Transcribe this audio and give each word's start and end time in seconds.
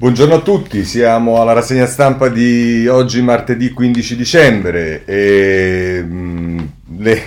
Buongiorno 0.00 0.36
a 0.36 0.40
tutti, 0.40 0.86
siamo 0.86 1.42
alla 1.42 1.52
rassegna 1.52 1.84
stampa 1.84 2.30
di 2.30 2.88
oggi 2.88 3.20
martedì 3.20 3.68
15 3.68 4.16
dicembre 4.16 5.04
e 5.04 6.02
mh, 6.02 6.68
le, 6.96 7.22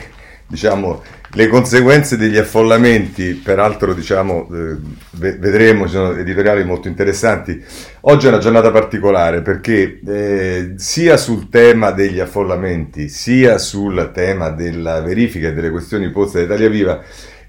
diciamo, 0.47 1.03
le 1.33 1.47
conseguenze 1.49 2.17
degli 2.17 2.35
affollamenti, 2.35 3.33
peraltro 3.35 3.93
diciamo, 3.93 4.49
eh, 4.51 4.77
vedremo, 5.11 5.85
ci 5.85 5.91
sono 5.91 6.15
editoriali 6.15 6.63
molto 6.63 6.87
interessanti. 6.87 7.63
Oggi 8.01 8.25
è 8.25 8.29
una 8.29 8.39
giornata 8.39 8.71
particolare 8.71 9.43
perché 9.43 9.99
eh, 10.03 10.73
sia 10.77 11.15
sul 11.17 11.49
tema 11.49 11.91
degli 11.91 12.19
affollamenti, 12.19 13.07
sia 13.07 13.59
sul 13.59 14.09
tema 14.11 14.49
della 14.49 14.99
verifica 15.01 15.49
e 15.49 15.53
delle 15.53 15.69
questioni 15.69 16.09
poste 16.09 16.39
da 16.39 16.45
Italia 16.55 16.69
Viva, 16.69 17.03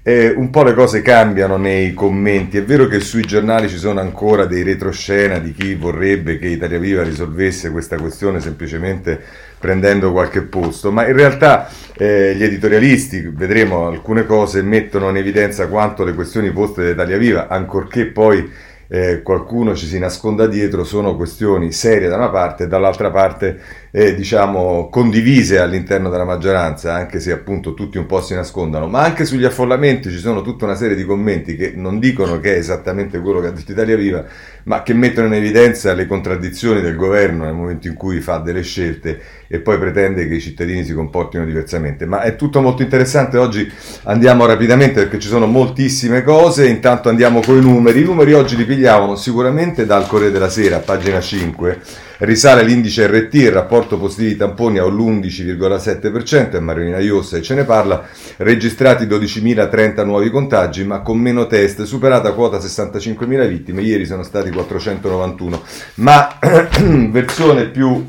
eh, 0.07 0.29
un 0.29 0.51
po' 0.51 0.61
le 0.61 0.75
cose 0.75 1.01
cambiano 1.01 1.57
nei 1.57 1.95
commenti. 1.95 2.57
È 2.57 2.63
vero 2.63 2.85
che 2.85 2.99
sui 2.99 3.23
giornali 3.23 3.67
ci 3.67 3.77
sono 3.77 3.99
ancora 3.99 4.45
dei 4.45 4.61
retroscena 4.61 5.39
di 5.39 5.51
chi 5.51 5.73
vorrebbe 5.73 6.37
che 6.37 6.45
Italia 6.45 6.77
Viva 6.77 7.01
risolvesse 7.01 7.71
questa 7.71 7.97
questione 7.97 8.39
semplicemente 8.39 9.19
prendendo 9.57 10.11
qualche 10.11 10.43
posto, 10.43 10.91
ma 10.91 11.07
in 11.07 11.15
realtà 11.15 11.67
eh, 11.97 12.35
gli 12.35 12.43
editorialisti, 12.43 13.31
vedremo 13.33 13.87
alcune 13.87 14.27
cose, 14.27 14.61
mettono 14.61 15.09
in 15.09 15.17
evidenza 15.17 15.65
quanto 15.67 16.03
le 16.03 16.13
questioni 16.13 16.51
poste 16.51 16.83
da 16.83 16.89
Italia 16.91 17.17
Viva, 17.17 17.47
ancorché 17.47 18.05
poi 18.05 18.47
eh, 18.87 19.23
qualcuno 19.23 19.75
ci 19.75 19.87
si 19.87 19.97
nasconda 19.97 20.45
dietro, 20.45 20.83
sono 20.83 21.15
questioni 21.15 21.71
serie 21.71 22.07
da 22.07 22.15
una 22.17 22.29
parte 22.29 22.65
e 22.65 22.67
dall'altra 22.67 23.09
parte 23.09 23.59
eh, 23.97 24.13
diciamo 24.13 24.89
condivise 24.89 25.57
all'interno 25.57 26.09
della 26.09 26.25
maggioranza, 26.25 26.93
anche 26.93 27.21
se 27.21 27.31
appunto 27.31 27.73
tutti 27.73 27.97
un 27.97 28.05
po' 28.05 28.21
si 28.21 28.35
nascondano, 28.35 28.87
ma 28.87 28.99
anche 28.99 29.23
sugli 29.23 29.45
affollamenti 29.45 30.11
ci 30.11 30.17
sono 30.17 30.41
tutta 30.41 30.65
una 30.65 30.75
serie 30.75 30.97
di 30.97 31.05
commenti 31.05 31.55
che 31.55 31.71
non 31.73 31.97
dicono 31.97 32.41
che 32.41 32.55
è 32.55 32.57
esattamente 32.57 33.21
quello 33.21 33.39
che 33.39 33.47
ha 33.47 33.51
detto 33.51 33.71
Italia 33.71 33.95
Viva, 33.95 34.25
ma 34.63 34.83
che 34.83 34.93
mettono 34.93 35.27
in 35.27 35.35
evidenza 35.35 35.93
le 35.93 36.07
contraddizioni 36.07 36.81
del 36.81 36.97
governo 36.97 37.45
nel 37.45 37.53
momento 37.53 37.87
in 37.87 37.93
cui 37.93 38.19
fa 38.19 38.39
delle 38.39 38.63
scelte 38.63 39.17
e 39.47 39.59
poi 39.59 39.77
pretende 39.77 40.27
che 40.27 40.35
i 40.35 40.41
cittadini 40.41 40.83
si 40.83 40.93
comportino 40.93 41.45
diversamente. 41.45 42.05
Ma 42.05 42.19
è 42.19 42.35
tutto 42.35 42.59
molto 42.59 42.81
interessante, 42.81 43.37
oggi 43.37 43.71
andiamo 44.03 44.45
rapidamente 44.45 45.03
perché 45.03 45.19
ci 45.19 45.29
sono 45.29 45.45
moltissime 45.45 46.21
cose, 46.21 46.67
intanto 46.67 47.07
andiamo 47.07 47.39
con 47.39 47.55
i 47.55 47.61
numeri, 47.61 48.01
i 48.01 48.03
numeri 48.03 48.33
oggi 48.33 48.57
li 48.57 48.65
pigliavano 48.65 49.15
sicuramente 49.15 49.85
dal 49.85 50.05
Corriere 50.05 50.33
della 50.33 50.49
Sera, 50.49 50.79
pagina 50.79 51.21
5, 51.21 51.79
risale 52.19 52.63
l'indice 52.63 53.07
RT, 53.07 53.33
il 53.33 53.51
rapporto 53.51 53.97
positivi 53.97 54.37
tamponi 54.37 54.77
all'11,7%, 54.77 56.51
è 56.51 56.59
Marilina 56.59 56.99
Iossa 56.99 57.37
e 57.37 57.41
ce 57.41 57.55
ne 57.55 57.63
parla, 57.63 58.05
registrati 58.37 59.05
12.030 59.05 60.05
nuovi 60.05 60.29
contagi 60.29 60.83
ma 60.83 61.01
con 61.01 61.19
meno 61.19 61.47
test, 61.47 61.83
superata 61.83 62.33
quota 62.33 62.57
65.000 62.57 63.47
vittime, 63.47 63.81
ieri 63.81 64.05
sono 64.05 64.23
stati 64.23 64.49
491, 64.49 65.63
ma 65.95 66.39
versione 67.09 67.65
più 67.65 68.07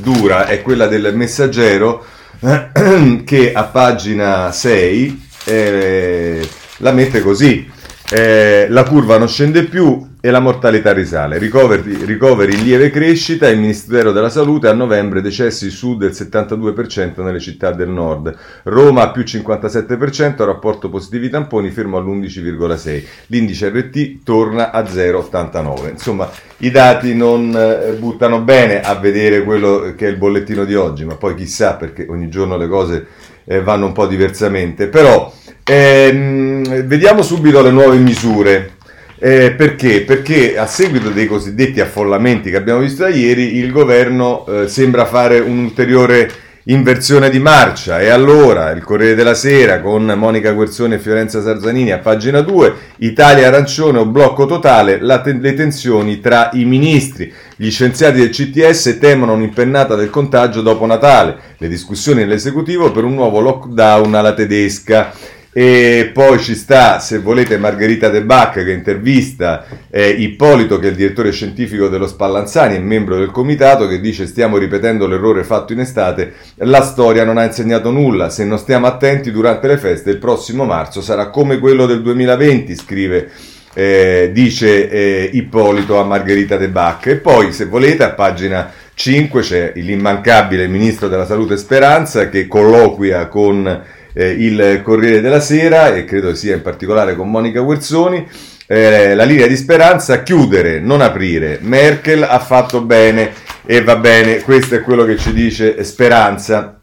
dura 0.00 0.46
è 0.46 0.62
quella 0.62 0.86
del 0.86 1.14
messaggero 1.14 2.04
che 3.24 3.52
a 3.52 3.64
pagina 3.64 4.52
6 4.52 5.26
eh, 5.44 6.48
la 6.78 6.92
mette 6.92 7.20
così. 7.20 7.76
Eh, 8.10 8.66
la 8.70 8.84
curva 8.84 9.18
non 9.18 9.28
scende 9.28 9.64
più 9.64 10.07
e 10.20 10.30
la 10.30 10.40
mortalità 10.40 10.92
risale. 10.92 11.38
Ricoveri, 11.38 12.04
ricoveri 12.04 12.54
in 12.54 12.64
lieve 12.64 12.90
crescita, 12.90 13.48
il 13.48 13.60
Ministero 13.60 14.10
della 14.10 14.30
Salute 14.30 14.66
a 14.68 14.72
novembre 14.72 15.20
decessi 15.20 15.70
su 15.70 15.96
del 15.96 16.10
72% 16.10 17.22
nelle 17.22 17.38
città 17.38 17.70
del 17.70 17.88
nord. 17.88 18.36
Roma 18.64 19.10
più 19.10 19.22
57%, 19.22 20.44
rapporto 20.44 20.88
positivi 20.88 21.28
tamponi 21.28 21.70
fermo 21.70 21.98
all'11,6%. 21.98 23.04
L'indice 23.26 23.68
RT 23.68 24.24
torna 24.24 24.72
a 24.72 24.82
0,89. 24.82 25.90
Insomma, 25.90 26.28
i 26.58 26.70
dati 26.70 27.14
non 27.14 27.54
eh, 27.56 27.92
buttano 27.92 28.40
bene 28.40 28.80
a 28.80 28.94
vedere 28.96 29.44
quello 29.44 29.94
che 29.96 30.06
è 30.06 30.10
il 30.10 30.16
bollettino 30.16 30.64
di 30.64 30.74
oggi, 30.74 31.04
ma 31.04 31.14
poi 31.14 31.36
chissà 31.36 31.74
perché 31.74 32.06
ogni 32.08 32.28
giorno 32.28 32.56
le 32.56 32.66
cose 32.66 33.06
eh, 33.44 33.62
vanno 33.62 33.86
un 33.86 33.92
po' 33.92 34.06
diversamente. 34.06 34.88
Però 34.88 35.32
ehm, 35.62 36.82
vediamo 36.84 37.22
subito 37.22 37.62
le 37.62 37.70
nuove 37.70 37.98
misure. 37.98 38.76
Eh, 39.20 39.52
perché? 39.56 40.02
Perché 40.02 40.56
a 40.56 40.66
seguito 40.66 41.10
dei 41.10 41.26
cosiddetti 41.26 41.80
affollamenti 41.80 42.50
che 42.50 42.56
abbiamo 42.56 42.78
visto 42.78 43.02
da 43.02 43.08
ieri, 43.08 43.56
il 43.56 43.72
governo 43.72 44.46
eh, 44.46 44.68
sembra 44.68 45.06
fare 45.06 45.40
un'ulteriore 45.40 46.30
inversione 46.68 47.30
di 47.30 47.38
marcia 47.40 47.98
e 48.00 48.10
allora 48.10 48.70
il 48.70 48.84
Corriere 48.84 49.14
della 49.14 49.34
Sera 49.34 49.80
con 49.80 50.04
Monica 50.04 50.52
Guerzoni 50.52 50.94
e 50.94 50.98
Fiorenza 50.98 51.42
Sarzanini 51.42 51.92
a 51.92 51.98
pagina 51.98 52.42
2, 52.42 52.74
Italia 52.98 53.48
arancione 53.48 53.98
o 53.98 54.06
blocco 54.06 54.46
totale, 54.46 54.98
te- 54.98 55.38
le 55.40 55.54
tensioni 55.54 56.20
tra 56.20 56.50
i 56.52 56.64
ministri. 56.64 57.32
Gli 57.56 57.70
scienziati 57.70 58.18
del 58.18 58.30
CTS 58.30 58.98
temono 59.00 59.32
un'impennata 59.32 59.96
del 59.96 60.10
contagio 60.10 60.60
dopo 60.60 60.86
Natale, 60.86 61.38
le 61.56 61.68
discussioni 61.68 62.20
nell'esecutivo 62.20 62.92
per 62.92 63.02
un 63.02 63.14
nuovo 63.14 63.40
lockdown 63.40 64.14
alla 64.14 64.34
tedesca. 64.34 65.12
E 65.60 66.12
poi 66.14 66.38
ci 66.38 66.54
sta, 66.54 67.00
se 67.00 67.18
volete, 67.18 67.58
Margherita 67.58 68.08
De 68.10 68.22
Bacca 68.22 68.62
che 68.62 68.70
intervista 68.70 69.66
eh, 69.90 70.08
Ippolito, 70.08 70.78
che 70.78 70.86
è 70.86 70.90
il 70.90 70.94
direttore 70.94 71.32
scientifico 71.32 71.88
dello 71.88 72.06
Spallanzani 72.06 72.76
e 72.76 72.78
membro 72.78 73.16
del 73.16 73.32
comitato, 73.32 73.88
che 73.88 73.98
dice 73.98 74.28
stiamo 74.28 74.56
ripetendo 74.56 75.08
l'errore 75.08 75.42
fatto 75.42 75.72
in 75.72 75.80
estate, 75.80 76.32
la 76.58 76.82
storia 76.82 77.24
non 77.24 77.38
ha 77.38 77.44
insegnato 77.44 77.90
nulla, 77.90 78.30
se 78.30 78.44
non 78.44 78.56
stiamo 78.56 78.86
attenti 78.86 79.32
durante 79.32 79.66
le 79.66 79.78
feste 79.78 80.10
il 80.10 80.18
prossimo 80.18 80.64
marzo 80.64 81.00
sarà 81.00 81.28
come 81.28 81.58
quello 81.58 81.86
del 81.86 82.02
2020, 82.02 82.76
scrive. 82.76 83.28
Eh, 83.74 84.30
dice 84.32 84.88
eh, 84.88 85.30
Ippolito 85.32 85.98
a 85.98 86.04
Margherita 86.04 86.56
De 86.56 86.68
Bacca. 86.68 87.10
E 87.10 87.16
poi, 87.16 87.52
se 87.52 87.64
volete, 87.64 88.04
a 88.04 88.10
pagina 88.10 88.72
5 88.94 89.42
c'è 89.42 89.72
l'immancabile 89.74 90.68
ministro 90.68 91.08
della 91.08 91.26
Salute 91.26 91.56
Speranza 91.56 92.28
che 92.28 92.46
colloquia 92.46 93.26
con 93.26 93.96
eh, 94.12 94.30
il 94.30 94.80
Corriere 94.82 95.20
della 95.20 95.40
Sera 95.40 95.94
e 95.94 96.04
credo 96.04 96.34
sia 96.34 96.54
in 96.54 96.62
particolare 96.62 97.16
con 97.16 97.30
Monica 97.30 97.60
Guerzoni. 97.60 98.26
Eh, 98.66 99.14
la 99.14 99.24
linea 99.24 99.46
di 99.46 99.56
speranza, 99.56 100.22
chiudere, 100.22 100.80
non 100.80 101.00
aprire. 101.00 101.58
Merkel 101.62 102.22
ha 102.22 102.38
fatto 102.38 102.82
bene 102.82 103.32
e 103.64 103.82
va 103.82 103.96
bene, 103.96 104.42
questo 104.42 104.74
è 104.74 104.82
quello 104.82 105.04
che 105.04 105.16
ci 105.16 105.32
dice 105.32 105.82
Speranza. 105.84 106.78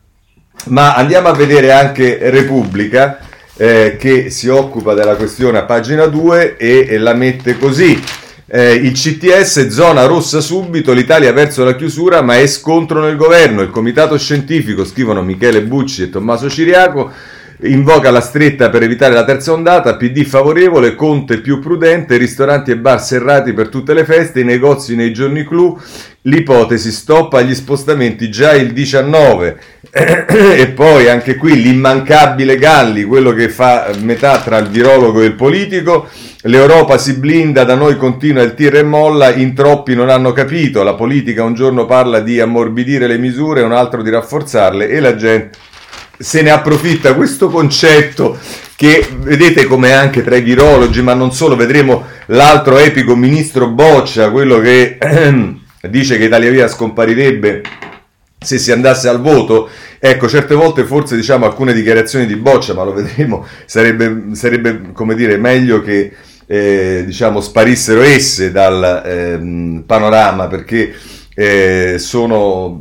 Ma 0.66 0.96
andiamo 0.96 1.28
a 1.28 1.34
vedere 1.34 1.72
anche 1.72 2.18
Repubblica 2.30 3.19
eh, 3.58 3.97
che 4.00 4.30
si 4.30 4.47
occupa 4.47 4.94
della 4.94 5.16
questione 5.16 5.58
a 5.59 5.64
pagina 5.64 6.06
2 6.06 6.58
e, 6.58 6.88
e 6.90 6.97
la 6.97 7.14
mette 7.14 7.58
così. 7.58 8.02
Eh, 8.47 8.73
il 8.73 8.91
CTS 8.91 9.69
zona 9.69 10.06
rossa 10.06 10.39
subito, 10.39 10.94
l'Italia 10.94 11.33
verso 11.33 11.63
la 11.63 11.75
chiusura, 11.75 12.22
ma 12.22 12.38
è 12.38 12.45
scontro 12.45 13.01
nel 13.01 13.16
governo. 13.16 13.61
Il 13.61 13.72
comitato 13.72 14.17
scientifico, 14.19 14.85
scrivono 14.85 15.23
Michele 15.23 15.63
Bucci 15.63 16.03
e 16.03 16.09
Tommaso 16.11 16.47
Ciriaco, 16.47 17.11
invoca 17.61 18.11
la 18.11 18.21
stretta 18.21 18.69
per 18.69 18.83
evitare 18.83 19.13
la 19.13 19.23
terza 19.23 19.53
ondata, 19.53 19.95
PD 19.95 20.23
favorevole, 20.23 20.95
Conte 20.95 21.39
più 21.39 21.59
prudente, 21.59 22.17
ristoranti 22.17 22.71
e 22.71 22.77
bar 22.77 23.01
serrati 23.01 23.53
per 23.53 23.69
tutte 23.69 23.93
le 23.93 24.05
feste, 24.05 24.41
i 24.41 24.43
negozi 24.43 24.95
nei 24.95 25.13
giorni 25.13 25.45
clou, 25.45 25.79
l'ipotesi 26.21 26.91
stoppa 26.91 27.41
gli 27.41 27.55
spostamenti 27.55 28.29
già 28.29 28.53
il 28.53 28.73
19 28.73 29.57
e 29.91 30.67
poi 30.69 31.07
anche 31.07 31.35
qui 31.35 31.61
l'immancabile 31.61 32.57
Galli, 32.57 33.03
quello 33.03 33.31
che 33.31 33.49
fa 33.49 33.89
metà 34.01 34.39
tra 34.39 34.57
il 34.57 34.67
virologo 34.67 35.22
e 35.22 35.25
il 35.25 35.35
politico, 35.35 36.07
L'Europa 36.47 36.99
si 36.99 37.17
blinda, 37.17 37.63
da 37.63 37.73
noi 37.73 37.97
continua 37.97 38.43
il 38.43 38.53
tira 38.53 38.77
e 38.77 38.83
molla, 38.83 39.33
in 39.33 39.55
troppi 39.55 39.95
non 39.95 40.09
hanno 40.09 40.31
capito, 40.31 40.83
la 40.83 40.93
politica 40.93 41.43
un 41.43 41.55
giorno 41.55 41.87
parla 41.87 42.19
di 42.19 42.39
ammorbidire 42.39 43.07
le 43.07 43.17
misure, 43.17 43.63
un 43.63 43.72
altro 43.72 44.03
di 44.03 44.11
rafforzarle 44.11 44.87
e 44.87 44.99
la 44.99 45.16
gente 45.16 45.57
se 46.18 46.42
ne 46.42 46.52
approfitta. 46.52 47.14
Questo 47.16 47.50
concetto 47.50 48.38
che 48.76 49.08
vedete 49.18 49.66
come 49.66 49.94
anche 49.94 50.24
tra 50.24 50.36
i 50.36 50.42
virologi, 50.42 51.02
ma 51.02 51.14
non 51.14 51.31
solo, 51.31 51.56
vedremo 51.56 52.06
l'altro 52.28 52.78
epico 52.78 53.16
ministro 53.16 53.70
Boccia, 53.70 54.32
quello 54.32 54.59
che 54.59 54.97
dice 55.90 56.17
che 56.17 56.26
Italia 56.26 56.52
Via 56.52 56.67
scomparirebbe 56.67 57.62
se 58.38 58.59
si 58.59 58.72
andasse 58.72 59.09
al 59.09 59.22
voto, 59.22 59.70
ecco, 59.97 60.28
certe 60.28 60.53
volte 60.53 60.84
forse 60.84 61.16
diciamo 61.16 61.46
alcune 61.46 61.73
dichiarazioni 61.73 62.28
di 62.28 62.35
Boccia, 62.35 62.73
ma 62.73 62.84
lo 62.84 62.94
vedremo, 62.94 63.46
sarebbe, 63.66 64.35
sarebbe 64.35 64.91
come 64.94 65.16
dire 65.16 65.38
meglio 65.38 65.82
che 65.82 66.14
eh, 66.46 67.03
diciamo, 67.06 67.41
sparissero 67.41 68.02
esse 68.02 68.52
dal 68.52 69.02
eh, 69.03 69.84
panorama 69.85 70.47
perché 70.47 70.94
eh, 71.35 71.97
sono, 71.99 72.79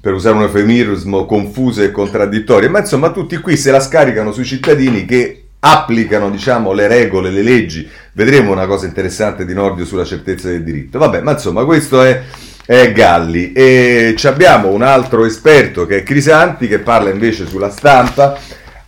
per 0.00 0.14
usare 0.14 0.36
un 0.36 0.42
eufemismo, 0.42 1.26
confuse 1.26 1.84
e 1.84 1.90
contraddittorie, 1.90 2.68
ma 2.68 2.80
insomma 2.80 3.10
tutti 3.10 3.36
qui 3.36 3.56
se 3.56 3.70
la 3.70 3.80
scaricano 3.80 4.32
sui 4.32 4.46
cittadini 4.46 5.04
che 5.04 5.42
applicano 5.64 6.30
diciamo, 6.30 6.72
le 6.72 6.88
regole, 6.88 7.30
le 7.30 7.42
leggi. 7.42 7.88
Vedremo 8.12 8.50
una 8.50 8.66
cosa 8.66 8.86
interessante 8.86 9.44
di 9.44 9.54
Nordio 9.54 9.84
sulla 9.84 10.04
certezza 10.04 10.48
del 10.48 10.64
diritto. 10.64 10.98
Vabbè, 10.98 11.20
ma 11.20 11.32
insomma 11.32 11.64
questo 11.64 12.02
è, 12.02 12.22
è 12.64 12.92
Galli. 12.92 13.52
E 13.52 14.16
abbiamo 14.24 14.70
un 14.70 14.82
altro 14.82 15.24
esperto 15.24 15.86
che 15.86 15.98
è 15.98 16.02
Crisanti 16.02 16.66
che 16.66 16.80
parla 16.80 17.10
invece 17.10 17.46
sulla 17.46 17.70
stampa 17.70 18.38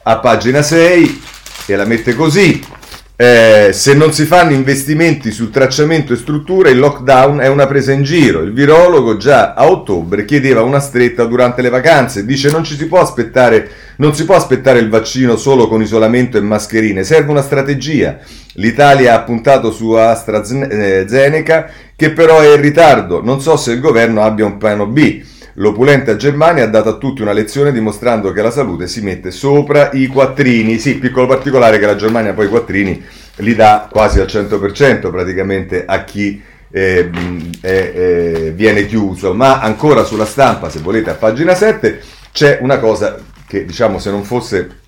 a 0.02 0.18
pagina 0.18 0.62
6 0.62 1.22
e 1.66 1.76
la 1.76 1.84
mette 1.84 2.14
così. 2.14 2.60
Eh, 3.16 3.70
se 3.72 3.94
non 3.94 4.12
si 4.12 4.24
fanno 4.24 4.50
investimenti 4.50 5.30
sul 5.30 5.50
tracciamento 5.50 6.12
e 6.12 6.16
struttura, 6.16 6.68
il 6.68 6.80
lockdown 6.80 7.38
è 7.38 7.46
una 7.46 7.68
presa 7.68 7.92
in 7.92 8.02
giro. 8.02 8.40
Il 8.40 8.52
virologo 8.52 9.16
già 9.16 9.54
a 9.54 9.68
ottobre 9.68 10.24
chiedeva 10.24 10.62
una 10.62 10.80
stretta 10.80 11.24
durante 11.24 11.62
le 11.62 11.68
vacanze. 11.68 12.24
Dice 12.24 12.50
non 12.50 12.64
ci 12.64 12.74
si 12.74 12.86
può 12.86 13.00
aspettare, 13.00 13.70
non 13.98 14.16
si 14.16 14.24
può 14.24 14.34
aspettare 14.34 14.80
il 14.80 14.88
vaccino 14.88 15.36
solo 15.36 15.68
con 15.68 15.80
isolamento 15.80 16.38
e 16.38 16.40
mascherine, 16.40 17.04
serve 17.04 17.30
una 17.30 17.42
strategia. 17.42 18.18
L'Italia 18.54 19.14
ha 19.14 19.22
puntato 19.22 19.70
su 19.70 19.92
AstraZeneca, 19.92 21.70
che 21.94 22.10
però 22.10 22.40
è 22.40 22.54
in 22.54 22.60
ritardo. 22.60 23.22
Non 23.22 23.40
so 23.40 23.56
se 23.56 23.72
il 23.72 23.80
governo 23.80 24.22
abbia 24.22 24.44
un 24.44 24.56
piano 24.56 24.86
B. 24.86 25.22
L'opulenta 25.54 26.16
Germania 26.16 26.64
ha 26.64 26.68
dato 26.68 26.88
a 26.88 26.96
tutti 26.96 27.22
una 27.22 27.32
lezione 27.32 27.70
dimostrando 27.70 28.32
che 28.32 28.42
la 28.42 28.50
salute 28.50 28.88
si 28.88 29.02
mette 29.02 29.30
sopra 29.30 29.90
i 29.92 30.06
quattrini. 30.06 30.78
Sì, 30.78 30.96
piccolo 30.98 31.26
particolare 31.26 31.78
che 31.78 31.86
la 31.86 31.96
Germania 31.96 32.32
poi 32.32 32.46
i 32.46 32.48
quattrini 32.48 33.04
li 33.36 33.54
dà 33.54 33.88
quasi 33.90 34.18
al 34.18 34.26
100% 34.26 35.10
praticamente 35.10 35.84
a 35.86 36.02
chi 36.02 36.42
eh, 36.72 37.08
eh, 37.60 38.52
viene 38.54 38.86
chiuso. 38.86 39.32
Ma 39.32 39.60
ancora 39.60 40.02
sulla 40.02 40.26
stampa, 40.26 40.70
se 40.70 40.80
volete, 40.80 41.10
a 41.10 41.14
pagina 41.14 41.54
7 41.54 42.00
c'è 42.32 42.58
una 42.60 42.78
cosa 42.78 43.16
che 43.46 43.64
diciamo 43.64 44.00
se 44.00 44.10
non 44.10 44.24
fosse 44.24 44.82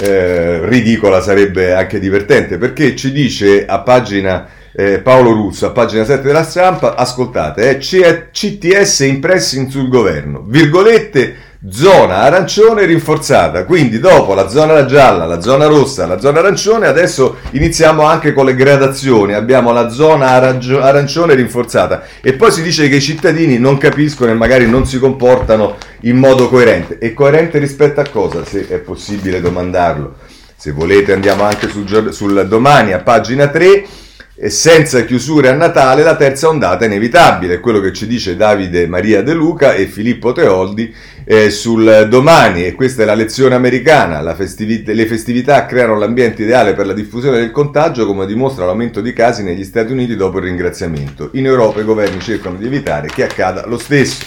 eh, 0.00 0.68
ridicola 0.68 1.22
sarebbe 1.22 1.72
anche 1.72 1.98
divertente 1.98 2.58
perché 2.58 2.94
ci 2.94 3.12
dice 3.12 3.64
a 3.64 3.80
pagina 3.80 4.46
eh, 4.78 4.98
Paolo 4.98 5.32
Russo 5.32 5.66
a 5.66 5.70
pagina 5.70 6.04
7 6.04 6.20
della 6.22 6.44
stampa, 6.44 6.96
ascoltate, 6.96 7.78
eh, 7.78 8.28
CTS 8.30 9.00
impressi 9.00 9.70
sul 9.70 9.88
governo, 9.88 10.44
virgolette, 10.46 11.44
zona 11.70 12.18
arancione 12.18 12.84
rinforzata, 12.84 13.64
quindi 13.64 13.98
dopo 13.98 14.34
la 14.34 14.48
zona 14.48 14.84
gialla, 14.84 15.24
la 15.24 15.40
zona 15.40 15.64
rossa, 15.64 16.06
la 16.06 16.20
zona 16.20 16.40
arancione, 16.40 16.86
adesso 16.86 17.38
iniziamo 17.52 18.02
anche 18.02 18.34
con 18.34 18.44
le 18.44 18.54
gradazioni, 18.54 19.32
abbiamo 19.32 19.72
la 19.72 19.88
zona 19.88 20.28
arancio- 20.28 20.82
arancione 20.82 21.34
rinforzata 21.34 22.02
e 22.20 22.34
poi 22.34 22.52
si 22.52 22.62
dice 22.62 22.90
che 22.90 22.96
i 22.96 23.00
cittadini 23.00 23.58
non 23.58 23.78
capiscono 23.78 24.30
e 24.30 24.34
magari 24.34 24.68
non 24.68 24.86
si 24.86 24.98
comportano 24.98 25.76
in 26.02 26.18
modo 26.18 26.48
coerente. 26.48 26.98
E 26.98 27.14
coerente 27.14 27.58
rispetto 27.58 28.00
a 28.00 28.08
cosa, 28.08 28.44
se 28.44 28.68
è 28.68 28.76
possibile 28.76 29.40
domandarlo? 29.40 30.16
Se 30.54 30.70
volete 30.70 31.14
andiamo 31.14 31.44
anche 31.44 31.68
sul, 31.68 32.12
sul 32.12 32.46
domani 32.46 32.92
a 32.92 33.00
pagina 33.00 33.48
3 33.48 34.04
e 34.38 34.50
senza 34.50 35.02
chiusure 35.04 35.48
a 35.48 35.54
Natale 35.54 36.02
la 36.02 36.14
terza 36.14 36.48
ondata 36.48 36.84
è 36.84 36.88
inevitabile, 36.88 37.58
quello 37.58 37.80
che 37.80 37.94
ci 37.94 38.06
dice 38.06 38.36
Davide 38.36 38.86
Maria 38.86 39.22
De 39.22 39.32
Luca 39.32 39.72
e 39.72 39.86
Filippo 39.86 40.32
Teoldi 40.32 40.94
eh, 41.24 41.48
sul 41.48 42.06
domani, 42.10 42.66
e 42.66 42.74
questa 42.74 43.02
è 43.02 43.06
la 43.06 43.14
lezione 43.14 43.54
americana, 43.54 44.34
festività, 44.34 44.92
le 44.92 45.06
festività 45.06 45.64
creano 45.64 45.96
l'ambiente 45.98 46.42
ideale 46.42 46.74
per 46.74 46.84
la 46.84 46.92
diffusione 46.92 47.38
del 47.38 47.50
contagio 47.50 48.04
come 48.04 48.26
dimostra 48.26 48.66
l'aumento 48.66 49.00
di 49.00 49.14
casi 49.14 49.42
negli 49.42 49.64
Stati 49.64 49.90
Uniti 49.90 50.16
dopo 50.16 50.36
il 50.36 50.44
ringraziamento. 50.44 51.30
In 51.32 51.46
Europa 51.46 51.80
i 51.80 51.84
governi 51.84 52.20
cercano 52.20 52.56
di 52.56 52.66
evitare 52.66 53.08
che 53.08 53.24
accada 53.24 53.66
lo 53.66 53.78
stesso, 53.78 54.22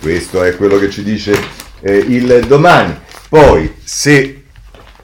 questo 0.00 0.42
è 0.42 0.56
quello 0.56 0.76
che 0.78 0.90
ci 0.90 1.04
dice 1.04 1.34
eh, 1.80 1.96
il 1.96 2.46
domani. 2.48 2.98
Poi, 3.28 3.74
se 3.84 4.42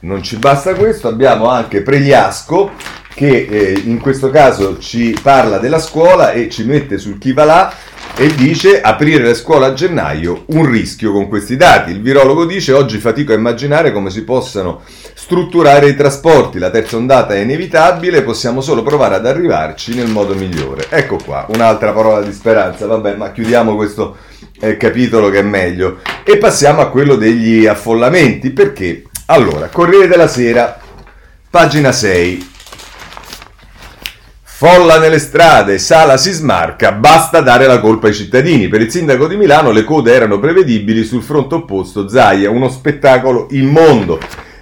non 0.00 0.22
ci 0.22 0.36
basta 0.36 0.74
questo, 0.74 1.06
abbiamo 1.06 1.48
anche 1.48 1.80
Pregliasco 1.80 2.96
che 3.18 3.48
eh, 3.50 3.82
in 3.84 3.98
questo 3.98 4.30
caso 4.30 4.78
ci 4.78 5.18
parla 5.20 5.58
della 5.58 5.80
scuola 5.80 6.30
e 6.30 6.48
ci 6.48 6.62
mette 6.62 6.98
sul 6.98 7.18
chi 7.18 7.32
va 7.32 7.44
là 7.44 7.72
e 8.16 8.32
dice 8.32 8.80
aprire 8.80 9.24
le 9.24 9.34
scuole 9.34 9.66
a 9.66 9.72
gennaio 9.72 10.44
un 10.46 10.70
rischio 10.70 11.10
con 11.10 11.26
questi 11.26 11.56
dati. 11.56 11.90
Il 11.90 12.00
virologo 12.00 12.46
dice 12.46 12.72
oggi 12.72 12.98
fatico 12.98 13.32
a 13.32 13.34
immaginare 13.34 13.90
come 13.90 14.10
si 14.10 14.22
possano 14.22 14.82
strutturare 15.14 15.88
i 15.88 15.96
trasporti, 15.96 16.60
la 16.60 16.70
terza 16.70 16.96
ondata 16.96 17.34
è 17.34 17.40
inevitabile, 17.40 18.22
possiamo 18.22 18.60
solo 18.60 18.84
provare 18.84 19.16
ad 19.16 19.26
arrivarci 19.26 19.96
nel 19.96 20.08
modo 20.08 20.36
migliore. 20.36 20.86
Ecco 20.88 21.16
qua, 21.16 21.44
un'altra 21.48 21.90
parola 21.90 22.24
di 22.24 22.32
speranza, 22.32 22.86
vabbè, 22.86 23.16
ma 23.16 23.32
chiudiamo 23.32 23.74
questo 23.74 24.16
eh, 24.60 24.76
capitolo 24.76 25.28
che 25.28 25.40
è 25.40 25.42
meglio 25.42 25.98
e 26.22 26.36
passiamo 26.36 26.82
a 26.82 26.88
quello 26.88 27.16
degli 27.16 27.66
affollamenti, 27.66 28.50
perché 28.50 29.02
allora, 29.26 29.66
Corriere 29.66 30.06
della 30.06 30.28
Sera, 30.28 30.78
pagina 31.50 31.90
6. 31.90 32.57
Folla 34.60 34.98
nelle 34.98 35.20
strade, 35.20 35.78
Sala 35.78 36.16
si 36.16 36.32
smarca, 36.32 36.90
basta 36.90 37.40
dare 37.40 37.68
la 37.68 37.78
colpa 37.78 38.08
ai 38.08 38.12
cittadini. 38.12 38.66
Per 38.66 38.80
il 38.80 38.90
sindaco 38.90 39.28
di 39.28 39.36
Milano 39.36 39.70
le 39.70 39.84
code 39.84 40.12
erano 40.12 40.40
prevedibili 40.40 41.04
sul 41.04 41.22
fronte 41.22 41.54
opposto, 41.54 42.08
Zaia, 42.08 42.50
uno 42.50 42.68
spettacolo 42.68 43.46
immondo. 43.52 44.18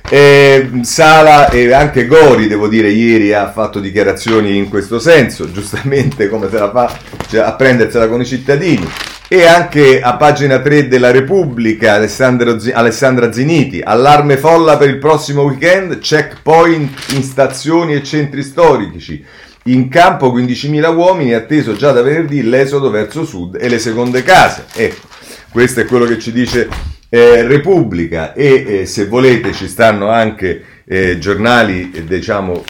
E 0.06 0.69
Sala 0.82 1.48
e 1.48 1.72
anche 1.72 2.06
Gori, 2.06 2.46
devo 2.46 2.69
dire, 2.69 2.90
ieri 2.90 3.32
ha 3.32 3.50
fatto 3.50 3.81
dichiarazioni 3.81 4.58
in 4.58 4.69
questo 4.69 4.98
senso, 4.98 5.50
giustamente 5.50 6.28
come 6.28 6.50
se 6.50 6.58
la 6.58 6.70
fa 6.70 6.94
cioè, 7.31 7.40
a 7.40 8.06
con 8.06 8.20
i 8.20 8.26
cittadini. 8.26 8.87
E 9.28 9.46
anche 9.46 10.02
a 10.02 10.16
pagina 10.16 10.58
3 10.58 10.88
della 10.88 11.10
Repubblica, 11.10 11.94
Alessandra 11.94 13.32
Ziniti, 13.32 13.81
allarme 13.82 14.37
folla 14.37 14.76
per 14.76 14.90
il 14.90 14.99
prossimo 14.99 15.44
weekend, 15.44 16.00
checkpoint 16.00 17.14
in 17.14 17.22
stazioni 17.22 17.94
e 17.94 18.04
centri 18.04 18.42
storici. 18.42 19.25
In 19.66 19.88
campo 19.88 20.32
15.000 20.32 20.94
uomini, 20.94 21.34
atteso 21.34 21.74
già 21.74 21.90
da 21.90 22.00
venerdì 22.00 22.42
l'esodo 22.42 22.88
verso 22.88 23.24
sud 23.24 23.56
e 23.60 23.68
le 23.68 23.80
seconde 23.80 24.22
case. 24.22 24.64
Ecco, 24.72 25.08
questo 25.50 25.80
è 25.80 25.84
quello 25.86 26.04
che 26.04 26.20
ci 26.20 26.30
dice 26.30 26.68
eh, 27.08 27.42
Repubblica 27.42 28.32
e 28.32 28.64
eh, 28.66 28.86
se 28.86 29.06
volete 29.06 29.52
ci 29.52 29.66
stanno 29.66 30.08
anche 30.08 30.62
eh, 30.84 31.18
giornali 31.18 31.90
eh, 31.92 32.04
diciamo 32.04 32.62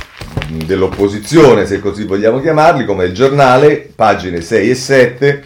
dell'opposizione, 0.64 1.66
se 1.66 1.80
così 1.80 2.04
vogliamo 2.04 2.40
chiamarli, 2.40 2.86
come 2.86 3.04
il 3.04 3.12
giornale, 3.12 3.90
pagine 3.94 4.40
6 4.40 4.70
e 4.70 4.74
7 4.74 5.44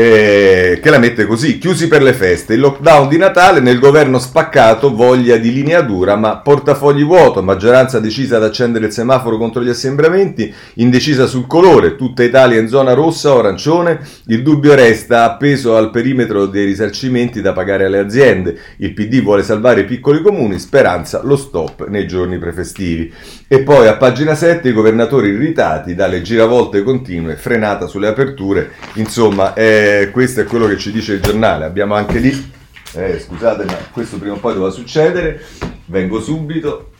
eh, 0.00 0.80
che 0.80 0.88
la 0.88 0.98
mette 0.98 1.26
così, 1.26 1.58
chiusi 1.58 1.86
per 1.86 2.02
le 2.02 2.14
feste, 2.14 2.54
il 2.54 2.60
lockdown 2.60 3.06
di 3.06 3.18
Natale 3.18 3.60
nel 3.60 3.78
governo 3.78 4.18
spaccato, 4.18 4.94
voglia 4.94 5.36
di 5.36 5.52
linea 5.52 5.82
dura 5.82 6.16
ma 6.16 6.38
portafogli 6.38 7.04
vuoto, 7.04 7.42
maggioranza 7.42 8.00
decisa 8.00 8.36
ad 8.36 8.44
accendere 8.44 8.86
il 8.86 8.92
semaforo 8.92 9.36
contro 9.36 9.62
gli 9.62 9.68
assembramenti, 9.68 10.52
indecisa 10.74 11.26
sul 11.26 11.46
colore, 11.46 11.96
tutta 11.96 12.22
Italia 12.22 12.58
in 12.58 12.68
zona 12.68 12.94
rossa 12.94 13.34
o 13.34 13.40
arancione, 13.40 14.00
il 14.28 14.42
dubbio 14.42 14.74
resta 14.74 15.24
appeso 15.24 15.76
al 15.76 15.90
perimetro 15.90 16.46
dei 16.46 16.64
risarcimenti 16.64 17.42
da 17.42 17.52
pagare 17.52 17.84
alle 17.84 17.98
aziende, 17.98 18.56
il 18.78 18.94
PD 18.94 19.22
vuole 19.22 19.42
salvare 19.42 19.82
i 19.82 19.84
piccoli 19.84 20.22
comuni, 20.22 20.58
speranza 20.58 21.20
lo 21.22 21.36
stop 21.36 21.88
nei 21.88 22.06
giorni 22.06 22.38
prefestivi. 22.38 23.12
E 23.46 23.62
poi 23.62 23.88
a 23.88 23.96
pagina 23.96 24.34
7 24.34 24.68
i 24.68 24.72
governatori 24.72 25.28
irritati 25.28 25.94
dalle 25.94 26.22
giravolte 26.22 26.82
continue, 26.82 27.34
frenata 27.34 27.86
sulle 27.86 28.06
aperture, 28.06 28.70
insomma 28.94 29.52
eh, 29.54 29.88
questo 30.12 30.40
è 30.40 30.44
quello 30.44 30.66
che 30.66 30.78
ci 30.78 30.92
dice 30.92 31.14
il 31.14 31.20
giornale. 31.20 31.64
Abbiamo 31.64 31.94
anche 31.94 32.18
lì, 32.18 32.52
eh, 32.94 33.18
scusate 33.18 33.64
ma 33.64 33.76
questo 33.90 34.18
prima 34.18 34.34
o 34.34 34.38
poi 34.38 34.54
doveva 34.54 34.72
succedere, 34.72 35.44
vengo 35.86 36.20
subito, 36.20 36.92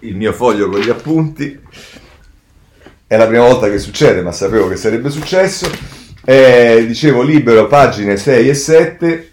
il 0.00 0.16
mio 0.16 0.32
foglio 0.32 0.68
con 0.68 0.80
gli 0.80 0.90
appunti, 0.90 1.58
è 3.06 3.16
la 3.16 3.26
prima 3.26 3.44
volta 3.46 3.68
che 3.68 3.78
succede 3.78 4.22
ma 4.22 4.32
sapevo 4.32 4.68
che 4.68 4.76
sarebbe 4.76 5.10
successo. 5.10 5.70
Eh, 6.24 6.84
dicevo 6.86 7.22
libero 7.22 7.66
pagine 7.66 8.16
6 8.18 8.48
e 8.48 8.54
7 8.54 9.27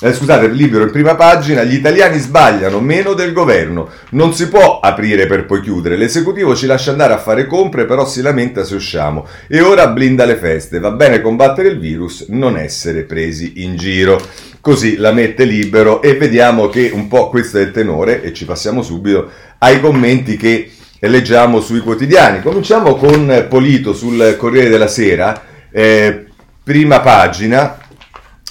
eh, 0.00 0.12
scusate, 0.12 0.46
libero 0.46 0.84
in 0.84 0.92
prima 0.92 1.16
pagina, 1.16 1.64
gli 1.64 1.74
italiani 1.74 2.18
sbagliano 2.18 2.78
meno 2.78 3.14
del 3.14 3.32
governo. 3.32 3.88
Non 4.10 4.32
si 4.32 4.48
può 4.48 4.78
aprire 4.78 5.26
per 5.26 5.44
poi 5.44 5.60
chiudere. 5.60 5.96
L'esecutivo 5.96 6.54
ci 6.54 6.66
lascia 6.66 6.92
andare 6.92 7.14
a 7.14 7.18
fare 7.18 7.46
compre, 7.46 7.84
però 7.84 8.06
si 8.06 8.22
lamenta 8.22 8.62
se 8.62 8.76
usciamo. 8.76 9.26
E 9.48 9.60
ora 9.60 9.88
blinda 9.88 10.24
le 10.24 10.36
feste. 10.36 10.78
Va 10.78 10.92
bene 10.92 11.20
combattere 11.20 11.70
il 11.70 11.80
virus, 11.80 12.26
non 12.28 12.56
essere 12.56 13.02
presi 13.02 13.54
in 13.64 13.76
giro. 13.76 14.20
Così 14.60 14.98
la 14.98 15.10
mette 15.10 15.42
libero 15.42 16.00
e 16.00 16.14
vediamo 16.14 16.68
che 16.68 16.90
un 16.92 17.08
po' 17.08 17.28
questo 17.28 17.58
è 17.58 17.62
il 17.62 17.72
tenore 17.72 18.22
e 18.22 18.32
ci 18.32 18.44
passiamo 18.44 18.82
subito 18.82 19.28
ai 19.58 19.80
commenti 19.80 20.36
che 20.36 20.70
leggiamo 21.00 21.60
sui 21.60 21.80
quotidiani. 21.80 22.40
Cominciamo 22.40 22.94
con 22.94 23.46
Polito 23.48 23.92
sul 23.94 24.36
Corriere 24.38 24.68
della 24.68 24.86
Sera, 24.86 25.42
eh, 25.72 26.26
prima 26.62 27.00
pagina. 27.00 27.78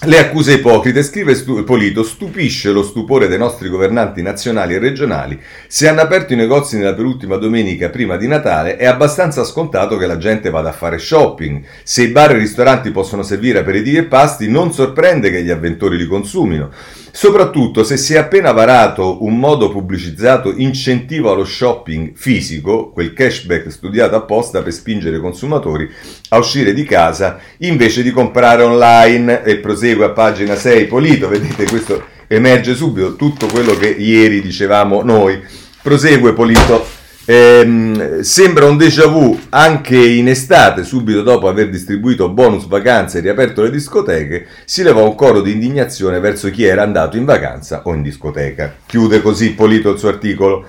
Le 0.05 0.19
accuse 0.19 0.53
ipocrite, 0.53 1.01
scrive 1.01 1.33
Stu- 1.33 1.63
Polito, 1.63 2.03
stupisce 2.03 2.69
lo 2.69 2.83
stupore 2.83 3.27
dei 3.27 3.39
nostri 3.39 3.67
governanti 3.67 4.21
nazionali 4.21 4.75
e 4.75 4.77
regionali. 4.77 5.41
Se 5.65 5.87
hanno 5.87 6.01
aperto 6.01 6.33
i 6.33 6.35
negozi 6.35 6.77
nella 6.77 6.93
penultima 6.93 7.35
domenica 7.37 7.89
prima 7.89 8.15
di 8.15 8.27
Natale, 8.27 8.75
è 8.75 8.85
abbastanza 8.85 9.43
scontato 9.43 9.97
che 9.97 10.05
la 10.05 10.19
gente 10.19 10.51
vada 10.51 10.69
a 10.69 10.73
fare 10.73 10.99
shopping. 10.99 11.63
Se 11.81 12.03
i 12.03 12.09
bar 12.09 12.33
e 12.33 12.35
i 12.35 12.39
ristoranti 12.39 12.91
possono 12.91 13.23
servire 13.23 13.57
aperitivi 13.57 13.97
e 13.97 14.03
pasti, 14.03 14.47
non 14.47 14.71
sorprende 14.71 15.31
che 15.31 15.41
gli 15.41 15.49
avventori 15.49 15.97
li 15.97 16.05
consumino. 16.05 16.69
Soprattutto 17.17 17.83
se 17.83 17.97
si 17.97 18.13
è 18.13 18.19
appena 18.19 18.51
varato 18.51 19.25
un 19.25 19.39
modo 19.39 19.71
pubblicizzato 19.71 20.53
incentivo 20.55 21.31
allo 21.31 21.45
shopping 21.45 22.11
fisico, 22.13 22.91
quel 22.91 23.13
cashback 23.13 23.71
studiato 23.71 24.15
apposta 24.15 24.61
per 24.61 24.71
spingere 24.71 25.17
i 25.17 25.19
consumatori 25.19 25.89
a 26.29 26.37
uscire 26.37 26.75
di 26.75 26.83
casa 26.83 27.39
invece 27.61 28.03
di 28.03 28.11
comprare 28.11 28.61
online 28.61 29.43
e 29.43 29.57
prosegue 29.57 30.05
a 30.05 30.09
pagina 30.09 30.53
6 30.53 30.85
Polito, 30.85 31.27
vedete 31.27 31.65
questo 31.65 32.05
emerge 32.27 32.75
subito 32.75 33.15
tutto 33.15 33.47
quello 33.47 33.75
che 33.75 33.89
ieri 33.89 34.39
dicevamo 34.39 35.01
noi. 35.01 35.41
prosegue 35.81 36.33
Polito. 36.33 36.96
Ehm, 37.29 38.21
sembra 38.21 38.67
un 38.67 38.77
déjà 38.77 39.05
vu 39.05 39.37
anche 39.49 39.97
in 39.97 40.29
estate, 40.29 40.85
subito 40.85 41.23
dopo 41.23 41.49
aver 41.49 41.69
distribuito 41.69 42.29
bonus 42.29 42.67
vacanze 42.67 43.17
e 43.17 43.21
riaperto 43.21 43.63
le 43.63 43.69
discoteche, 43.69 44.47
si 44.63 44.81
levò 44.81 45.03
un 45.03 45.13
coro 45.13 45.41
di 45.41 45.51
indignazione 45.51 46.21
verso 46.21 46.49
chi 46.49 46.63
era 46.63 46.83
andato 46.83 47.17
in 47.17 47.25
vacanza 47.25 47.81
o 47.83 47.93
in 47.93 48.01
discoteca. 48.01 48.73
Chiude 48.85 49.21
così 49.21 49.53
Polito 49.55 49.91
il 49.91 49.99
suo 49.99 50.07
articolo. 50.07 50.67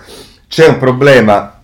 C'è 0.49 0.67
un 0.67 0.79
problema 0.79 1.58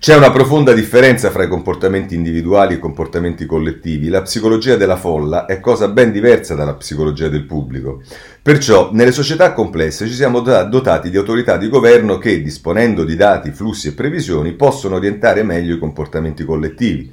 c'è 0.00 0.14
una 0.14 0.30
profonda 0.30 0.72
differenza 0.74 1.28
fra 1.30 1.42
i 1.42 1.48
comportamenti 1.48 2.14
individuali 2.14 2.74
e 2.74 2.76
i 2.76 2.80
comportamenti 2.80 3.46
collettivi. 3.46 4.08
La 4.08 4.22
psicologia 4.22 4.76
della 4.76 4.96
folla 4.96 5.44
è 5.44 5.58
cosa 5.58 5.88
ben 5.88 6.12
diversa 6.12 6.54
dalla 6.54 6.74
psicologia 6.74 7.26
del 7.26 7.44
pubblico. 7.44 8.00
Perciò, 8.40 8.90
nelle 8.92 9.10
società 9.10 9.52
complesse 9.52 10.06
ci 10.06 10.14
siamo 10.14 10.38
dotati 10.38 11.10
di 11.10 11.16
autorità 11.16 11.56
di 11.56 11.68
governo 11.68 12.18
che, 12.18 12.40
disponendo 12.40 13.02
di 13.02 13.16
dati, 13.16 13.50
flussi 13.50 13.88
e 13.88 13.94
previsioni, 13.94 14.52
possono 14.52 14.94
orientare 14.94 15.42
meglio 15.42 15.74
i 15.74 15.80
comportamenti 15.80 16.44
collettivi. 16.44 17.12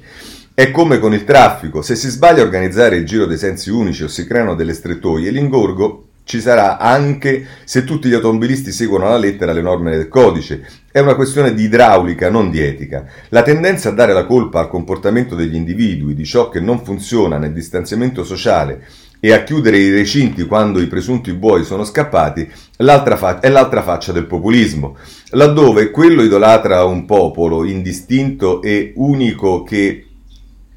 È 0.54 0.70
come 0.70 1.00
con 1.00 1.12
il 1.12 1.24
traffico, 1.24 1.82
se 1.82 1.96
si 1.96 2.08
sbaglia 2.08 2.42
a 2.42 2.44
organizzare 2.44 2.96
il 2.96 3.04
giro 3.04 3.26
dei 3.26 3.36
sensi 3.36 3.68
unici 3.68 4.04
o 4.04 4.08
si 4.08 4.24
creano 4.26 4.54
delle 4.54 4.74
strettoie, 4.74 5.30
l'ingorgo 5.30 6.05
ci 6.26 6.40
sarà 6.40 6.78
anche 6.78 7.46
se 7.62 7.84
tutti 7.84 8.08
gli 8.08 8.14
automobilisti 8.14 8.72
seguono 8.72 9.06
alla 9.06 9.16
lettera 9.16 9.52
le 9.52 9.62
norme 9.62 9.92
del 9.92 10.08
codice. 10.08 10.66
È 10.90 10.98
una 10.98 11.14
questione 11.14 11.54
di 11.54 11.62
idraulica, 11.62 12.28
non 12.30 12.50
di 12.50 12.60
etica. 12.60 13.06
La 13.28 13.42
tendenza 13.42 13.90
a 13.90 13.92
dare 13.92 14.12
la 14.12 14.26
colpa 14.26 14.58
al 14.58 14.68
comportamento 14.68 15.36
degli 15.36 15.54
individui 15.54 16.14
di 16.14 16.24
ciò 16.24 16.48
che 16.48 16.58
non 16.58 16.82
funziona 16.82 17.38
nel 17.38 17.52
distanziamento 17.52 18.24
sociale 18.24 18.84
e 19.20 19.32
a 19.32 19.44
chiudere 19.44 19.78
i 19.78 19.90
recinti 19.90 20.46
quando 20.46 20.80
i 20.80 20.88
presunti 20.88 21.32
buoi 21.32 21.64
sono 21.64 21.84
scappati 21.84 22.50
l'altra 22.78 23.16
fa- 23.16 23.38
è 23.38 23.48
l'altra 23.48 23.82
faccia 23.82 24.10
del 24.10 24.26
populismo, 24.26 24.96
laddove 25.30 25.92
quello 25.92 26.22
idolatra 26.22 26.84
un 26.84 27.04
popolo 27.04 27.64
indistinto 27.64 28.60
e 28.62 28.92
unico 28.96 29.62
che 29.62 30.05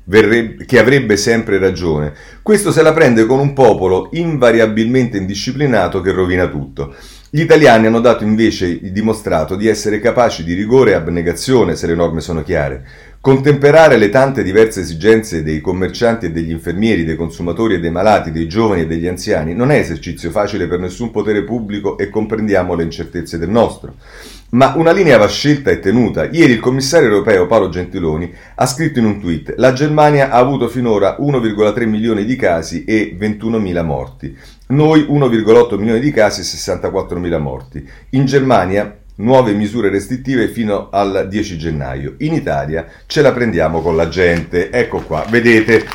verrebbe, 0.09 0.65
che 0.65 0.79
avrebbe 0.79 1.15
sempre 1.15 1.57
ragione. 1.59 2.13
Questo 2.41 2.71
se 2.71 2.81
la 2.81 2.93
prende 2.93 3.25
con 3.25 3.39
un 3.39 3.53
popolo 3.53 4.09
invariabilmente 4.13 5.17
indisciplinato 5.17 6.01
che 6.01 6.11
rovina 6.11 6.47
tutto. 6.47 6.93
Gli 7.31 7.41
italiani 7.41 7.85
hanno 7.85 7.99
dato 7.99 8.23
invece 8.23 8.79
dimostrato 8.91 9.55
di 9.55 9.67
essere 9.67 9.99
capaci 9.99 10.43
di 10.43 10.55
rigore 10.55 10.91
e 10.91 10.95
abnegazione 10.95 11.75
se 11.75 11.85
le 11.85 11.93
norme 11.93 12.21
sono 12.21 12.41
chiare. 12.41 12.83
Contemperare 13.21 13.97
le 13.97 14.09
tante 14.09 14.41
diverse 14.41 14.79
esigenze 14.79 15.43
dei 15.43 15.61
commercianti 15.61 16.25
e 16.25 16.31
degli 16.31 16.49
infermieri, 16.49 17.03
dei 17.03 17.15
consumatori 17.17 17.75
e 17.75 17.79
dei 17.79 17.91
malati, 17.91 18.31
dei 18.31 18.47
giovani 18.47 18.81
e 18.81 18.87
degli 18.87 19.05
anziani 19.05 19.53
non 19.53 19.69
è 19.69 19.77
esercizio 19.77 20.31
facile 20.31 20.67
per 20.67 20.79
nessun 20.79 21.11
potere 21.11 21.43
pubblico 21.43 21.97
e 21.97 22.09
comprendiamo 22.09 22.73
le 22.73 22.83
incertezze 22.83 23.37
del 23.37 23.49
nostro. 23.49 23.93
Ma 24.51 24.73
una 24.75 24.91
linea 24.91 25.17
va 25.17 25.27
scelta 25.27 25.69
e 25.69 25.79
tenuta. 25.79 26.25
Ieri 26.25 26.53
il 26.53 26.59
commissario 26.59 27.07
europeo 27.07 27.45
Paolo 27.45 27.69
Gentiloni 27.69 28.33
ha 28.55 28.65
scritto 28.65 28.97
in 28.97 29.05
un 29.05 29.19
tweet: 29.19 29.53
La 29.57 29.73
Germania 29.73 30.31
ha 30.31 30.37
avuto 30.37 30.67
finora 30.67 31.17
1,3 31.19 31.87
milioni 31.87 32.25
di 32.25 32.35
casi 32.35 32.83
e 32.83 33.15
21.000 33.19 33.85
morti. 33.85 34.35
Noi 34.69 35.01
1,8 35.01 35.77
milioni 35.77 35.99
di 35.99 36.11
casi 36.11 36.41
e 36.41 36.43
64.000 36.43 37.39
morti. 37.39 37.87
In 38.11 38.25
Germania 38.25 38.97
nuove 39.17 39.51
misure 39.53 39.89
restrittive 39.89 40.47
fino 40.47 40.89
al 40.89 41.27
10 41.29 41.57
gennaio. 41.57 42.15
In 42.19 42.33
Italia 42.33 42.87
ce 43.05 43.21
la 43.21 43.31
prendiamo 43.31 43.81
con 43.81 43.95
la 43.95 44.09
gente. 44.09 44.71
Ecco 44.71 45.01
qua, 45.01 45.25
vedete 45.29 45.85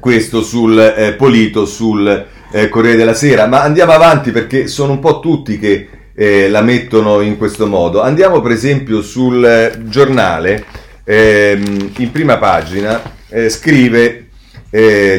questo 0.00 0.42
sul 0.42 0.76
eh, 0.78 1.12
Polito, 1.12 1.64
sul 1.64 2.26
eh, 2.50 2.68
Corriere 2.68 2.96
della 2.96 3.14
Sera. 3.14 3.46
Ma 3.46 3.62
andiamo 3.62 3.92
avanti 3.92 4.32
perché 4.32 4.66
sono 4.66 4.92
un 4.92 4.98
po' 4.98 5.20
tutti 5.20 5.60
che 5.60 5.88
eh, 6.16 6.48
la 6.48 6.62
mettono 6.62 7.20
in 7.20 7.36
questo 7.36 7.66
modo. 7.66 8.00
Andiamo 8.00 8.40
per 8.40 8.50
esempio 8.50 9.02
sul 9.02 9.44
eh, 9.44 9.74
giornale, 9.84 10.64
ehm, 11.04 11.92
in 11.98 12.10
prima 12.10 12.38
pagina, 12.38 13.00
eh, 13.28 13.48
scrive 13.48 14.22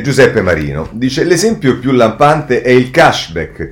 Giuseppe 0.03 0.41
Marino, 0.41 0.87
dice 0.91 1.23
l'esempio 1.23 1.79
più 1.79 1.91
lampante 1.91 2.61
è 2.61 2.69
il 2.69 2.91
cashback 2.91 3.71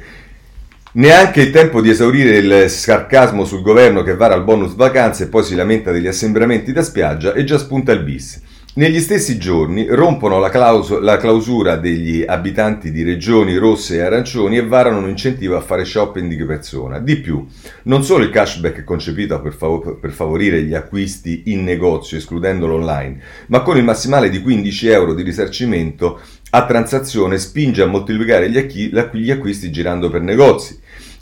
Neanche 0.95 1.41
il 1.41 1.51
tempo 1.51 1.81
di 1.81 1.89
esaurire 1.89 2.37
il 2.37 2.69
sarcasmo 2.69 3.43
sul 3.43 3.61
governo 3.61 4.01
che 4.01 4.15
vara 4.15 4.33
il 4.35 4.43
bonus 4.43 4.75
vacanze 4.75 5.23
e 5.23 5.27
poi 5.27 5.43
si 5.43 5.53
lamenta 5.53 5.91
degli 5.91 6.07
assembramenti 6.07 6.71
da 6.71 6.83
spiaggia 6.83 7.33
e 7.33 7.43
già 7.43 7.57
spunta 7.57 7.91
il 7.91 7.99
bis. 7.99 8.41
Negli 8.77 8.99
stessi 8.99 9.37
giorni 9.37 9.85
rompono 9.87 10.37
la, 10.37 10.49
claus- 10.49 10.99
la, 10.99 11.15
clausura 11.15 11.77
degli 11.77 12.25
abitanti 12.27 12.91
di 12.91 13.03
regioni 13.03 13.55
rosse 13.55 13.95
e 13.95 14.01
arancioni 14.01 14.57
e 14.57 14.65
varano 14.65 14.97
un 14.97 15.07
incentivo 15.07 15.55
a 15.55 15.61
fare 15.61 15.85
shopping 15.85 16.35
di 16.35 16.43
persona. 16.43 16.99
Di 16.99 17.15
più, 17.15 17.47
non 17.83 18.03
solo 18.03 18.25
il 18.25 18.31
cashback 18.31 18.83
concepito 18.83 19.39
per, 19.39 19.53
fav- 19.53 19.97
per 19.97 20.11
favorire 20.11 20.61
gli 20.63 20.73
acquisti 20.73 21.43
in 21.45 21.63
negozio, 21.63 22.17
escludendolo 22.17 22.73
online, 22.73 23.21
ma 23.47 23.61
con 23.61 23.77
il 23.77 23.85
massimale 23.85 24.29
di 24.29 24.41
15 24.41 24.87
euro 24.89 25.13
di 25.13 25.23
risarcimento 25.23 26.19
a 26.49 26.65
transazione 26.65 27.37
spinge 27.37 27.81
a 27.81 27.85
moltiplicare 27.85 28.49
gli, 28.49 28.57
acqui- 28.57 28.91
gli 29.13 29.31
acquisti 29.31 29.71
girando 29.71 30.09
per 30.09 30.19
negozi 30.19 30.77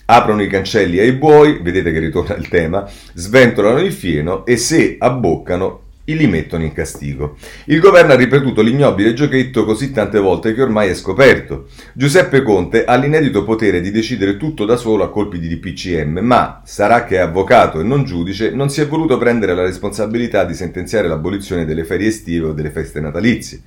aprono 0.05 0.41
i 0.41 0.47
cancelli 0.47 0.97
ai 0.97 1.13
buoi, 1.13 1.59
vedete 1.61 1.91
che 1.91 1.99
ritorna 1.99 2.35
il 2.35 2.47
tema, 2.47 2.89
sventolano 3.13 3.79
il 3.79 3.93
fieno 3.93 4.43
e 4.43 4.57
se 4.57 4.97
abboccano 4.99 5.82
li 6.05 6.27
mettono 6.27 6.63
in 6.63 6.73
castigo. 6.73 7.37
Il 7.65 7.79
governo 7.79 8.11
ha 8.11 8.17
ripetuto 8.17 8.61
l'ignobile 8.61 9.13
giochetto 9.13 9.63
così 9.63 9.91
tante 9.91 10.19
volte 10.19 10.53
che 10.53 10.61
ormai 10.61 10.89
è 10.89 10.93
scoperto. 10.93 11.67
Giuseppe 11.93 12.41
Conte 12.41 12.83
ha 12.83 12.95
l'inedito 12.95 13.45
potere 13.45 13.79
di 13.79 13.89
decidere 13.89 14.35
tutto 14.35 14.65
da 14.65 14.75
solo 14.75 15.03
a 15.03 15.09
colpi 15.09 15.39
di 15.39 15.47
DPCM, 15.47 16.19
ma 16.19 16.61
sarà 16.65 17.05
che 17.05 17.15
è 17.15 17.19
avvocato 17.19 17.79
e 17.79 17.83
non 17.83 18.03
giudice, 18.03 18.51
non 18.51 18.69
si 18.69 18.81
è 18.81 18.87
voluto 18.87 19.17
prendere 19.17 19.55
la 19.55 19.63
responsabilità 19.63 20.43
di 20.43 20.53
sentenziare 20.53 21.07
l'abolizione 21.07 21.65
delle 21.65 21.85
ferie 21.85 22.09
estive 22.09 22.47
o 22.47 22.53
delle 22.53 22.71
feste 22.71 22.99
natalizie. 22.99 23.61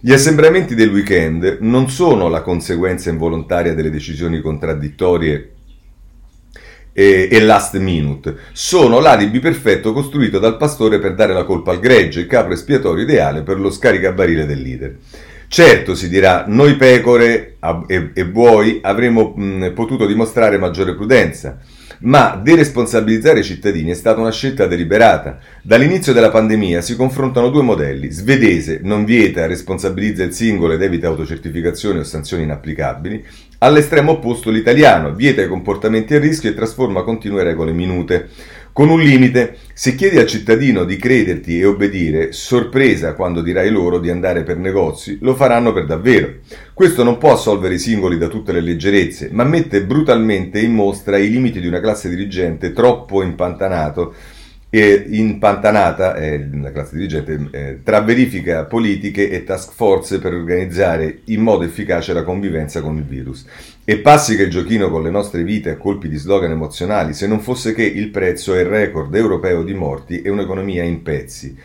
Gli 0.00 0.12
assembramenti 0.12 0.74
del 0.74 0.90
weekend 0.90 1.58
non 1.60 1.90
sono 1.90 2.28
la 2.28 2.40
conseguenza 2.40 3.10
involontaria 3.10 3.74
delle 3.74 3.90
decisioni 3.90 4.40
contraddittorie 4.40 5.56
e, 6.98 7.28
e 7.30 7.40
last 7.40 7.78
minute. 7.78 8.34
Sono 8.50 8.98
l'alibi 8.98 9.38
perfetto 9.38 9.92
costruito 9.92 10.40
dal 10.40 10.56
pastore 10.56 10.98
per 10.98 11.14
dare 11.14 11.32
la 11.32 11.44
colpa 11.44 11.70
al 11.70 11.78
gregge, 11.78 12.18
il 12.18 12.26
capo 12.26 12.52
espiatorio 12.52 13.04
ideale 13.04 13.42
per 13.42 13.60
lo 13.60 13.70
scaricabarile 13.70 14.46
del 14.46 14.60
leader. 14.60 14.96
Certo, 15.46 15.94
si 15.94 16.08
dirà, 16.08 16.44
noi 16.48 16.74
pecore 16.74 17.56
e, 17.86 18.26
buoi 18.26 18.80
avremmo 18.82 19.32
potuto 19.74 20.06
dimostrare 20.06 20.58
maggiore 20.58 20.96
prudenza 20.96 21.58
ma 22.00 22.40
deresponsabilizzare 22.40 23.40
i 23.40 23.44
cittadini 23.44 23.90
è 23.90 23.94
stata 23.94 24.20
una 24.20 24.30
scelta 24.30 24.66
deliberata. 24.66 25.38
Dall'inizio 25.62 26.12
della 26.12 26.30
pandemia 26.30 26.80
si 26.80 26.94
confrontano 26.94 27.48
due 27.48 27.62
modelli. 27.62 28.10
Svedese 28.10 28.80
non 28.82 29.04
vieta, 29.04 29.46
responsabilizza 29.46 30.22
il 30.22 30.32
singolo 30.32 30.74
ed 30.74 30.82
evita 30.82 31.08
autocertificazioni 31.08 31.98
o 31.98 32.04
sanzioni 32.04 32.44
inapplicabili. 32.44 33.24
All'estremo 33.60 34.12
opposto 34.12 34.50
l'italiano 34.50 35.12
vieta 35.12 35.42
i 35.42 35.48
comportamenti 35.48 36.14
a 36.14 36.20
rischio 36.20 36.48
e 36.48 36.54
trasforma 36.54 37.02
continue 37.02 37.42
regole 37.42 37.72
minute. 37.72 38.28
Con 38.72 38.88
un 38.88 39.00
limite, 39.00 39.56
se 39.74 39.96
chiedi 39.96 40.16
al 40.16 40.28
cittadino 40.28 40.84
di 40.84 40.96
crederti 40.96 41.58
e 41.58 41.64
obbedire, 41.64 42.30
sorpresa 42.30 43.14
quando 43.14 43.42
dirai 43.42 43.68
loro 43.70 43.98
di 43.98 44.10
andare 44.10 44.44
per 44.44 44.58
negozi, 44.58 45.18
lo 45.22 45.34
faranno 45.34 45.72
per 45.72 45.86
davvero. 45.86 46.34
Questo 46.72 47.02
non 47.02 47.18
può 47.18 47.32
assolvere 47.32 47.74
i 47.74 47.80
singoli 47.80 48.16
da 48.16 48.28
tutte 48.28 48.52
le 48.52 48.60
leggerezze, 48.60 49.30
ma 49.32 49.42
mette 49.42 49.82
brutalmente 49.82 50.60
in 50.60 50.72
mostra 50.72 51.18
i 51.18 51.28
limiti 51.28 51.58
di 51.58 51.66
una 51.66 51.80
classe 51.80 52.08
dirigente 52.08 52.72
troppo 52.72 53.24
impantanato 53.24 54.14
e 54.70 55.06
impantanata, 55.08 56.14
eh, 56.16 56.46
la 56.60 56.70
classe 56.72 56.96
dirigente, 56.96 57.80
tra 57.82 58.02
verifiche 58.02 58.66
politiche 58.68 59.30
e 59.30 59.42
task 59.42 59.72
force 59.72 60.18
per 60.18 60.34
organizzare 60.34 61.20
in 61.26 61.40
modo 61.40 61.64
efficace 61.64 62.12
la 62.12 62.22
convivenza 62.22 62.82
con 62.82 62.96
il 62.96 63.04
virus. 63.04 63.46
E 63.84 63.98
passi 63.98 64.36
che 64.36 64.42
il 64.42 64.50
giochino 64.50 64.90
con 64.90 65.02
le 65.02 65.10
nostre 65.10 65.42
vite 65.42 65.70
a 65.70 65.76
colpi 65.76 66.08
di 66.08 66.16
slogan 66.16 66.50
emozionali, 66.50 67.14
se 67.14 67.26
non 67.26 67.40
fosse 67.40 67.72
che 67.72 67.82
il 67.82 68.10
prezzo 68.10 68.54
è 68.54 68.60
il 68.60 68.66
record 68.66 69.14
europeo 69.14 69.62
di 69.62 69.72
morti 69.72 70.20
e 70.20 70.28
un'economia 70.28 70.82
in 70.82 71.02
pezzi. 71.02 71.56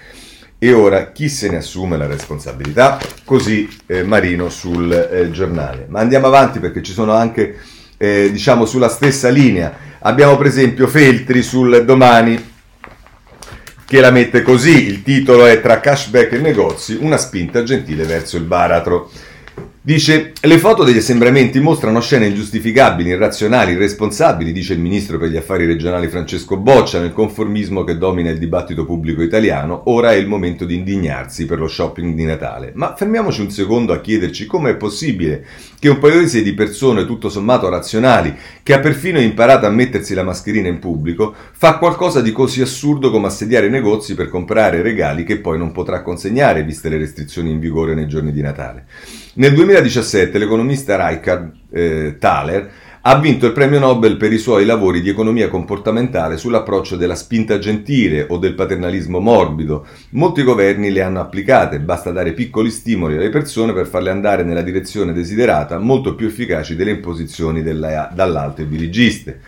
E 0.57 0.71
ora 0.71 1.11
chi 1.11 1.27
se 1.27 1.49
ne 1.49 1.57
assume 1.57 1.97
la 1.97 2.07
responsabilità? 2.07 2.97
Così 3.25 3.67
eh, 3.85 4.03
Marino 4.03 4.47
sul 4.47 4.89
eh, 4.93 5.29
giornale. 5.29 5.87
Ma 5.89 5.99
andiamo 5.99 6.27
avanti 6.27 6.59
perché 6.59 6.81
ci 6.81 6.93
sono 6.93 7.11
anche, 7.11 7.57
eh, 7.97 8.29
diciamo, 8.31 8.63
sulla 8.63 8.87
stessa 8.87 9.27
linea. 9.27 9.75
Abbiamo 9.99 10.37
per 10.37 10.45
esempio 10.45 10.87
Feltri 10.87 11.41
sul 11.41 11.83
domani 11.83 12.51
che 13.93 14.01
la 14.01 14.09
mette 14.09 14.41
così. 14.41 14.87
Il 14.87 15.03
titolo 15.03 15.45
è 15.45 15.61
Tra 15.61 15.79
cashback 15.79 16.31
e 16.31 16.39
negozi, 16.39 16.97
una 16.99 17.17
spinta 17.17 17.61
gentile 17.61 18.05
verso 18.05 18.37
il 18.37 18.43
baratro. 18.43 19.11
Dice, 19.85 20.31
le 20.39 20.59
foto 20.59 20.85
degli 20.85 20.99
assembramenti 20.99 21.59
mostrano 21.59 21.99
scene 21.99 22.27
ingiustificabili, 22.27 23.09
irrazionali, 23.09 23.73
irresponsabili, 23.73 24.53
dice 24.53 24.71
il 24.71 24.79
ministro 24.79 25.17
per 25.17 25.27
gli 25.27 25.35
affari 25.35 25.65
regionali 25.65 26.07
Francesco 26.07 26.55
Boccia, 26.55 27.01
nel 27.01 27.11
conformismo 27.11 27.83
che 27.83 27.97
domina 27.97 28.29
il 28.29 28.37
dibattito 28.37 28.85
pubblico 28.85 29.21
italiano, 29.21 29.81
ora 29.87 30.13
è 30.13 30.15
il 30.15 30.25
momento 30.25 30.63
di 30.63 30.75
indignarsi 30.75 31.45
per 31.45 31.59
lo 31.59 31.67
shopping 31.67 32.15
di 32.15 32.23
Natale. 32.23 32.71
Ma 32.75 32.95
fermiamoci 32.95 33.41
un 33.41 33.51
secondo 33.51 33.91
a 33.91 33.99
chiederci 33.99 34.45
come 34.45 34.69
è 34.69 34.75
possibile 34.77 35.45
che 35.77 35.89
un 35.89 35.99
paese 35.99 36.43
di 36.43 36.53
persone 36.53 37.05
tutto 37.05 37.27
sommato 37.27 37.67
razionali, 37.67 38.33
che 38.63 38.73
ha 38.73 38.79
perfino 38.79 39.19
imparato 39.19 39.65
a 39.65 39.69
mettersi 39.69 40.13
la 40.13 40.23
mascherina 40.23 40.69
in 40.69 40.79
pubblico, 40.79 41.35
fa 41.51 41.77
qualcosa 41.77 42.21
di 42.21 42.31
così 42.31 42.61
assurdo 42.61 43.11
come 43.11 43.27
assediare 43.27 43.67
negozi 43.67 44.15
per 44.15 44.29
comprare 44.29 44.81
regali 44.81 45.25
che 45.25 45.39
poi 45.39 45.57
non 45.57 45.73
potrà 45.73 46.01
consegnare, 46.01 46.63
viste 46.63 46.87
le 46.87 46.97
restrizioni 46.97 47.51
in 47.51 47.59
vigore 47.59 47.95
nei 47.95 48.07
giorni 48.07 48.31
di 48.31 48.39
Natale. 48.39 48.85
Nel 49.35 49.55
2017 49.55 50.37
l'economista 50.37 50.95
Reinhard 50.95 51.51
eh, 51.71 52.17
Thaler 52.19 52.71
ha 53.01 53.17
vinto 53.17 53.47
il 53.47 53.51
premio 53.51 53.79
Nobel 53.79 54.15
per 54.15 54.31
i 54.31 54.37
suoi 54.37 54.63
lavori 54.63 55.01
di 55.01 55.09
economia 55.09 55.49
comportamentale 55.49 56.37
sull'approccio 56.37 56.95
della 56.95 57.15
spinta 57.15 57.57
gentile 57.57 58.27
o 58.29 58.37
del 58.37 58.53
paternalismo 58.53 59.19
morbido. 59.19 59.87
Molti 60.11 60.43
governi 60.43 60.91
le 60.91 61.01
hanno 61.01 61.19
applicate, 61.19 61.79
basta 61.79 62.11
dare 62.11 62.33
piccoli 62.33 62.69
stimoli 62.69 63.15
alle 63.15 63.29
persone 63.29 63.73
per 63.73 63.87
farle 63.87 64.11
andare 64.11 64.43
nella 64.43 64.61
direzione 64.61 65.13
desiderata, 65.13 65.79
molto 65.79 66.13
più 66.13 66.27
efficaci 66.27 66.75
delle 66.75 66.91
imposizioni 66.91 67.63
della, 67.63 68.11
dall'alto 68.13 68.61
e 68.61 68.67
dirigiste. 68.67 69.39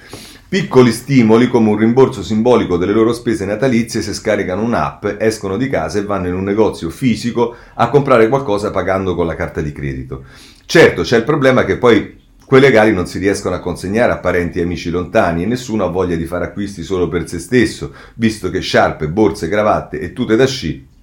Piccoli 0.56 0.94
stimoli 0.94 1.50
come 1.50 1.68
un 1.68 1.76
rimborso 1.76 2.24
simbolico 2.24 2.78
delle 2.78 2.94
loro 2.94 3.12
spese 3.12 3.44
natalizie 3.44 4.02
se 4.02 4.14
scaricano 4.14 4.64
un'app, 4.64 5.06
escono 5.20 5.58
di 5.58 5.68
casa 5.68 6.00
e 6.00 6.04
vanno 6.04 6.30
in 6.30 6.34
un 6.34 6.46
negozio 6.46 6.90
fisico 6.90 7.54
a 7.74 7.90
comprare 7.90 8.30
qualcosa 8.30 8.72
pagando 8.72 9.16
con 9.16 9.26
la 9.26 9.36
carta 9.36 9.60
di 9.60 9.74
credito. 9.74 10.24
Certo, 10.66 11.02
c'è 11.02 11.18
il 11.18 11.26
problema 11.26 11.66
che 11.66 11.76
poi 11.76 12.22
quei 12.46 12.62
legali 12.62 12.94
non 12.94 13.06
si 13.06 13.20
riescono 13.20 13.54
a 13.54 13.60
consegnare 13.60 14.14
a 14.14 14.20
parenti 14.20 14.60
e 14.60 14.62
amici 14.62 14.90
lontani 14.90 15.44
e 15.44 15.46
nessuno 15.46 15.84
ha 15.84 15.90
voglia 15.90 16.16
di 16.16 16.26
fare 16.26 16.46
acquisti 16.46 16.84
solo 16.84 17.10
per 17.10 17.28
se 17.28 17.40
stesso, 17.40 17.94
visto 18.14 18.50
che 18.50 18.62
sciarpe, 18.62 19.10
borse, 19.10 19.50
cravatte 19.50 20.00
e 20.00 20.14
tute 20.14 20.38
da 20.38 20.46
sci 20.46 20.94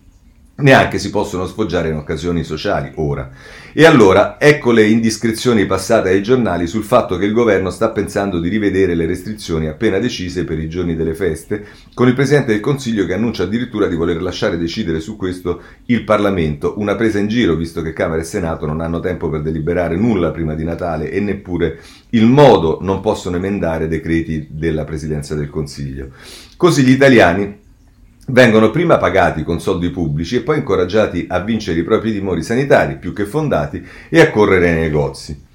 neanche 0.56 0.98
si 0.98 1.10
possono 1.10 1.46
sfoggiare 1.46 1.88
in 1.88 1.96
occasioni 1.96 2.44
sociali 2.44 2.92
ora. 2.96 3.30
E 3.72 3.86
allora 3.86 4.36
ecco 4.38 4.70
le 4.70 4.86
indiscrezioni 4.86 5.64
passate 5.64 6.10
ai 6.10 6.22
giornali 6.22 6.66
sul 6.66 6.84
fatto 6.84 7.16
che 7.16 7.24
il 7.24 7.32
governo 7.32 7.70
sta 7.70 7.90
pensando 7.90 8.38
di 8.38 8.48
rivedere 8.48 8.94
le 8.94 9.06
restrizioni 9.06 9.66
appena 9.66 9.98
decise 9.98 10.44
per 10.44 10.58
i 10.58 10.68
giorni 10.68 10.94
delle 10.94 11.14
feste, 11.14 11.64
con 11.94 12.06
il 12.06 12.14
Presidente 12.14 12.52
del 12.52 12.60
Consiglio 12.60 13.06
che 13.06 13.14
annuncia 13.14 13.44
addirittura 13.44 13.86
di 13.86 13.96
voler 13.96 14.20
lasciare 14.20 14.58
decidere 14.58 15.00
su 15.00 15.16
questo 15.16 15.62
il 15.86 16.04
Parlamento, 16.04 16.74
una 16.76 16.96
presa 16.96 17.18
in 17.18 17.28
giro 17.28 17.54
visto 17.54 17.80
che 17.80 17.94
Camera 17.94 18.20
e 18.20 18.24
Senato 18.24 18.66
non 18.66 18.82
hanno 18.82 19.00
tempo 19.00 19.30
per 19.30 19.40
deliberare 19.40 19.96
nulla 19.96 20.30
prima 20.30 20.54
di 20.54 20.64
Natale 20.64 21.10
e 21.10 21.20
neppure 21.20 21.80
il 22.10 22.26
modo 22.26 22.78
non 22.82 23.00
possono 23.00 23.36
emendare 23.36 23.88
decreti 23.88 24.48
della 24.50 24.84
Presidenza 24.84 25.34
del 25.34 25.48
Consiglio. 25.48 26.10
Così 26.58 26.82
gli 26.82 26.90
italiani 26.90 27.60
vengono 28.28 28.70
prima 28.70 28.98
pagati 28.98 29.42
con 29.42 29.60
soldi 29.60 29.90
pubblici 29.90 30.36
e 30.36 30.42
poi 30.42 30.58
incoraggiati 30.58 31.26
a 31.28 31.40
vincere 31.40 31.80
i 31.80 31.84
propri 31.84 32.12
timori 32.12 32.42
sanitari 32.42 32.98
più 32.98 33.12
che 33.12 33.24
fondati 33.24 33.84
e 34.08 34.20
a 34.20 34.30
correre 34.30 34.72
nei 34.72 34.82
negozi. 34.82 35.50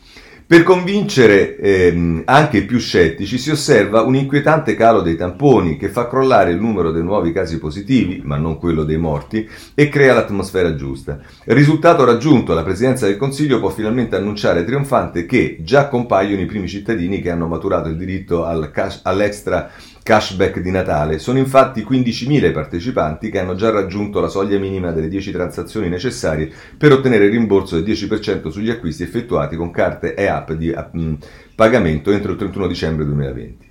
Per 0.48 0.64
convincere 0.64 1.58
ehm, 1.58 2.22
anche 2.24 2.60
i 2.60 2.66
più 2.66 2.80
scettici 2.80 3.38
si 3.38 3.52
osserva 3.52 4.04
un 4.04 4.16
inquietante 4.16 4.76
calo 4.76 5.02
dei 5.02 5.18
tamponi 5.18 5.76
che 5.76 5.90
fa 5.90 6.08
crollare 6.08 6.52
il 6.52 6.62
numero 6.62 6.92
dei 6.92 7.04
nuovi 7.04 7.34
casi 7.34 7.60
positivi, 7.60 8.22
ma 8.24 8.38
non 8.38 8.58
quello 8.58 8.86
dei 8.86 8.96
morti, 8.96 9.46
e 9.76 9.90
crea 9.90 10.14
l'atmosfera 10.14 10.74
giusta. 10.76 11.20
Risultato 11.44 12.06
raggiunto, 12.06 12.54
la 12.54 12.64
Presidenza 12.64 13.08
del 13.08 13.18
Consiglio 13.18 13.60
può 13.60 13.68
finalmente 13.68 14.16
annunciare 14.16 14.64
trionfante 14.64 15.26
che 15.26 15.58
già 15.60 15.90
compaiono 15.90 16.42
i 16.42 16.46
primi 16.46 16.70
cittadini 16.70 17.20
che 17.22 17.30
hanno 17.30 17.48
maturato 17.48 17.90
il 17.90 17.98
diritto 17.98 18.46
all'extra 18.46 19.70
cashback 20.08 20.62
di 20.62 20.72
Natale. 20.72 21.20
Sono 21.20 21.38
infatti 21.38 21.82
15.000 21.82 22.46
i 22.46 22.52
partecipanti 22.52 23.30
che 23.30 23.40
hanno 23.40 23.56
già 23.56 23.72
raggiunto 23.72 24.22
la 24.22 24.30
soglia 24.30 24.58
minima 24.58 24.94
delle 24.94 25.10
10 25.10 25.34
transazioni 25.34 25.90
necessarie 25.90 26.50
per 26.78 26.94
ottenere 26.94 27.26
il 27.26 27.32
rimborso 27.32 27.76
del 27.78 27.84
10% 27.94 28.48
sugli 28.48 28.70
acquisti 28.70 29.04
effettuati 29.04 29.58
con 29.58 29.70
carte 29.70 30.14
e 30.14 30.28
app 30.28 30.54
di 30.54 30.74
mm, 30.74 31.14
pagamento 31.56 32.12
entro 32.12 32.32
il 32.32 32.38
31 32.38 32.68
dicembre 32.68 33.04
2020. 33.04 33.67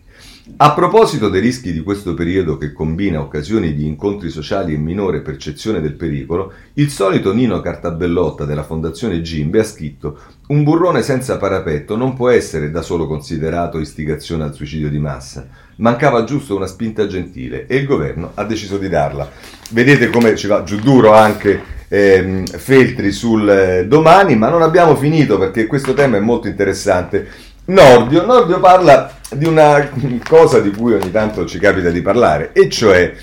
A 0.58 0.72
proposito 0.74 1.28
dei 1.28 1.40
rischi 1.40 1.72
di 1.72 1.82
questo 1.82 2.14
periodo 2.14 2.56
che 2.56 2.72
combina 2.72 3.20
occasioni 3.20 3.74
di 3.74 3.84
incontri 3.84 4.30
sociali 4.30 4.74
e 4.74 4.78
minore 4.78 5.20
percezione 5.20 5.80
del 5.80 5.94
pericolo, 5.94 6.52
il 6.74 6.88
solito 6.88 7.34
Nino 7.34 7.60
Cartabellotta 7.60 8.44
della 8.44 8.62
Fondazione 8.62 9.22
Gimbe 9.22 9.58
ha 9.58 9.64
scritto 9.64 10.20
Un 10.46 10.62
burrone 10.62 11.02
senza 11.02 11.36
parapetto 11.36 11.96
non 11.96 12.14
può 12.14 12.30
essere 12.30 12.70
da 12.70 12.82
solo 12.82 13.08
considerato 13.08 13.80
istigazione 13.80 14.44
al 14.44 14.54
suicidio 14.54 14.88
di 14.88 15.00
massa. 15.00 15.48
Mancava 15.78 16.22
giusto 16.22 16.54
una 16.54 16.68
spinta 16.68 17.08
gentile 17.08 17.66
e 17.66 17.74
il 17.74 17.84
governo 17.84 18.30
ha 18.34 18.44
deciso 18.44 18.78
di 18.78 18.88
darla. 18.88 19.28
Vedete 19.70 20.10
come 20.10 20.36
ci 20.36 20.46
va 20.46 20.62
giù 20.62 20.78
duro 20.78 21.12
anche 21.12 21.60
ehm, 21.88 22.46
Feltri 22.46 23.10
sul 23.10 23.50
eh, 23.50 23.86
domani, 23.88 24.36
ma 24.36 24.48
non 24.48 24.62
abbiamo 24.62 24.94
finito 24.94 25.38
perché 25.38 25.66
questo 25.66 25.92
tema 25.92 26.18
è 26.18 26.20
molto 26.20 26.46
interessante. 26.46 27.26
Nordio, 27.64 28.24
Nordio 28.24 28.60
parla 28.60 29.15
di 29.30 29.46
una 29.46 29.90
cosa 30.26 30.60
di 30.60 30.70
cui 30.70 30.94
ogni 30.94 31.10
tanto 31.10 31.46
ci 31.46 31.58
capita 31.58 31.90
di 31.90 32.02
parlare, 32.02 32.52
e 32.52 32.68
cioè 32.68 33.14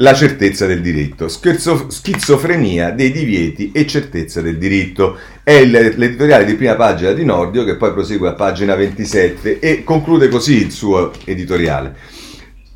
la 0.00 0.14
certezza 0.14 0.66
del 0.66 0.80
diritto, 0.80 1.28
Scherzo, 1.28 1.90
schizofrenia 1.90 2.90
dei 2.90 3.10
divieti 3.10 3.72
e 3.72 3.86
certezza 3.86 4.40
del 4.40 4.56
diritto. 4.56 5.18
È 5.42 5.64
l'editoriale 5.64 6.44
di 6.44 6.54
prima 6.54 6.76
pagina 6.76 7.12
di 7.12 7.24
Nordio 7.24 7.64
che 7.64 7.76
poi 7.76 7.92
prosegue 7.92 8.28
a 8.28 8.34
pagina 8.34 8.76
27 8.76 9.58
e 9.58 9.82
conclude 9.82 10.28
così 10.28 10.62
il 10.62 10.70
suo 10.70 11.12
editoriale. 11.24 11.96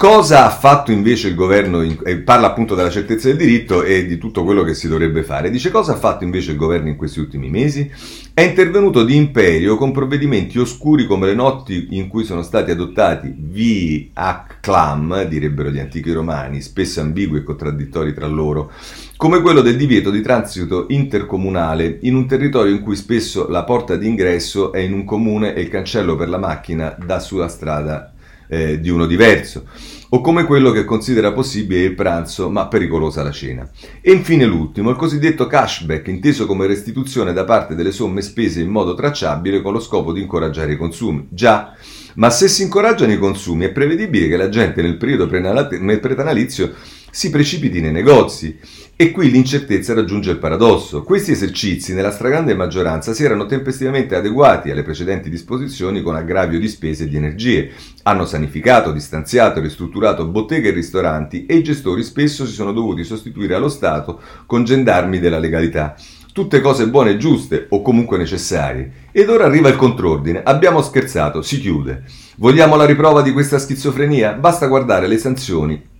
Cosa 0.03 0.47
ha 0.47 0.51
fatto 0.51 0.91
invece 0.91 1.29
il 1.29 1.37
governo? 1.37 1.81
In, 1.81 1.97
eh, 2.05 2.17
parla 2.17 2.49
appunto 2.49 2.75
della 2.75 2.91
certezza 2.91 3.29
del 3.29 3.37
diritto 3.37 3.85
e 3.85 4.05
di 4.05 4.19
tutto 4.19 4.43
quello 4.43 4.65
che 4.65 4.75
si 4.75 4.89
dovrebbe 4.89 5.23
fare. 5.23 5.49
Dice 5.49 5.71
cosa 5.71 5.93
ha 5.93 5.97
fatto 5.97 6.25
invece 6.25 6.51
il 6.51 6.57
governo 6.57 6.89
in 6.89 6.97
questi 6.97 7.21
ultimi 7.21 7.49
mesi? 7.49 7.89
È 8.35 8.41
intervenuto 8.41 9.05
di 9.05 9.15
imperio 9.15 9.77
con 9.77 9.93
provvedimenti 9.93 10.59
oscuri 10.59 11.07
come 11.07 11.27
le 11.27 11.35
notti 11.35 11.87
in 11.91 12.09
cui 12.09 12.25
sono 12.25 12.43
stati 12.43 12.73
adottati 12.73 13.33
vi 13.39 14.11
ac 14.15 14.59
clam, 14.59 15.23
direbbero 15.27 15.71
gli 15.71 15.79
antichi 15.79 16.11
romani, 16.11 16.63
spesso 16.63 17.01
ambigui 17.01 17.39
e 17.39 17.45
contraddittori 17.45 18.13
tra 18.13 18.27
loro, 18.27 18.73
come 19.17 19.41
quello 19.41 19.61
del 19.61 19.77
divieto 19.77 20.11
di 20.11 20.21
transito 20.21 20.87
intercomunale 20.89 21.99
in 22.03 22.17
un 22.17 22.27
territorio 22.27 22.75
in 22.75 22.81
cui 22.81 22.97
spesso 22.97 23.47
la 23.49 23.63
porta 23.63 23.95
d'ingresso 23.95 24.73
è 24.73 24.81
in 24.81 24.95
un 24.95 25.05
comune 25.05 25.55
e 25.55 25.61
il 25.61 25.69
cancello 25.69 26.17
per 26.17 26.29
la 26.29 26.39
macchina 26.39 26.97
dà 26.99 27.21
sulla 27.21 27.47
strada 27.47 28.12
eh, 28.53 28.79
di 28.81 28.91
uno 28.91 29.07
diverso, 29.07 29.65
o 30.11 30.21
come 30.21 30.45
quello 30.45 30.73
che 30.73 30.85
considera 30.85 31.33
possibile 31.33 31.85
il 31.85 31.95
pranzo 31.95 32.51
ma 32.51 32.67
pericolosa 32.67 33.23
la 33.23 33.31
cena. 33.31 33.67
E 34.03 34.13
infine 34.13 34.45
l'ultimo, 34.45 34.91
il 34.91 34.97
cosiddetto 34.97 35.47
cashback, 35.47 36.09
inteso 36.09 36.45
come 36.45 36.67
restituzione 36.67 37.33
da 37.33 37.45
parte 37.45 37.75
delle 37.75 37.93
somme 37.93 38.21
spese 38.21 38.61
in 38.61 38.69
modo 38.69 38.95
tracciabile 38.95 39.63
con 39.63 39.73
lo 39.73 39.81
scopo 39.81 40.13
di 40.13 40.21
incoraggiare 40.21 40.75
i 40.75 40.77
consumi. 40.77 41.29
Già, 41.31 41.75
ma 42.17 42.29
se 42.29 42.47
si 42.49 42.63
incoraggiano 42.63 43.13
i 43.13 43.19
consumi 43.19 43.65
è 43.65 43.73
prevedibile 43.73 44.29
che 44.29 44.37
la 44.37 44.51
gente 44.51 44.83
nel 44.83 44.99
periodo 44.99 45.27
pretanalizio 45.27 46.75
si 47.15 47.29
precipiti 47.29 47.83
nei 47.83 47.93
negozi 47.93 48.59
e 48.97 49.11
qui 49.11 49.31
l'incertezza 49.31 49.93
raggiunge 49.93 50.31
il 50.31 50.39
paradosso. 50.39 51.03
Questi 51.03 51.33
esercizi, 51.33 51.93
nella 51.93 52.11
stragrande 52.11 52.55
maggioranza, 52.55 53.13
si 53.13 53.23
erano 53.23 53.45
tempestivamente 53.45 54.15
adeguati 54.15 54.71
alle 54.71 54.83
precedenti 54.83 55.29
disposizioni 55.29 56.01
con 56.01 56.17
aggravio 56.17 56.59
di 56.59 56.69
spese 56.69 57.05
e 57.05 57.09
di 57.09 57.17
energie. 57.17 57.71
Hanno 58.05 58.25
sanificato, 58.25 58.93
distanziato 58.93 59.59
e 59.59 59.63
ristrutturato 59.63 60.27
botteghe 60.27 60.69
e 60.69 60.73
ristoranti 60.73 61.45
e 61.45 61.57
i 61.57 61.63
gestori 61.63 62.03
spesso 62.03 62.47
si 62.47 62.53
sono 62.53 62.73
dovuti 62.73 63.05
sostituire 63.05 63.55
allo 63.55 63.69
Stato 63.69 64.19
con 64.47 64.65
gendarmi 64.65 65.19
della 65.19 65.39
legalità. 65.39 65.95
Tutte 66.33 66.63
cose 66.63 66.89
buone 66.89 67.11
e 67.11 67.17
giuste, 67.19 67.67
o 67.69 67.83
comunque 67.83 68.17
necessarie. 68.17 68.91
Ed 69.13 69.29
ora 69.29 69.45
arriva 69.45 69.69
il 69.69 69.77
contrordine. 69.77 70.43
Abbiamo 70.43 70.81
scherzato, 70.81 71.43
si 71.43 71.61
chiude. 71.61 72.05
Vogliamo 72.37 72.75
la 72.75 72.87
riprova 72.87 73.21
di 73.21 73.33
questa 73.33 73.59
schizofrenia? 73.59 74.33
Basta 74.33 74.67
guardare 74.67 75.07
le 75.07 75.19
sanzioni 75.19 75.91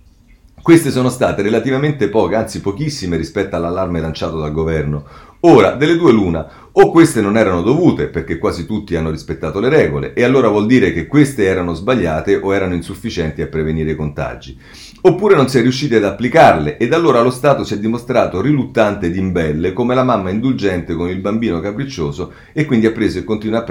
queste 0.63 0.91
sono 0.91 1.09
state 1.09 1.41
relativamente 1.41 2.07
poche, 2.07 2.35
anzi 2.35 2.61
pochissime 2.61 3.17
rispetto 3.17 3.57
all'allarme 3.57 3.99
lanciato 3.99 4.39
dal 4.39 4.53
governo. 4.53 5.03
Ora, 5.41 5.71
delle 5.71 5.97
due 5.97 6.13
l'una, 6.13 6.69
o 6.71 6.89
queste 6.89 7.19
non 7.19 7.35
erano 7.35 7.61
dovute 7.61 8.07
perché 8.07 8.37
quasi 8.37 8.65
tutti 8.65 8.95
hanno 8.95 9.11
rispettato 9.11 9.59
le 9.59 9.67
regole, 9.67 10.13
e 10.13 10.23
allora 10.23 10.47
vuol 10.47 10.65
dire 10.65 10.93
che 10.93 11.05
queste 11.05 11.43
erano 11.43 11.73
sbagliate 11.73 12.37
o 12.37 12.55
erano 12.55 12.75
insufficienti 12.75 13.41
a 13.41 13.47
prevenire 13.47 13.91
i 13.91 13.95
contagi 13.97 14.57
oppure 15.05 15.35
non 15.35 15.49
si 15.49 15.57
è 15.57 15.61
riusciti 15.61 15.95
ad 15.95 16.05
applicarle 16.05 16.77
ed 16.77 16.93
allora 16.93 17.21
lo 17.21 17.29
Stato 17.29 17.65
si 17.65 17.73
è 17.73 17.79
dimostrato 17.79 18.39
riluttante 18.39 19.07
ed 19.07 19.17
imbelle 19.17 19.73
come 19.73 19.95
la 19.95 20.03
mamma 20.03 20.29
indulgente 20.29 20.93
con 20.93 21.09
il 21.09 21.19
bambino 21.19 21.59
capriccioso 21.59 22.31
e 22.53 22.63
quindi 22.63 22.85
ha 22.85 22.91
preso 22.91 23.19
e 23.19 23.25
continua 23.25 23.59
a 23.59 23.63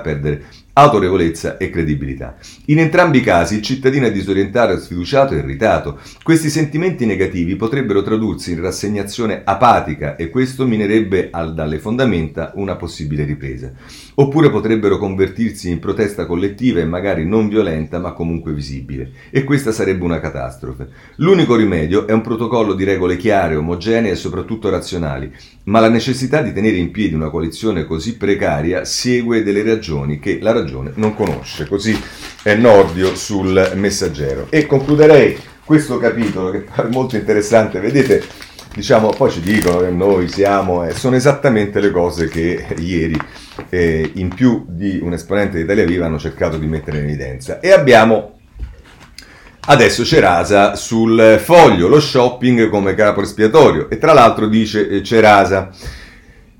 perdere 0.00 0.44
autorevolezza 0.74 1.58
e 1.58 1.68
credibilità. 1.68 2.36
In 2.66 2.78
entrambi 2.78 3.18
i 3.18 3.22
casi 3.22 3.56
il 3.56 3.62
cittadino 3.62 4.06
è 4.06 4.12
disorientato, 4.12 4.78
sfiduciato 4.78 5.34
e 5.34 5.38
irritato. 5.38 5.98
Questi 6.22 6.48
sentimenti 6.48 7.04
negativi 7.04 7.56
potrebbero 7.56 8.02
tradursi 8.02 8.52
in 8.52 8.60
rassegnazione 8.60 9.42
apatica 9.44 10.16
e 10.16 10.30
questo 10.30 10.66
minerebbe 10.66 11.28
al, 11.30 11.54
dalle 11.54 11.78
fondamenta 11.78 12.52
una 12.54 12.76
possibile 12.76 13.24
ripresa. 13.24 13.70
Oppure 14.14 14.50
potrebbero 14.50 14.96
convertirsi 14.98 15.70
in 15.70 15.78
protesta 15.78 16.24
collettiva 16.24 16.80
e 16.80 16.84
magari 16.84 17.26
non 17.26 17.48
violenta 17.48 17.98
ma 17.98 18.12
comunque 18.12 18.52
visibile 18.52 19.10
e 19.30 19.44
questa 19.44 19.72
sarebbe 19.72 20.04
una 20.04 20.20
catastrofe. 20.20 20.88
L'unico 21.16 21.54
rimedio 21.54 22.06
è 22.06 22.12
un 22.12 22.22
protocollo 22.22 22.72
di 22.72 22.84
regole 22.84 23.16
chiare, 23.16 23.56
omogenee 23.56 24.12
e 24.12 24.16
soprattutto 24.16 24.70
razionali, 24.70 25.30
ma 25.64 25.80
la 25.80 25.88
necessità 25.88 26.42
di 26.42 26.52
tenere 26.52 26.76
in 26.76 26.90
piedi 26.90 27.14
una 27.14 27.30
coalizione 27.30 27.84
così 27.84 28.16
precaria 28.16 28.84
segue 28.84 29.42
delle 29.42 29.62
ragioni 29.62 30.18
che 30.18 30.38
la 30.40 30.52
ragione 30.52 30.92
non 30.96 31.14
conosce. 31.14 31.66
Così 31.66 31.98
è 32.42 32.54
Nordio 32.54 33.14
sul 33.14 33.72
messaggero. 33.74 34.46
E 34.50 34.66
concluderei 34.66 35.38
questo 35.64 35.98
capitolo 35.98 36.50
che 36.50 36.64
è 36.64 36.88
molto 36.90 37.16
interessante, 37.16 37.78
vedete, 37.78 38.22
diciamo, 38.74 39.10
poi 39.10 39.30
ci 39.30 39.40
dicono 39.40 39.78
che 39.78 39.90
noi 39.90 40.28
siamo, 40.28 40.84
eh, 40.84 40.92
sono 40.92 41.14
esattamente 41.16 41.80
le 41.80 41.90
cose 41.90 42.28
che 42.28 42.66
ieri 42.78 43.16
eh, 43.68 44.10
in 44.14 44.28
più 44.34 44.64
di 44.68 44.98
un 45.00 45.12
esponente 45.12 45.56
di 45.56 45.62
Italia 45.62 45.84
Viva 45.84 46.06
hanno 46.06 46.18
cercato 46.18 46.58
di 46.58 46.66
mettere 46.66 46.98
in 46.98 47.04
evidenza. 47.04 47.60
E 47.60 47.70
abbiamo 47.70 48.40
adesso 49.66 50.04
Cerasa 50.04 50.74
sul 50.74 51.40
foglio, 51.42 51.88
lo 51.88 52.00
shopping 52.00 52.68
come 52.68 52.94
capo 52.94 53.22
espiatorio 53.22 53.88
e 53.88 53.98
tra 53.98 54.12
l'altro 54.12 54.46
dice 54.46 54.88
eh, 54.88 55.02
Cerasa 55.02 55.70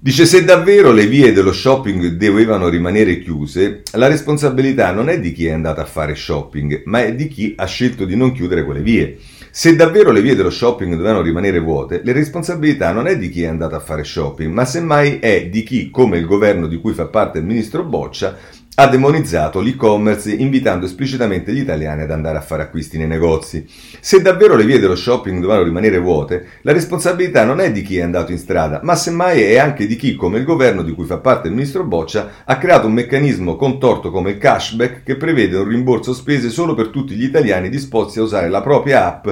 Dice 0.04 0.26
se 0.26 0.42
davvero 0.42 0.90
le 0.90 1.06
vie 1.06 1.32
dello 1.32 1.52
shopping 1.52 2.16
dovevano 2.16 2.68
rimanere 2.68 3.20
chiuse, 3.20 3.82
la 3.92 4.08
responsabilità 4.08 4.90
non 4.90 5.08
è 5.08 5.20
di 5.20 5.30
chi 5.30 5.46
è 5.46 5.52
andato 5.52 5.80
a 5.80 5.84
fare 5.84 6.16
shopping, 6.16 6.82
ma 6.86 7.04
è 7.04 7.14
di 7.14 7.28
chi 7.28 7.54
ha 7.56 7.66
scelto 7.66 8.04
di 8.04 8.16
non 8.16 8.32
chiudere 8.32 8.64
quelle 8.64 8.80
vie. 8.80 9.18
Se 9.52 9.76
davvero 9.76 10.10
le 10.10 10.20
vie 10.20 10.34
dello 10.34 10.50
shopping 10.50 10.96
dovevano 10.96 11.22
rimanere 11.22 11.60
vuote, 11.60 12.00
la 12.02 12.10
responsabilità 12.10 12.90
non 12.90 13.06
è 13.06 13.16
di 13.16 13.28
chi 13.28 13.44
è 13.44 13.46
andato 13.46 13.76
a 13.76 13.78
fare 13.78 14.02
shopping, 14.02 14.52
ma 14.52 14.64
semmai 14.64 15.20
è 15.20 15.46
di 15.46 15.62
chi, 15.62 15.88
come 15.88 16.18
il 16.18 16.26
governo 16.26 16.66
di 16.66 16.80
cui 16.80 16.94
fa 16.94 17.06
parte 17.06 17.38
il 17.38 17.44
ministro 17.44 17.84
Boccia, 17.84 18.36
ha 18.74 18.86
demonizzato 18.86 19.60
l'e-commerce 19.60 20.32
invitando 20.32 20.86
esplicitamente 20.86 21.52
gli 21.52 21.58
italiani 21.58 22.02
ad 22.02 22.10
andare 22.10 22.38
a 22.38 22.40
fare 22.40 22.62
acquisti 22.62 22.96
nei 22.96 23.06
negozi. 23.06 23.66
Se 24.00 24.22
davvero 24.22 24.56
le 24.56 24.64
vie 24.64 24.78
dello 24.78 24.96
shopping 24.96 25.40
dovevano 25.40 25.64
rimanere 25.64 25.98
vuote, 25.98 26.46
la 26.62 26.72
responsabilità 26.72 27.44
non 27.44 27.60
è 27.60 27.70
di 27.70 27.82
chi 27.82 27.98
è 27.98 28.02
andato 28.02 28.32
in 28.32 28.38
strada, 28.38 28.80
ma 28.82 28.96
semmai 28.96 29.42
è 29.42 29.58
anche 29.58 29.86
di 29.86 29.96
chi, 29.96 30.14
come 30.14 30.38
il 30.38 30.44
governo 30.44 30.82
di 30.82 30.92
cui 30.92 31.04
fa 31.04 31.18
parte 31.18 31.48
il 31.48 31.54
ministro 31.54 31.84
Boccia, 31.84 32.30
ha 32.46 32.56
creato 32.56 32.86
un 32.86 32.94
meccanismo 32.94 33.56
contorto 33.56 34.10
come 34.10 34.30
il 34.30 34.38
cashback 34.38 35.02
che 35.02 35.16
prevede 35.16 35.58
un 35.58 35.68
rimborso 35.68 36.14
spese 36.14 36.48
solo 36.48 36.74
per 36.74 36.88
tutti 36.88 37.14
gli 37.14 37.24
italiani 37.24 37.68
disposti 37.68 38.20
a 38.20 38.22
usare 38.22 38.48
la 38.48 38.62
propria 38.62 39.06
app 39.06 39.28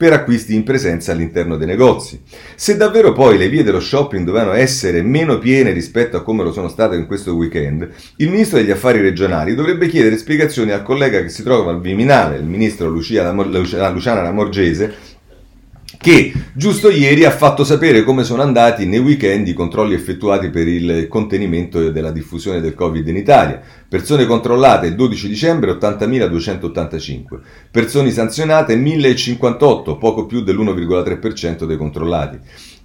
per 0.00 0.14
acquisti 0.14 0.54
in 0.54 0.62
presenza 0.62 1.12
all'interno 1.12 1.58
dei 1.58 1.66
negozi. 1.66 2.22
Se 2.54 2.78
davvero 2.78 3.12
poi 3.12 3.36
le 3.36 3.50
vie 3.50 3.62
dello 3.62 3.80
shopping 3.80 4.24
dovevano 4.24 4.54
essere 4.54 5.02
meno 5.02 5.36
piene 5.36 5.72
rispetto 5.72 6.16
a 6.16 6.22
come 6.22 6.42
lo 6.42 6.52
sono 6.52 6.68
state 6.68 6.96
in 6.96 7.04
questo 7.04 7.34
weekend, 7.34 7.86
il 8.16 8.30
ministro 8.30 8.56
degli 8.56 8.70
affari 8.70 9.02
regionali 9.02 9.54
dovrebbe 9.54 9.88
chiedere 9.88 10.16
spiegazioni 10.16 10.70
al 10.70 10.82
collega 10.82 11.20
che 11.20 11.28
si 11.28 11.42
trova 11.42 11.70
al 11.70 11.82
Viminale, 11.82 12.38
il 12.38 12.44
ministro 12.44 12.88
Lucia, 12.88 13.30
Luciana 13.30 14.22
Lamorgese, 14.22 15.09
che 16.02 16.32
giusto 16.54 16.88
ieri 16.88 17.26
ha 17.26 17.30
fatto 17.30 17.62
sapere 17.62 18.04
come 18.04 18.24
sono 18.24 18.40
andati 18.40 18.86
nei 18.86 19.00
weekend 19.00 19.46
i 19.48 19.52
controlli 19.52 19.92
effettuati 19.92 20.48
per 20.48 20.66
il 20.66 21.08
contenimento 21.08 21.90
della 21.90 22.10
diffusione 22.10 22.62
del 22.62 22.74
Covid 22.74 23.06
in 23.06 23.16
Italia. 23.16 23.60
Persone 23.86 24.24
controllate 24.24 24.86
il 24.86 24.94
12 24.94 25.28
dicembre 25.28 25.72
80.285, 25.72 27.40
persone 27.70 28.10
sanzionate 28.12 28.76
1.058, 28.76 29.98
poco 29.98 30.24
più 30.24 30.40
dell'1,3% 30.40 31.64
dei 31.64 31.76
controllati. 31.76 32.38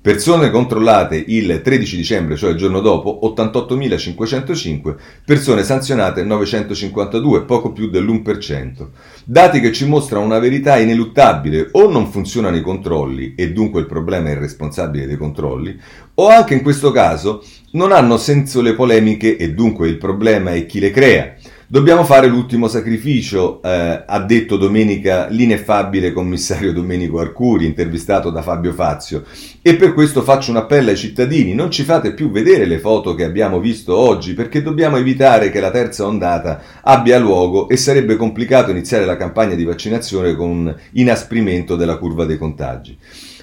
Persone 0.06 0.52
controllate 0.52 1.16
il 1.16 1.62
13 1.64 1.96
dicembre, 1.96 2.36
cioè 2.36 2.52
il 2.52 2.58
giorno 2.58 2.80
dopo, 2.80 3.22
88.505, 3.24 4.96
persone 5.26 5.64
sanzionate 5.64 6.24
952, 6.24 7.42
poco 7.46 7.72
più 7.72 7.90
dell'1%. 7.90 8.88
Dati 9.24 9.60
che 9.60 9.72
ci 9.72 9.88
mostrano 9.88 10.24
una 10.24 10.38
verità 10.38 10.78
ineluttabile, 10.78 11.70
o 11.72 11.90
non 11.90 12.12
funzionano 12.12 12.56
i 12.56 12.62
controlli 12.62 13.34
e 13.36 13.52
dunque 13.52 13.80
il 13.80 13.88
problema 13.88 14.30
è 14.30 14.34
il 14.34 14.38
responsabile 14.38 15.08
dei 15.08 15.18
controlli, 15.18 15.76
o 16.14 16.28
anche 16.28 16.54
in 16.54 16.62
questo 16.62 16.92
caso 16.92 17.44
non 17.72 17.92
hanno 17.92 18.18
senso 18.18 18.62
le 18.62 18.76
polemiche 18.76 19.38
e 19.38 19.54
dunque 19.54 19.88
il 19.88 19.98
problema 19.98 20.54
è 20.54 20.68
chi 20.68 20.80
le 20.80 20.92
crea. 20.92 21.34
Dobbiamo 21.68 22.04
fare 22.04 22.28
l'ultimo 22.28 22.68
sacrificio, 22.68 23.60
eh, 23.64 24.04
ha 24.06 24.20
detto 24.20 24.56
domenica 24.56 25.26
l'ineffabile 25.30 26.14
commissario 26.14 26.72
Domenico 26.72 27.18
Arcuri, 27.18 27.66
intervistato 27.66 28.30
da 28.30 28.44
Fabio 28.44 28.72
Fazio. 28.72 29.24
E 29.64 29.76
per 29.76 29.96
questo 29.96 30.22
faccio 30.22 30.52
un 30.52 30.58
appello 30.58 30.92
ai 30.92 30.96
cittadini, 30.96 31.56
non 31.56 31.72
ci 31.72 31.82
fate 31.82 32.14
più 32.14 32.30
vedere 32.30 32.66
le 32.66 32.78
foto 32.78 33.16
che 33.16 33.24
abbiamo 33.24 33.60
visto 33.60 33.98
oggi, 33.98 34.36
perché 34.36 34.62
dobbiamo 34.62 34.98
evitare 34.98 35.50
che 35.50 35.60
la 35.60 35.72
terza 35.72 36.06
ondata 36.06 36.62
abbia 36.84 37.18
luogo 37.18 37.68
e 37.68 37.78
sarebbe 37.78 38.16
complicato 38.16 38.70
iniziare 38.70 39.06
la 39.06 39.18
campagna 39.18 39.56
di 39.56 39.64
vaccinazione 39.64 40.36
con 40.36 40.48
un 40.48 40.76
inasprimento 40.92 41.76
della 41.76 41.98
curva 41.98 42.26
dei 42.26 42.38
contagi. 42.38 42.96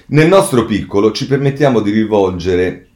Nel 0.07 0.29
nostro 0.29 0.63
piccolo 0.63 1.11
ci 1.11 1.27
permettiamo 1.27 1.81
di 1.81 1.91
rivolgere 1.91 2.87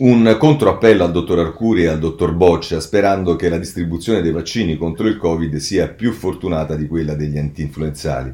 un 0.00 0.36
controappello 0.38 1.04
al 1.04 1.12
dottor 1.12 1.40
Arcuri 1.40 1.82
e 1.82 1.88
al 1.88 1.98
dottor 1.98 2.32
Boccia 2.32 2.80
sperando 2.80 3.36
che 3.36 3.50
la 3.50 3.58
distribuzione 3.58 4.22
dei 4.22 4.32
vaccini 4.32 4.78
contro 4.78 5.06
il 5.06 5.18
Covid 5.18 5.56
sia 5.56 5.88
più 5.88 6.12
fortunata 6.12 6.74
di 6.74 6.86
quella 6.86 7.14
degli 7.14 7.36
antinfluenzali 7.36 8.32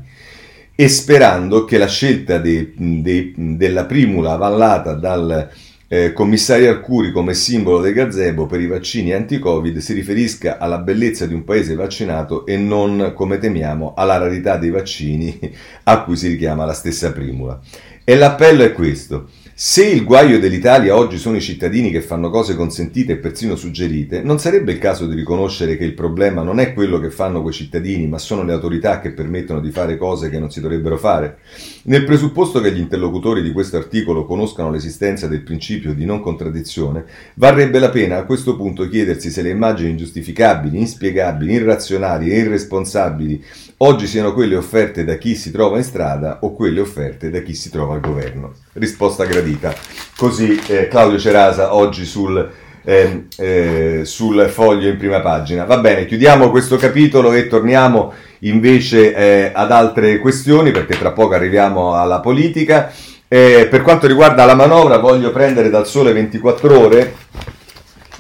e 0.76 0.88
sperando 0.88 1.64
che 1.64 1.79
la 1.79 1.88
scelta 1.88 2.38
de, 2.38 2.72
de, 2.76 3.33
della 3.37 3.85
primula 3.85 4.33
avallata 4.33 4.92
dal 4.92 5.50
eh, 5.88 6.12
commissario 6.12 6.70
Arcuri 6.70 7.11
come 7.11 7.35
simbolo 7.35 7.81
del 7.81 7.94
gazebo 7.94 8.46
per 8.46 8.61
i 8.61 8.68
vaccini 8.68 9.12
anti-Covid 9.12 9.79
si 9.79 9.92
riferisca 9.92 10.59
alla 10.59 10.79
bellezza 10.79 11.26
di 11.26 11.35
un 11.35 11.42
paese 11.42 11.74
vaccinato 11.74 12.46
e 12.46 12.57
non, 12.57 13.12
come 13.14 13.38
temiamo, 13.38 13.94
alla 13.96 14.18
rarità 14.18 14.57
dei 14.57 14.70
vaccini 14.70 15.37
a 15.85 16.02
cui 16.02 16.16
si 16.16 16.29
richiama 16.29 16.64
la 16.64 16.72
stessa 16.74 17.12
primula. 17.12 17.61
E 18.05 18.14
l'appello 18.14 18.62
è 18.62 18.72
questo. 18.72 19.31
Se 19.59 19.83
il 19.83 20.05
guaio 20.05 20.38
dell'Italia 20.38 20.95
oggi 20.95 21.16
sono 21.16 21.38
i 21.38 21.40
cittadini 21.40 21.90
che 21.90 22.03
fanno 22.03 22.29
cose 22.29 22.55
consentite 22.55 23.12
e 23.12 23.16
persino 23.16 23.57
suggerite, 23.57 24.21
non 24.21 24.38
sarebbe 24.38 24.73
il 24.73 24.79
caso 24.79 25.07
di 25.07 25.14
riconoscere 25.14 25.79
che 25.79 25.85
il 25.85 25.95
problema 25.95 26.42
non 26.42 26.61
è 26.61 26.75
quello 26.75 27.01
che 27.01 27.09
fanno 27.09 27.40
quei 27.40 27.55
cittadini, 27.55 28.07
ma 28.07 28.19
sono 28.19 28.42
le 28.42 28.53
autorità 28.53 29.01
che 29.01 29.12
permettono 29.12 29.61
di 29.61 29.71
fare 29.71 29.97
cose 29.97 30.29
che 30.29 30.38
non 30.38 30.51
si 30.51 30.61
dovrebbero 30.61 30.99
fare? 30.99 31.38
Nel 31.85 32.05
presupposto 32.05 32.61
che 32.61 32.71
gli 32.71 32.81
interlocutori 32.81 33.40
di 33.40 33.53
questo 33.53 33.79
articolo 33.79 34.27
conoscano 34.27 34.71
l'esistenza 34.71 35.27
del 35.27 35.40
principio 35.40 35.95
di 35.95 36.05
non 36.05 36.21
contraddizione, 36.21 37.07
varrebbe 37.37 37.79
la 37.79 37.88
pena 37.88 38.19
a 38.19 38.25
questo 38.25 38.57
punto 38.57 38.87
chiedersi 38.87 39.31
se 39.31 39.40
le 39.40 39.49
immagini 39.49 39.88
ingiustificabili, 39.88 40.79
inspiegabili, 40.79 41.55
irrazionali 41.55 42.31
e 42.31 42.40
irresponsabili 42.40 43.42
oggi 43.79 44.07
siano 44.07 44.33
quelle 44.33 44.57
offerte 44.57 45.05
da 45.05 45.16
chi 45.16 45.35
si 45.35 45.51
trova 45.51 45.77
in 45.77 45.85
strada 45.85 46.38
o 46.42 46.55
quelle 46.55 46.81
offerte 46.81 47.29
da 47.31 47.40
chi 47.40 47.55
si 47.55 47.69
trova 47.69 47.95
al 47.95 48.01
governo. 48.01 48.55
Risposta 48.75 49.27
gradita. 49.47 49.75
Così 50.17 50.61
eh, 50.67 50.89
Claudio 50.89 51.19
Cerasa 51.19 51.75
oggi 51.75 52.05
sul, 52.05 52.51
eh, 52.85 53.27
eh, 53.37 54.01
sul 54.05 54.49
foglio 54.49 54.89
in 54.89 54.97
prima 54.97 55.21
pagina. 55.21 55.65
Va 55.65 55.79
bene, 55.79 56.07
chiudiamo 56.07 56.51
questo 56.51 56.77
capitolo 56.77 57.33
e 57.33 57.47
torniamo 57.47 58.13
invece 58.41 59.15
eh, 59.15 59.51
ad 59.55 59.71
altre 59.71 60.19
questioni 60.19 60.73
perché 60.73 60.99
tra 60.99 61.13
poco 61.13 61.35
arriviamo 61.35 61.95
alla 61.95 62.21
politica. 62.21 62.93
Eh, 63.29 63.67
per 63.69 63.83
quanto 63.83 64.07
riguarda 64.07 64.45
la 64.45 64.55
manovra 64.55 64.99
voglio 64.99 65.33
prendere 65.33 65.69
dal 65.69 65.87
sole 65.87 66.13
24 66.13 66.79
ore 66.79 67.15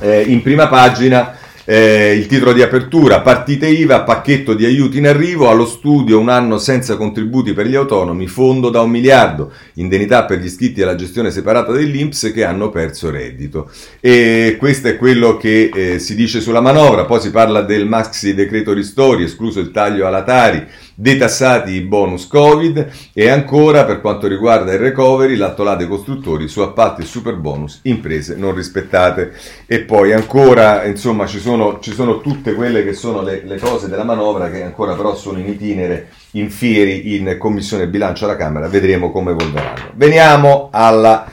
eh, 0.00 0.22
in 0.22 0.42
prima 0.42 0.66
pagina 0.66 1.36
eh, 1.66 2.14
il 2.14 2.26
titolo 2.26 2.52
di 2.52 2.62
apertura, 2.62 3.20
partite 3.20 3.66
IVA, 3.66 4.02
pacchetto 4.02 4.54
di 4.54 4.64
aiuti 4.64 4.98
in 4.98 5.06
arrivo, 5.06 5.50
allo 5.50 5.66
studio 5.66 6.18
un 6.18 6.28
anno 6.28 6.58
senza 6.58 6.96
contributi 6.96 7.52
per 7.52 7.66
gli 7.66 7.74
autonomi, 7.74 8.28
fondo 8.28 8.70
da 8.70 8.80
un 8.80 8.90
miliardo, 8.90 9.52
indennità 9.74 10.24
per 10.24 10.38
gli 10.38 10.46
iscritti 10.46 10.80
alla 10.80 10.94
gestione 10.94 11.30
separata 11.30 11.72
dell'Inps 11.72 12.30
che 12.32 12.44
hanno 12.44 12.70
perso 12.70 13.10
reddito. 13.10 13.68
E 14.00 14.56
questo 14.58 14.88
è 14.88 14.96
quello 14.96 15.36
che 15.36 15.70
eh, 15.74 15.98
si 15.98 16.14
dice 16.14 16.40
sulla 16.40 16.60
manovra, 16.60 17.04
poi 17.04 17.20
si 17.20 17.30
parla 17.30 17.62
del 17.62 17.86
maxi 17.86 18.32
decreto 18.32 18.72
ristori, 18.72 19.24
escluso 19.24 19.58
il 19.58 19.72
taglio 19.72 20.06
alla 20.06 20.22
Tari, 20.22 20.64
detassati 20.98 21.72
i 21.72 21.82
bonus 21.82 22.26
Covid 22.26 22.88
e 23.12 23.28
ancora 23.28 23.84
per 23.84 24.00
quanto 24.00 24.26
riguarda 24.26 24.72
il 24.72 24.78
recovery 24.78 25.36
dei 25.76 25.86
costruttori 25.86 26.48
su 26.48 26.60
appalti 26.60 27.02
e 27.02 27.04
super 27.04 27.36
bonus 27.36 27.80
imprese 27.82 28.34
non 28.34 28.54
rispettate. 28.54 29.32
E 29.66 29.80
poi 29.80 30.12
ancora 30.12 30.84
insomma 30.84 31.26
ci 31.26 31.38
sono, 31.38 31.78
ci 31.80 31.92
sono 31.92 32.20
tutte 32.20 32.54
quelle 32.54 32.82
che 32.82 32.94
sono 32.94 33.22
le, 33.22 33.42
le, 33.44 33.58
cose 33.58 33.88
della 33.88 34.04
manovra 34.04 34.50
che 34.50 34.62
ancora 34.62 34.94
però 34.94 35.14
sono 35.14 35.38
in 35.38 35.48
itinere 35.48 36.08
in 36.32 36.50
fieri 36.50 37.14
in 37.16 37.36
commissione 37.38 37.88
bilancio 37.88 38.24
alla 38.24 38.36
Camera. 38.36 38.68
Vedremo 38.68 39.12
come 39.12 39.32
evolveranno. 39.32 39.90
Veniamo 39.94 40.70
alla 40.72 41.30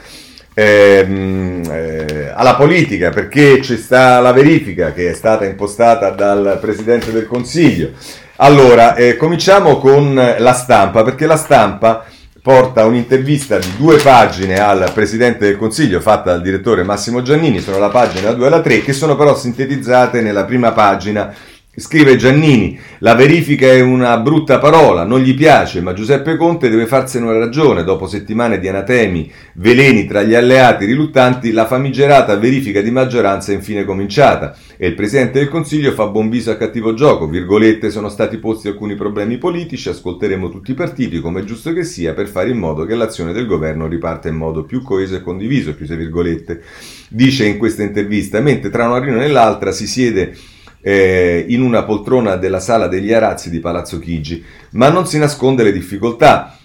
ehm, 0.52 1.62
eh, 1.70 2.32
alla 2.34 2.54
politica 2.54 3.10
perché 3.10 3.58
c'è 3.60 3.76
sta 3.76 4.20
la 4.20 4.32
verifica 4.32 4.92
che 4.92 5.10
è 5.10 5.14
stata 5.14 5.44
impostata 5.44 6.10
dal 6.10 6.58
Presidente 6.60 7.10
del 7.10 7.26
Consiglio 7.26 7.90
allora, 8.36 8.94
eh, 8.94 9.16
cominciamo 9.16 9.78
con 9.78 10.14
la 10.14 10.52
stampa, 10.52 11.02
perché 11.02 11.26
la 11.26 11.36
stampa 11.36 12.04
porta 12.42 12.84
un'intervista 12.84 13.58
di 13.58 13.74
due 13.76 13.96
pagine 13.98 14.60
al 14.60 14.90
Presidente 14.92 15.46
del 15.46 15.56
Consiglio 15.56 16.00
fatta 16.00 16.32
dal 16.32 16.42
direttore 16.42 16.82
Massimo 16.82 17.22
Giannini, 17.22 17.60
sono 17.60 17.78
la 17.78 17.88
pagina 17.88 18.32
2 18.32 18.46
e 18.46 18.50
la 18.50 18.60
3, 18.60 18.82
che 18.82 18.92
sono 18.92 19.16
però 19.16 19.34
sintetizzate 19.34 20.20
nella 20.20 20.44
prima 20.44 20.72
pagina 20.72 21.34
Scrive 21.76 22.14
Giannini, 22.14 22.78
la 22.98 23.16
verifica 23.16 23.66
è 23.66 23.80
una 23.80 24.16
brutta 24.18 24.60
parola, 24.60 25.02
non 25.02 25.18
gli 25.18 25.34
piace, 25.34 25.80
ma 25.80 25.92
Giuseppe 25.92 26.36
Conte 26.36 26.68
deve 26.68 26.86
farsene 26.86 27.26
una 27.26 27.36
ragione. 27.36 27.82
Dopo 27.82 28.06
settimane 28.06 28.60
di 28.60 28.68
anatemi, 28.68 29.28
veleni 29.54 30.06
tra 30.06 30.22
gli 30.22 30.34
alleati 30.34 30.84
riluttanti, 30.84 31.50
la 31.50 31.66
famigerata 31.66 32.36
verifica 32.36 32.80
di 32.80 32.92
maggioranza 32.92 33.50
è 33.50 33.56
infine 33.56 33.84
cominciata 33.84 34.56
e 34.76 34.86
il 34.86 34.94
Presidente 34.94 35.40
del 35.40 35.48
Consiglio 35.48 35.90
fa 35.90 36.06
buon 36.06 36.30
viso 36.30 36.52
a 36.52 36.56
cattivo 36.56 36.94
gioco. 36.94 37.26
Virgolette, 37.26 37.90
sono 37.90 38.08
stati 38.08 38.36
posti 38.36 38.68
alcuni 38.68 38.94
problemi 38.94 39.36
politici, 39.38 39.88
ascolteremo 39.88 40.50
tutti 40.50 40.70
i 40.70 40.74
partiti, 40.74 41.18
come 41.18 41.40
è 41.40 41.44
giusto 41.44 41.72
che 41.72 41.82
sia, 41.82 42.14
per 42.14 42.28
fare 42.28 42.50
in 42.50 42.58
modo 42.58 42.84
che 42.84 42.94
l'azione 42.94 43.32
del 43.32 43.46
governo 43.46 43.88
riparta 43.88 44.28
in 44.28 44.36
modo 44.36 44.62
più 44.62 44.80
coeso 44.80 45.16
e 45.16 45.22
condiviso, 45.22 45.74
chiuse 45.74 45.96
virgolette. 45.96 46.62
Dice 47.08 47.46
in 47.46 47.58
questa 47.58 47.82
intervista, 47.82 48.38
mentre 48.38 48.70
tra 48.70 48.86
una 48.86 49.00
riunione 49.00 49.24
e 49.24 49.28
l'altra 49.28 49.72
si 49.72 49.88
siede 49.88 50.36
eh, 50.86 51.46
in 51.48 51.62
una 51.62 51.82
poltrona 51.84 52.36
della 52.36 52.60
sala 52.60 52.88
degli 52.88 53.10
arazzi 53.10 53.48
di 53.48 53.58
Palazzo 53.58 53.98
Chigi, 53.98 54.44
ma 54.72 54.90
non 54.90 55.06
si 55.06 55.18
nasconde 55.18 55.62
le 55.62 55.72
difficoltà. 55.72 56.58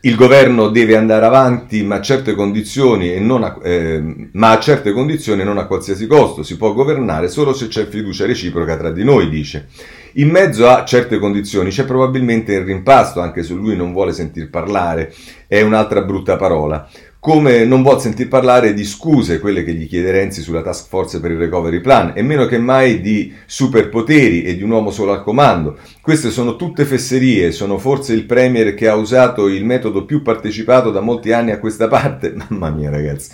Il 0.00 0.16
governo 0.16 0.68
deve 0.68 0.96
andare 0.96 1.26
avanti, 1.26 1.84
ma 1.84 1.96
a 1.96 2.00
certe 2.00 2.34
condizioni 2.34 3.12
e 3.12 3.20
non 3.20 3.44
a, 3.44 3.56
eh, 3.62 4.02
ma 4.32 4.50
a 4.50 4.58
certe 4.58 4.92
condizioni 4.92 5.42
e 5.42 5.44
non 5.44 5.58
a 5.58 5.66
qualsiasi 5.66 6.06
costo. 6.06 6.42
Si 6.42 6.56
può 6.56 6.72
governare 6.72 7.28
solo 7.28 7.52
se 7.52 7.68
c'è 7.68 7.86
fiducia 7.86 8.26
reciproca 8.26 8.76
tra 8.76 8.90
di 8.90 9.04
noi, 9.04 9.28
dice. 9.28 9.68
In 10.14 10.30
mezzo 10.30 10.66
a 10.66 10.84
certe 10.84 11.18
condizioni 11.18 11.70
c'è 11.70 11.84
probabilmente 11.84 12.54
il 12.54 12.64
rimpasto, 12.64 13.20
anche 13.20 13.42
se 13.42 13.52
lui 13.52 13.76
non 13.76 13.92
vuole 13.92 14.12
sentir 14.12 14.48
parlare, 14.48 15.14
è 15.46 15.60
un'altra 15.60 16.00
brutta 16.00 16.36
parola 16.36 16.88
come 17.26 17.64
non 17.64 17.82
vuol 17.82 18.00
sentir 18.00 18.28
parlare 18.28 18.72
di 18.72 18.84
scuse, 18.84 19.40
quelle 19.40 19.64
che 19.64 19.72
gli 19.72 19.88
chiede 19.88 20.12
Renzi 20.12 20.42
sulla 20.42 20.62
task 20.62 20.86
force 20.86 21.18
per 21.18 21.32
il 21.32 21.38
recovery 21.38 21.80
plan, 21.80 22.12
e 22.14 22.22
meno 22.22 22.46
che 22.46 22.56
mai 22.56 23.00
di 23.00 23.34
superpoteri 23.46 24.44
e 24.44 24.54
di 24.54 24.62
un 24.62 24.70
uomo 24.70 24.92
solo 24.92 25.10
al 25.10 25.24
comando. 25.24 25.76
Queste 26.00 26.30
sono 26.30 26.54
tutte 26.54 26.84
fesserie, 26.84 27.50
sono 27.50 27.78
forse 27.78 28.12
il 28.12 28.26
Premier 28.26 28.74
che 28.74 28.86
ha 28.86 28.94
usato 28.94 29.48
il 29.48 29.64
metodo 29.64 30.04
più 30.04 30.22
partecipato 30.22 30.92
da 30.92 31.00
molti 31.00 31.32
anni 31.32 31.50
a 31.50 31.58
questa 31.58 31.88
parte. 31.90 32.32
Mamma 32.32 32.70
mia 32.70 32.90
ragazzi. 32.90 33.30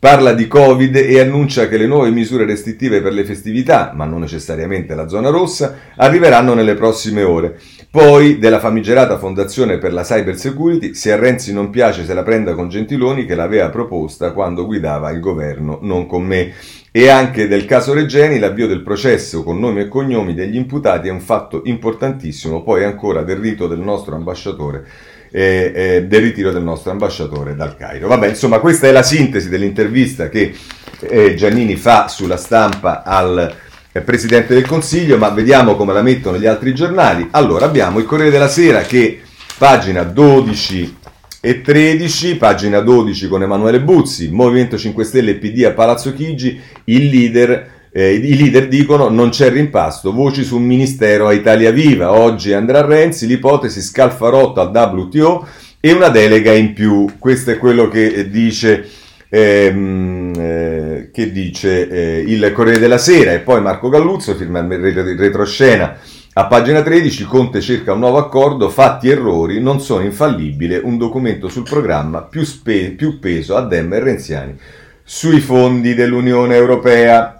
Parla 0.00 0.32
di 0.32 0.46
Covid 0.46 0.94
e 0.94 1.18
annuncia 1.18 1.66
che 1.66 1.76
le 1.76 1.88
nuove 1.88 2.10
misure 2.10 2.44
restrittive 2.44 3.02
per 3.02 3.12
le 3.12 3.24
festività, 3.24 3.90
ma 3.96 4.04
non 4.04 4.20
necessariamente 4.20 4.94
la 4.94 5.08
zona 5.08 5.28
rossa, 5.28 5.74
arriveranno 5.96 6.54
nelle 6.54 6.74
prossime 6.74 7.24
ore. 7.24 7.58
Poi 7.90 8.38
della 8.38 8.60
famigerata 8.60 9.18
Fondazione 9.18 9.78
per 9.78 9.92
la 9.92 10.04
Cyber 10.04 10.36
Security, 10.36 10.94
se 10.94 11.10
a 11.10 11.16
Renzi 11.16 11.52
non 11.52 11.70
piace 11.70 12.04
se 12.04 12.14
la 12.14 12.22
prenda 12.22 12.54
con 12.54 12.68
Gentiloni 12.68 13.26
che 13.26 13.34
l'aveva 13.34 13.70
proposta 13.70 14.30
quando 14.30 14.66
guidava 14.66 15.10
il 15.10 15.18
governo, 15.18 15.80
non 15.82 16.06
con 16.06 16.22
me. 16.22 16.52
E 16.92 17.08
anche 17.08 17.48
del 17.48 17.64
caso 17.64 17.92
Regeni, 17.92 18.38
l'avvio 18.38 18.68
del 18.68 18.84
processo 18.84 19.42
con 19.42 19.58
nomi 19.58 19.80
e 19.80 19.88
cognomi 19.88 20.32
degli 20.32 20.54
imputati 20.54 21.08
è 21.08 21.10
un 21.10 21.20
fatto 21.20 21.62
importantissimo, 21.64 22.62
poi 22.62 22.84
ancora 22.84 23.24
del 23.24 23.38
rito 23.38 23.66
del 23.66 23.80
nostro 23.80 24.14
ambasciatore 24.14 24.86
eh, 25.30 25.72
eh, 25.74 26.04
del 26.04 26.22
ritiro 26.22 26.52
del 26.52 26.62
nostro 26.62 26.90
ambasciatore 26.90 27.54
dal 27.54 27.76
Cairo. 27.76 28.08
Vabbè, 28.08 28.28
insomma, 28.28 28.58
questa 28.58 28.86
è 28.86 28.92
la 28.92 29.02
sintesi 29.02 29.48
dell'intervista 29.48 30.28
che 30.28 30.54
eh, 31.00 31.34
Giannini 31.34 31.76
fa 31.76 32.08
sulla 32.08 32.36
stampa 32.36 33.02
al 33.02 33.54
eh, 33.92 34.00
Presidente 34.00 34.54
del 34.54 34.66
Consiglio, 34.66 35.18
ma 35.18 35.28
vediamo 35.30 35.76
come 35.76 35.92
la 35.92 36.02
mettono 36.02 36.38
gli 36.38 36.46
altri 36.46 36.74
giornali. 36.74 37.28
Allora, 37.32 37.66
abbiamo 37.66 37.98
il 37.98 38.06
Corriere 38.06 38.30
della 38.30 38.48
Sera 38.48 38.80
che, 38.82 39.20
pagina 39.56 40.02
12 40.02 40.96
e 41.40 41.60
13, 41.60 42.36
pagina 42.36 42.80
12 42.80 43.28
con 43.28 43.42
Emanuele 43.42 43.80
Buzzi, 43.80 44.28
Movimento 44.30 44.76
5 44.76 45.04
Stelle 45.04 45.32
e 45.32 45.34
PD 45.34 45.64
a 45.64 45.72
Palazzo 45.72 46.12
Chigi, 46.12 46.60
il 46.84 47.08
leader 47.08 47.76
eh, 47.98 48.12
I 48.14 48.36
leader 48.36 48.68
dicono 48.68 49.08
non 49.08 49.30
c'è 49.30 49.50
rimpasto, 49.50 50.12
voci 50.12 50.44
su 50.44 50.56
un 50.56 50.62
ministero 50.62 51.26
a 51.26 51.32
Italia 51.32 51.72
Viva, 51.72 52.12
oggi 52.12 52.52
andrà 52.52 52.86
Renzi, 52.86 53.26
l'ipotesi 53.26 53.80
scalfarotto 53.80 54.60
al 54.60 54.70
WTO 54.70 55.44
e 55.80 55.92
una 55.92 56.08
delega 56.08 56.52
in 56.52 56.74
più. 56.74 57.06
Questo 57.18 57.50
è 57.50 57.58
quello 57.58 57.88
che 57.88 58.30
dice, 58.30 58.88
ehm, 59.28 60.32
eh, 60.38 61.10
che 61.12 61.32
dice 61.32 61.88
eh, 61.88 62.24
il 62.24 62.52
Corriere 62.52 62.78
della 62.78 62.98
Sera 62.98 63.32
e 63.32 63.40
poi 63.40 63.60
Marco 63.60 63.88
Galluzzo 63.88 64.36
firma 64.36 64.60
il 64.60 65.16
retroscena. 65.18 65.96
A 66.34 66.46
pagina 66.46 66.82
13 66.82 67.24
Conte 67.24 67.60
cerca 67.60 67.94
un 67.94 67.98
nuovo 67.98 68.18
accordo, 68.18 68.68
fatti 68.68 69.08
errori, 69.08 69.60
non 69.60 69.80
sono 69.80 70.04
infallibile, 70.04 70.80
un 70.80 70.98
documento 70.98 71.48
sul 71.48 71.64
programma 71.64 72.22
più, 72.22 72.44
spe- 72.44 72.92
più 72.96 73.18
peso 73.18 73.56
a 73.56 73.62
Dem 73.62 73.92
e 73.92 73.98
Renziani 73.98 74.56
sui 75.02 75.40
fondi 75.40 75.94
dell'Unione 75.94 76.54
Europea 76.54 77.37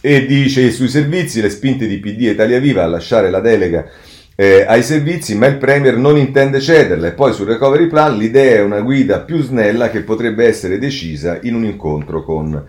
e 0.00 0.26
dice 0.26 0.70
sui 0.70 0.88
servizi 0.88 1.40
le 1.40 1.50
spinte 1.50 1.86
di 1.86 1.98
PD 1.98 2.26
e 2.26 2.30
Italia 2.30 2.60
Viva 2.60 2.84
a 2.84 2.86
lasciare 2.86 3.30
la 3.30 3.40
delega 3.40 3.84
eh, 4.38 4.66
ai 4.68 4.82
servizi, 4.82 5.34
ma 5.34 5.46
il 5.46 5.56
Premier 5.56 5.96
non 5.96 6.18
intende 6.18 6.60
cederla. 6.60 7.08
E 7.08 7.12
poi 7.12 7.32
sul 7.32 7.46
recovery 7.46 7.86
plan 7.86 8.16
l'idea 8.16 8.56
è 8.56 8.62
una 8.62 8.80
guida 8.80 9.20
più 9.20 9.42
snella 9.42 9.90
che 9.90 10.02
potrebbe 10.02 10.46
essere 10.46 10.78
decisa 10.78 11.38
in 11.42 11.54
un 11.54 11.64
incontro 11.64 12.22
con 12.22 12.62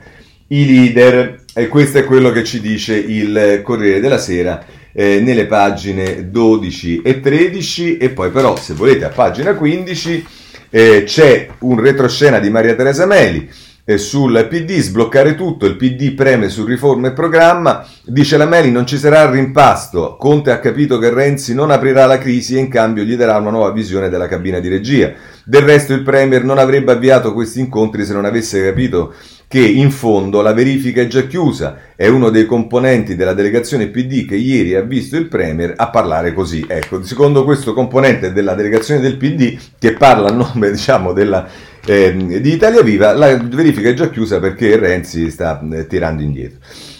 i 0.47 0.65
leader. 0.65 1.43
E 1.53 1.67
questo 1.67 1.97
è 1.97 2.05
quello 2.05 2.31
che 2.31 2.45
ci 2.45 2.61
dice 2.61 2.95
il 2.95 3.59
Corriere 3.63 3.99
della 3.99 4.17
Sera 4.17 4.65
eh, 4.93 5.19
nelle 5.19 5.45
pagine 5.45 6.29
12 6.31 7.01
e 7.01 7.19
13. 7.19 7.97
E 7.97 8.09
poi 8.11 8.31
però, 8.31 8.55
se 8.55 8.73
volete, 8.73 9.03
a 9.03 9.09
pagina 9.09 9.53
15 9.53 10.25
eh, 10.69 11.03
c'è 11.05 11.49
un 11.59 11.81
retroscena 11.81 12.39
di 12.39 12.49
Maria 12.49 12.75
Teresa 12.75 13.05
Meli 13.05 13.49
sul 13.95 14.47
PD, 14.49 14.79
sbloccare 14.79 15.33
tutto, 15.35 15.65
il 15.65 15.77
PD 15.77 16.13
preme 16.13 16.49
su 16.49 16.65
riforma 16.65 17.07
e 17.07 17.13
programma, 17.13 17.87
dice 18.03 18.35
la 18.35 18.45
Meli 18.45 18.69
non 18.69 18.85
ci 18.85 18.97
sarà 18.97 19.29
rimpasto, 19.29 20.17
Conte 20.19 20.51
ha 20.51 20.59
capito 20.59 20.97
che 20.99 21.09
Renzi 21.09 21.53
non 21.53 21.71
aprirà 21.71 22.05
la 22.05 22.17
crisi 22.17 22.57
e 22.57 22.59
in 22.59 22.67
cambio 22.67 23.03
gli 23.03 23.15
darà 23.15 23.37
una 23.37 23.51
nuova 23.51 23.71
visione 23.71 24.09
della 24.09 24.27
cabina 24.27 24.59
di 24.59 24.67
regia. 24.67 25.13
Del 25.45 25.61
resto 25.61 25.93
il 25.93 26.03
Premier 26.03 26.43
non 26.43 26.57
avrebbe 26.57 26.91
avviato 26.91 27.31
questi 27.31 27.61
incontri 27.61 28.03
se 28.03 28.11
non 28.11 28.25
avesse 28.25 28.61
capito 28.61 29.13
che 29.47 29.61
in 29.61 29.91
fondo 29.91 30.41
la 30.41 30.51
verifica 30.51 31.01
è 31.01 31.07
già 31.07 31.25
chiusa, 31.25 31.77
è 31.95 32.07
uno 32.07 32.29
dei 32.29 32.45
componenti 32.45 33.15
della 33.15 33.33
delegazione 33.33 33.87
PD 33.87 34.27
che 34.27 34.35
ieri 34.35 34.75
ha 34.75 34.81
visto 34.81 35.15
il 35.15 35.29
Premier 35.29 35.73
a 35.77 35.89
parlare 35.89 36.33
così. 36.33 36.65
Ecco, 36.67 37.01
secondo 37.03 37.45
questo 37.45 37.73
componente 37.73 38.33
della 38.33 38.55
delegazione 38.55 38.99
del 38.99 39.15
PD 39.15 39.57
che 39.79 39.93
parla 39.93 40.27
a 40.27 40.33
nome 40.33 40.71
diciamo 40.71 41.13
della 41.13 41.47
eh, 41.87 42.41
di 42.41 42.51
Italia 42.51 42.81
Viva, 42.81 43.13
la 43.13 43.35
verifica 43.37 43.89
è 43.89 43.93
già 43.93 44.09
chiusa 44.09 44.39
perché 44.39 44.77
Renzi 44.77 45.31
sta 45.31 45.59
eh, 45.71 45.87
tirando 45.87 46.21
indietro. 46.21 46.59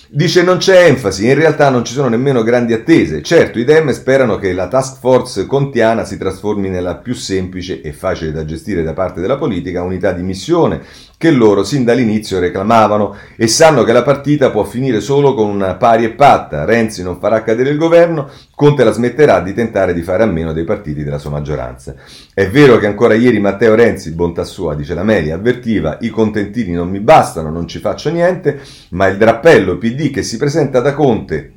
Dice 0.09 0.41
non 0.41 0.57
c'è 0.57 0.85
enfasi, 0.85 1.27
in 1.27 1.35
realtà 1.35 1.69
non 1.69 1.83
ci 1.83 1.91
sono 1.91 2.07
nemmeno 2.07 2.41
grandi 2.41 2.71
attese. 2.71 3.21
Certo, 3.21 3.59
i 3.59 3.65
Dem 3.65 3.91
sperano 3.91 4.37
che 4.37 4.53
la 4.53 4.69
task 4.69 4.99
force 4.99 5.45
contiana 5.45 6.05
si 6.05 6.17
trasformi 6.17 6.69
nella 6.69 6.95
più 6.95 7.13
semplice 7.13 7.81
e 7.81 7.91
facile 7.91 8.31
da 8.31 8.45
gestire 8.45 8.83
da 8.83 8.93
parte 8.93 9.19
della 9.19 9.35
politica 9.35 9.83
unità 9.83 10.13
di 10.13 10.23
missione 10.23 10.81
che 11.17 11.31
loro 11.31 11.63
sin 11.63 11.83
dall'inizio 11.83 12.39
reclamavano 12.39 13.15
e 13.35 13.47
sanno 13.47 13.83
che 13.83 13.91
la 13.91 14.03
partita 14.03 14.51
può 14.51 14.63
finire 14.63 15.01
solo 15.01 15.33
con 15.33 15.49
una 15.49 15.73
pari 15.75 16.03
e 16.03 16.11
patta. 16.11 16.63
Renzi 16.63 17.01
non 17.01 17.19
farà 17.19 17.41
cadere 17.41 17.71
il 17.71 17.77
governo, 17.77 18.29
Conte 18.53 18.83
la 18.83 18.91
smetterà 18.91 19.39
di 19.41 19.53
tentare 19.53 19.93
di 19.93 20.03
fare 20.03 20.23
a 20.23 20.27
meno 20.27 20.53
dei 20.53 20.63
partiti 20.63 21.03
della 21.03 21.17
sua 21.17 21.31
maggioranza. 21.31 21.95
È 22.33 22.47
vero 22.47 22.77
che 22.77 22.85
ancora 22.85 23.15
ieri 23.15 23.39
Matteo 23.39 23.73
Renzi, 23.73 24.11
bontà 24.11 24.43
sua, 24.43 24.75
dice 24.75 24.93
la 24.93 25.03
Meli, 25.03 25.31
avvertiva 25.31 25.97
i 26.01 26.09
contentini 26.09 26.73
non 26.73 26.89
mi 26.89 26.99
bastano, 26.99 27.49
non 27.49 27.67
ci 27.67 27.79
faccio 27.79 28.11
niente, 28.11 28.59
ma 28.89 29.07
il 29.07 29.17
drappello 29.17 29.77
PD 29.77 30.11
che 30.11 30.21
si 30.21 30.37
presenta 30.37 30.81
da 30.81 30.93
Conte 30.93 31.53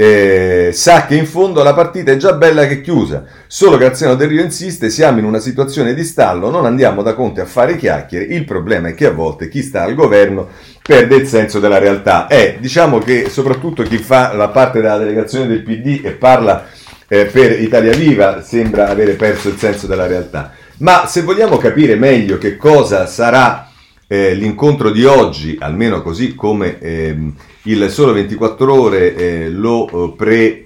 eh, 0.00 0.70
sa 0.72 1.06
che 1.06 1.16
in 1.16 1.26
fondo 1.26 1.64
la 1.64 1.74
partita 1.74 2.12
è 2.12 2.16
già 2.16 2.34
bella 2.34 2.68
che 2.68 2.80
chiusa. 2.80 3.24
Solo 3.48 3.76
Graziano 3.76 4.14
Del 4.14 4.28
Rio 4.28 4.44
insiste, 4.44 4.90
siamo 4.90 5.18
in 5.18 5.24
una 5.24 5.40
situazione 5.40 5.92
di 5.92 6.04
stallo, 6.04 6.50
non 6.50 6.66
andiamo 6.66 7.02
da 7.02 7.14
Conte 7.14 7.40
a 7.40 7.46
fare 7.46 7.76
chiacchiere, 7.76 8.26
il 8.26 8.44
problema 8.44 8.90
è 8.90 8.94
che 8.94 9.06
a 9.06 9.10
volte 9.10 9.48
chi 9.48 9.60
sta 9.60 9.82
al 9.82 9.96
governo 9.96 10.50
perde 10.84 11.16
il 11.16 11.26
senso 11.26 11.58
della 11.58 11.78
realtà. 11.78 12.28
Eh, 12.28 12.58
diciamo 12.60 13.00
che 13.00 13.28
soprattutto 13.28 13.82
chi 13.82 13.98
fa 13.98 14.32
la 14.34 14.50
parte 14.50 14.80
della 14.80 14.98
delegazione 14.98 15.48
del 15.48 15.64
PD 15.64 16.02
e 16.04 16.12
parla 16.12 16.68
eh, 17.08 17.24
per 17.24 17.60
Italia 17.60 17.92
Viva 17.92 18.40
sembra 18.40 18.90
avere 18.90 19.14
perso 19.14 19.48
il 19.48 19.58
senso 19.58 19.88
della 19.88 20.06
realtà. 20.06 20.52
Ma 20.76 21.08
se 21.08 21.22
vogliamo 21.22 21.56
capire 21.56 21.96
meglio 21.96 22.38
che 22.38 22.56
cosa 22.56 23.04
sarà 23.06 23.68
eh, 24.06 24.32
l'incontro 24.34 24.90
di 24.92 25.04
oggi, 25.04 25.56
almeno 25.58 26.02
così 26.02 26.36
come 26.36 26.78
ehm, 26.78 27.34
il 27.62 27.90
Sole 27.90 28.12
24 28.12 28.74
Ore 28.74 29.14
eh, 29.14 29.48
lo, 29.50 29.88
eh, 29.88 30.14
pre, 30.16 30.64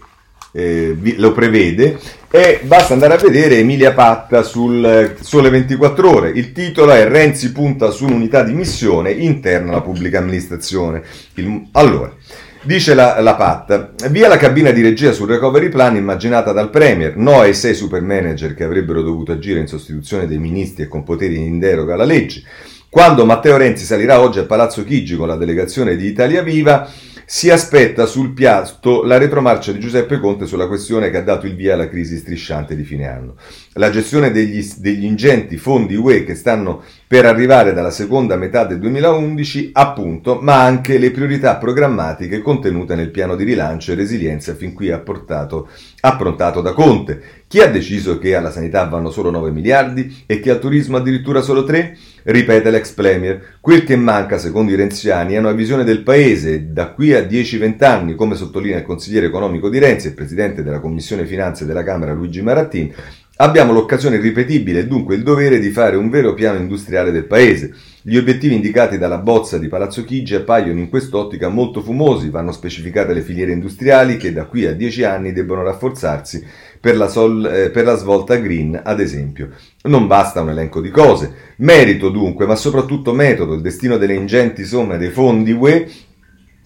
eh, 0.53 0.97
lo, 1.17 1.33
prevede 1.33 1.99
e 2.31 2.61
basta 2.63 2.93
andare 2.95 3.15
a 3.15 3.19
vedere 3.19 3.59
Emilia 3.59 3.93
Patta 3.93 4.43
sul 4.43 4.85
eh, 4.85 5.17
Sole 5.21 5.51
24 5.51 6.11
Ore. 6.11 6.31
Il 6.31 6.53
titolo 6.53 6.93
è 6.93 7.07
Renzi 7.09 7.53
punta 7.53 7.91
su 7.91 8.05
un'unità 8.05 8.43
di 8.43 8.53
missione 8.53 9.11
interna 9.11 9.71
alla 9.71 9.83
pubblica 9.83 10.19
amministrazione. 10.19 11.03
Il, 11.35 11.69
allora, 11.73 12.15
Dice 12.65 12.95
la, 12.95 13.19
la 13.21 13.35
PAT, 13.35 14.09
via 14.09 14.29
la 14.29 14.37
cabina 14.37 14.71
di 14.71 14.83
regia 14.83 15.11
sul 15.11 15.27
recovery 15.27 15.69
plan 15.69 15.97
immaginata 15.97 16.53
dal 16.53 16.71
Premier, 16.71 17.17
no 17.17 17.41
ai 17.41 17.55
sei 17.55 17.75
super 17.75 18.03
manager 18.03 18.55
che 18.55 18.63
avrebbero 18.63 19.03
dovuto 19.03 19.33
agire 19.33 19.59
in 19.59 19.67
sostituzione 19.67 20.29
dei 20.29 20.39
ministri 20.39 20.85
e 20.85 20.89
con 20.89 21.03
poteri 21.03 21.39
in 21.39 21.59
deroga 21.59 21.95
alla 21.95 22.05
legge. 22.05 22.45
Quando 22.93 23.25
Matteo 23.25 23.57
Renzi 23.57 23.87
salirà 23.87 24.21
oggi 24.21 24.39
a 24.39 24.45
Palazzo 24.45 24.85
Chigi 24.85 25.17
con 25.17 25.27
la 25.27 25.37
delegazione 25.37 25.97
di 25.97 26.09
Italia 26.09 26.43
Viva, 26.43 26.87
si 27.25 27.49
aspetta 27.49 28.05
sul 28.05 28.35
piatto 28.35 29.03
la 29.03 29.17
retromarcia 29.17 29.73
di 29.73 29.79
Giuseppe 29.79 30.21
Conte 30.21 30.45
sulla 30.45 30.67
questione 30.67 31.09
che 31.09 31.17
ha 31.17 31.23
dato 31.23 31.47
il 31.47 31.55
via 31.55 31.73
alla 31.73 31.89
crisi 31.89 32.19
strisciante 32.19 32.77
di 32.77 32.85
fine 32.85 33.09
anno. 33.09 33.37
La 33.77 33.89
gestione 33.89 34.31
degli, 34.31 34.63
degli 34.77 35.05
ingenti 35.05 35.57
fondi 35.57 35.95
UE 35.95 36.25
che 36.25 36.35
stanno 36.35 36.83
per 37.07 37.25
arrivare 37.25 37.73
dalla 37.73 37.91
seconda 37.91 38.37
metà 38.37 38.67
del 38.67 38.79
2011, 38.79 39.71
appunto, 39.73 40.39
ma 40.43 40.63
anche 40.63 40.99
le 40.99 41.13
priorità 41.13 41.57
programmatiche 41.57 42.43
contenute 42.43 42.95
nel 42.95 43.11
piano 43.11 43.37
di 43.37 43.45
rilancio 43.45 43.93
e 43.93 43.95
resilienza 43.95 44.55
fin 44.55 44.75
qui 44.75 44.91
apportato, 44.91 45.71
approntato 46.01 46.61
da 46.61 46.75
Conte. 46.75 47.23
Chi 47.49 47.61
ha 47.61 47.71
deciso 47.71 48.19
che 48.19 48.37
alla 48.37 48.51
sanità 48.51 48.85
vanno 48.85 49.11
solo 49.11 49.31
9 49.31 49.51
miliardi 49.51 50.25
e 50.27 50.41
che 50.41 50.51
al 50.51 50.59
turismo 50.59 50.99
addirittura 50.99 51.41
solo 51.41 51.65
3? 51.65 51.97
Ripete 52.25 52.71
l'ex 52.71 52.93
Premier. 52.93 53.57
Quel 53.61 53.83
che 53.85 53.97
manca, 53.97 54.39
secondo 54.39 54.71
i 54.71 54.77
renziani, 54.77 55.35
è 55.35 55.39
una 55.39 55.53
visione 55.53 55.83
del 55.83 56.03
paese 56.03 56.73
da 56.73 56.91
qui 56.91 57.13
a 57.15 57.23
10-20 57.23 57.85
anni, 57.85 58.15
come 58.15 58.37
sottolinea 58.37 58.79
il 58.79 58.85
consigliere 58.85 59.27
economico 59.27 59.69
di 59.69 59.79
Renzi 59.79 60.09
e 60.09 60.13
presidente 60.13 60.63
della 60.63 60.79
Commissione 60.81 61.27
Finanze 61.27 61.67
della 61.67 61.83
Camera 61.83 62.13
Luigi 62.13 62.41
Marattin. 62.41 62.93
Abbiamo 63.37 63.73
l'occasione 63.73 64.17
irripetibile 64.17 64.81
e 64.81 64.87
dunque 64.87 65.17
il 65.17 65.25
dovere 65.25 65.59
di 65.59 65.71
fare 65.71 65.97
un 65.97 66.11
vero 66.11 66.33
piano 66.33 66.59
industriale 66.59 67.11
del 67.11 67.25
paese. 67.25 67.75
Gli 68.03 68.17
obiettivi 68.17 68.55
indicati 68.55 68.99
dalla 68.99 69.19
bozza 69.19 69.59
di 69.59 69.69
Palazzo 69.69 70.05
Chigi 70.05 70.37
appaiono 70.37 70.79
in 70.79 70.89
quest'ottica 70.89 71.49
molto 71.49 71.83
fumosi, 71.83 72.31
vanno 72.31 72.53
specificate 72.53 73.13
le 73.13 73.23
filiere 73.23 73.51
industriali 73.51 74.17
che 74.17 74.33
da 74.33 74.45
qui 74.45 74.67
a 74.67 74.75
10 74.75 75.05
anni 75.05 75.33
debbono 75.33 75.63
rafforzarsi 75.63 76.45
per 76.83 76.97
la, 76.97 77.07
sol, 77.07 77.47
eh, 77.47 77.71
per 77.71 77.85
la 77.85 77.95
svolta 77.95 78.35
green, 78.35 78.79
ad 78.83 78.99
esempio. 78.99 79.51
Non 79.83 80.09
basta 80.09 80.41
un 80.41 80.51
elenco 80.51 80.81
di 80.81 80.91
cose. 80.91 81.33
Merito 81.59 82.09
dunque, 82.09 82.45
ma 82.45 82.57
soprattutto 82.57 83.13
metodo, 83.13 83.55
il 83.55 83.61
destino 83.61 83.99
delle 83.99 84.15
ingenti 84.15 84.65
somme 84.65 84.99
dei 84.99 85.11
fondi 85.11 85.53
UE 85.53 85.89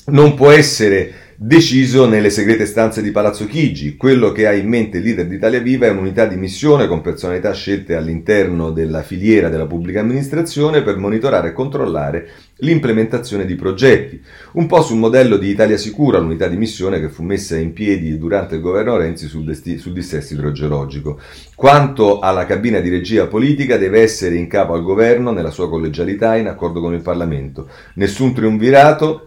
non 0.06 0.34
può 0.34 0.50
essere 0.50 1.12
deciso 1.38 2.08
nelle 2.08 2.30
segrete 2.30 2.64
stanze 2.64 3.02
di 3.02 3.10
Palazzo 3.10 3.46
Chigi. 3.46 3.96
Quello 3.96 4.32
che 4.32 4.46
ha 4.46 4.52
in 4.52 4.68
mente 4.68 4.96
il 4.96 5.04
leader 5.04 5.26
di 5.26 5.34
Italia 5.34 5.60
Viva 5.60 5.86
è 5.86 5.90
un'unità 5.90 6.24
di 6.24 6.36
missione 6.36 6.86
con 6.86 7.02
personalità 7.02 7.52
scelte 7.52 7.94
all'interno 7.94 8.70
della 8.70 9.02
filiera 9.02 9.50
della 9.50 9.66
pubblica 9.66 10.00
amministrazione 10.00 10.82
per 10.82 10.96
monitorare 10.96 11.48
e 11.48 11.52
controllare 11.52 12.28
l'implementazione 12.60 13.44
di 13.44 13.54
progetti. 13.54 14.18
Un 14.52 14.66
po' 14.66 14.80
sul 14.80 14.96
modello 14.96 15.36
di 15.36 15.48
Italia 15.50 15.76
Sicura, 15.76 16.18
l'unità 16.18 16.48
di 16.48 16.56
missione 16.56 17.00
che 17.00 17.10
fu 17.10 17.22
messa 17.22 17.56
in 17.56 17.74
piedi 17.74 18.16
durante 18.16 18.54
il 18.54 18.62
governo 18.62 18.96
Renzi 18.96 19.28
sul, 19.28 19.44
desti- 19.44 19.76
sul 19.76 19.92
dissesto 19.92 20.32
idrogeologico. 20.32 21.20
Quanto 21.54 22.18
alla 22.18 22.46
cabina 22.46 22.80
di 22.80 22.88
regia 22.88 23.26
politica 23.26 23.76
deve 23.76 24.00
essere 24.00 24.36
in 24.36 24.46
capo 24.46 24.72
al 24.72 24.82
governo 24.82 25.32
nella 25.32 25.50
sua 25.50 25.68
collegialità 25.68 26.36
in 26.36 26.46
accordo 26.46 26.80
con 26.80 26.94
il 26.94 27.02
Parlamento. 27.02 27.68
Nessun 27.94 28.32
triunvirato 28.32 29.25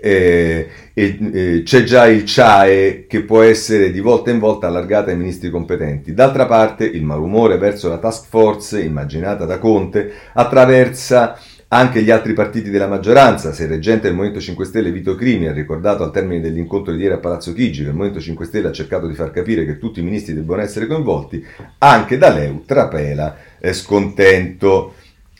eh, 0.00 0.68
eh, 0.94 1.62
c'è 1.64 1.82
già 1.84 2.06
il 2.06 2.24
CIAE 2.24 3.06
che 3.08 3.22
può 3.22 3.42
essere 3.42 3.90
di 3.90 4.00
volta 4.00 4.30
in 4.30 4.38
volta 4.38 4.66
allargato 4.66 5.10
ai 5.10 5.16
ministri 5.16 5.50
competenti. 5.50 6.14
D'altra 6.14 6.46
parte 6.46 6.84
il 6.84 7.04
malumore 7.04 7.58
verso 7.58 7.88
la 7.88 7.98
task 7.98 8.26
force 8.28 8.80
immaginata 8.80 9.44
da 9.44 9.58
Conte 9.58 10.12
attraversa 10.34 11.38
anche 11.68 12.02
gli 12.02 12.10
altri 12.10 12.34
partiti 12.34 12.70
della 12.70 12.86
maggioranza. 12.86 13.52
Se 13.52 13.64
il 13.64 13.70
reggente 13.70 14.02
del 14.02 14.14
Movimento 14.14 14.40
5 14.40 14.64
Stelle 14.64 14.92
Vito 14.92 15.14
Crimi 15.14 15.46
ha 15.46 15.52
ricordato 15.52 16.02
al 16.02 16.12
termine 16.12 16.40
dell'incontro 16.40 16.92
di 16.92 17.02
ieri 17.02 17.14
a 17.14 17.18
Palazzo 17.18 17.52
Chigi 17.52 17.82
che 17.82 17.88
il 17.88 17.94
Movimento 17.94 18.20
5 18.20 18.44
Stelle 18.44 18.68
ha 18.68 18.72
cercato 18.72 19.06
di 19.06 19.14
far 19.14 19.30
capire 19.30 19.64
che 19.64 19.78
tutti 19.78 20.00
i 20.00 20.02
ministri 20.02 20.34
debbano 20.34 20.60
essere 20.60 20.86
coinvolti, 20.86 21.44
anche 21.78 22.18
da 22.18 22.30
Leu 22.30 22.62
trapela 22.66 23.36
eh, 23.58 23.72
scontento. 23.72 24.94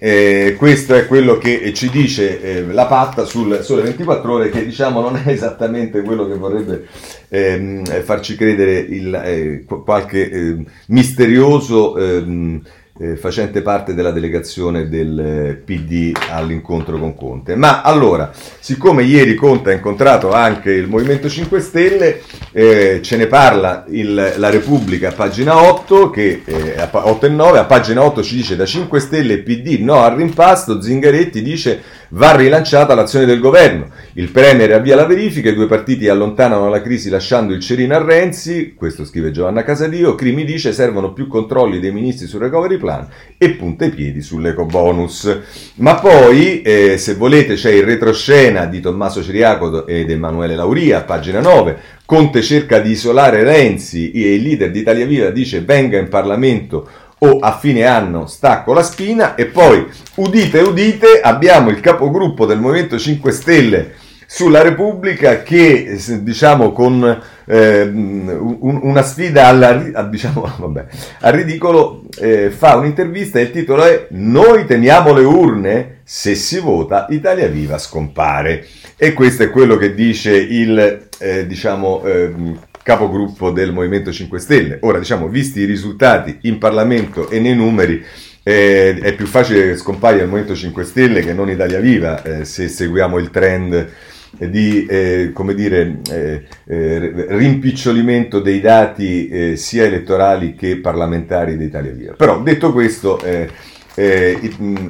Eh, 0.05 0.57
questo 0.59 0.97
è 0.97 1.07
quello 1.07 1.38
che 1.38 1.73
ci 1.73 1.88
dice 1.88 2.41
eh, 2.43 2.73
la 2.73 2.87
patta 2.87 3.25
sul 3.25 3.61
Sole 3.62 3.83
24 3.83 4.33
Ore, 4.33 4.51
che 4.51 4.65
diciamo 4.65 5.01
non 5.01 5.15
è 5.15 5.29
esattamente 5.29 6.03
quello 6.03 6.27
che 6.27 6.35
vorrebbe 6.35 6.88
ehm, 7.29 7.85
farci 8.03 8.35
credere 8.35 8.79
il, 8.79 9.15
eh, 9.15 9.65
qualche 9.65 10.29
ehm, 10.29 10.65
misterioso 10.88 11.97
ehm, 11.97 12.61
eh, 13.03 13.17
facente 13.17 13.62
parte 13.62 13.95
della 13.95 14.12
delegazione 14.12 14.88
del 14.88 15.19
eh, 15.19 15.55
PD 15.55 16.17
all'incontro 16.31 16.99
con 16.99 17.17
Conte. 17.17 17.57
Ma 17.57 17.83
allora, 17.83 18.31
siccome 18.61 19.03
ieri 19.03 19.35
Conte 19.35 19.71
ha 19.71 19.75
incontrato 19.75 20.33
anche 20.33 20.71
il 20.71 20.87
Movimento 20.87 21.29
5 21.29 21.61
Stelle, 21.61 22.21
eh, 22.53 23.01
ce 23.03 23.17
ne 23.17 23.27
parla 23.27 23.85
il, 23.88 24.35
la 24.37 24.51
Repubblica 24.51 25.09
a 25.09 25.12
pagina 25.12 25.61
8, 25.61 26.11
che, 26.11 26.43
eh, 26.45 26.88
8 26.91 27.27
e 27.27 27.29
9, 27.29 27.59
a 27.59 27.65
pagina 27.65 28.03
8 28.05 28.23
ci 28.23 28.37
dice 28.37 28.55
da 28.55 28.67
5 28.67 29.01
Stelle 29.01 29.38
PD 29.38 29.81
no 29.81 30.03
al 30.03 30.15
rimpasto, 30.15 30.81
Zingaretti 30.81 31.43
dice 31.43 31.83
va 32.12 32.35
rilanciata 32.35 32.94
l'azione 32.94 33.25
del 33.25 33.40
governo. 33.40 33.90
Il 34.14 34.31
Premier 34.31 34.72
avvia 34.72 34.96
la 34.96 35.07
verifica, 35.07 35.51
i 35.51 35.55
due 35.55 35.66
partiti 35.66 36.09
allontanano 36.09 36.68
la 36.68 36.83
crisi 36.83 37.09
lasciando 37.09 37.53
il 37.55 37.61
cerino 37.61 37.94
a 37.94 38.03
Renzi, 38.03 38.75
questo 38.75 39.05
scrive 39.05 39.31
Giovanna 39.31 39.62
Casadio, 39.62 40.14
Crimi 40.14 40.44
dice 40.44 40.72
servono 40.72 41.12
più 41.12 41.27
controlli 41.27 41.81
dei 41.81 41.92
ministri 41.92 42.27
sul 42.27 42.40
recovery 42.40 42.77
plan 42.77 43.07
e 43.38 43.51
punta 43.51 43.85
i 43.85 43.90
piedi 43.90 44.20
sull'eco 44.20 44.66
bonus. 44.66 45.38
Ma 45.77 45.94
poi, 45.94 46.62
eh, 46.62 46.98
se 46.98 47.14
volete, 47.14 47.55
c'è 47.55 47.70
il 47.70 47.85
retroscena 47.85 48.66
di 48.66 48.81
Tommaso 48.81 49.22
Ciriaco 49.22 49.87
ed 49.87 50.11
Emanuele 50.11 50.55
Lauria, 50.55 51.03
pagina 51.03 51.40
9, 51.40 52.01
Conte 52.05 52.42
cerca 52.42 52.79
di 52.79 52.90
isolare 52.90 53.42
Renzi 53.42 54.11
e 54.11 54.35
il 54.35 54.42
leader 54.42 54.70
di 54.70 54.81
Italia 54.81 55.07
Viva 55.07 55.31
dice 55.31 55.62
venga 55.62 55.96
in 55.96 56.09
Parlamento 56.09 56.87
o 57.25 57.39
a 57.39 57.57
fine 57.57 57.85
anno 57.85 58.27
stacco 58.27 58.73
la 58.73 58.83
spina 58.83 59.35
e 59.35 59.47
poi 59.47 59.87
udite 60.17 60.61
udite 60.61 61.21
abbiamo 61.21 61.71
il 61.71 61.81
capogruppo 61.81 62.47
del 62.47 62.59
Movimento 62.59 62.99
5 62.99 63.33
Stelle 63.33 63.93
sulla 64.27 64.63
Repubblica 64.63 65.43
che 65.43 65.99
diciamo 66.21 66.73
con 66.73 67.21
eh, 67.45 67.83
un, 67.83 68.81
una 68.83 69.03
sfida 69.03 69.47
alla, 69.47 69.75
diciamo, 70.05 70.51
vabbè, 70.57 70.87
al 71.21 71.33
ridicolo 71.35 72.05
eh, 72.19 72.51
fa 72.51 72.77
un'intervista 72.77 73.39
e 73.39 73.43
il 73.43 73.51
titolo 73.51 73.85
è 73.85 74.07
Noi 74.13 74.65
teniamo 74.65 75.13
le 75.13 75.25
urne, 75.25 75.99
se 76.05 76.35
si 76.35 76.61
vota 76.61 77.07
Italia 77.11 77.47
Viva 77.49 77.77
scompare 77.77 78.67
e 78.97 79.13
questo 79.13 79.43
è 79.43 79.51
quello 79.51 79.77
che 79.77 79.93
dice 79.93 80.35
il 80.35 81.09
eh, 81.19 81.47
diciamo 81.47 82.03
ehm, 82.03 82.59
capogruppo 82.83 83.51
del 83.51 83.73
Movimento 83.73 84.12
5 84.12 84.38
Stelle. 84.38 84.79
Ora, 84.83 84.99
diciamo, 84.99 85.29
visti 85.29 85.61
i 85.61 85.64
risultati 85.64 86.38
in 86.42 86.59
Parlamento 86.59 87.31
e 87.31 87.38
nei 87.38 87.55
numeri, 87.55 88.05
eh, 88.42 88.99
è 89.01 89.14
più 89.14 89.27
facile 89.27 89.68
che 89.68 89.77
scompaia 89.77 90.23
il 90.23 90.29
Movimento 90.29 90.55
5 90.55 90.85
Stelle 90.85 91.21
che 91.21 91.33
non 91.33 91.49
Italia 91.51 91.81
Viva, 91.81 92.23
eh, 92.23 92.45
se 92.45 92.68
seguiamo 92.68 93.18
il 93.18 93.31
trend 93.31 93.90
di 94.38 94.87
eh, 94.87 95.31
come 95.33 95.55
dire, 95.55 96.01
eh, 96.11 96.45
eh, 96.66 97.27
rimpicciolimento 97.29 98.40
dei 98.40 98.61
dati 98.61 99.29
eh, 99.29 99.57
sia 99.57 99.85
elettorali 99.85 100.55
che 100.55 100.79
parlamentari 100.79 101.57
di 101.57 101.64
Italia 101.64 101.92
Viva. 101.92 102.14
Però 102.14 102.40
detto 102.40 102.73
questo, 102.73 103.21
eh, 103.23 103.49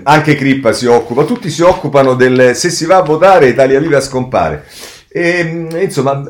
anche 0.05 0.37
Crippa 0.37 0.73
si 0.73 0.87
occupa, 0.87 1.25
tutti 1.25 1.51
si 1.51 1.63
occupano 1.63 2.15
del 2.15 2.55
se 2.55 2.71
si 2.71 2.87
va 2.87 2.99
a 2.99 3.03
votare 3.03 3.49
Italia 3.49 3.81
Viva 3.81 4.01
scompare. 4.01 4.65
E, 5.09 5.67
insomma, 5.83 6.23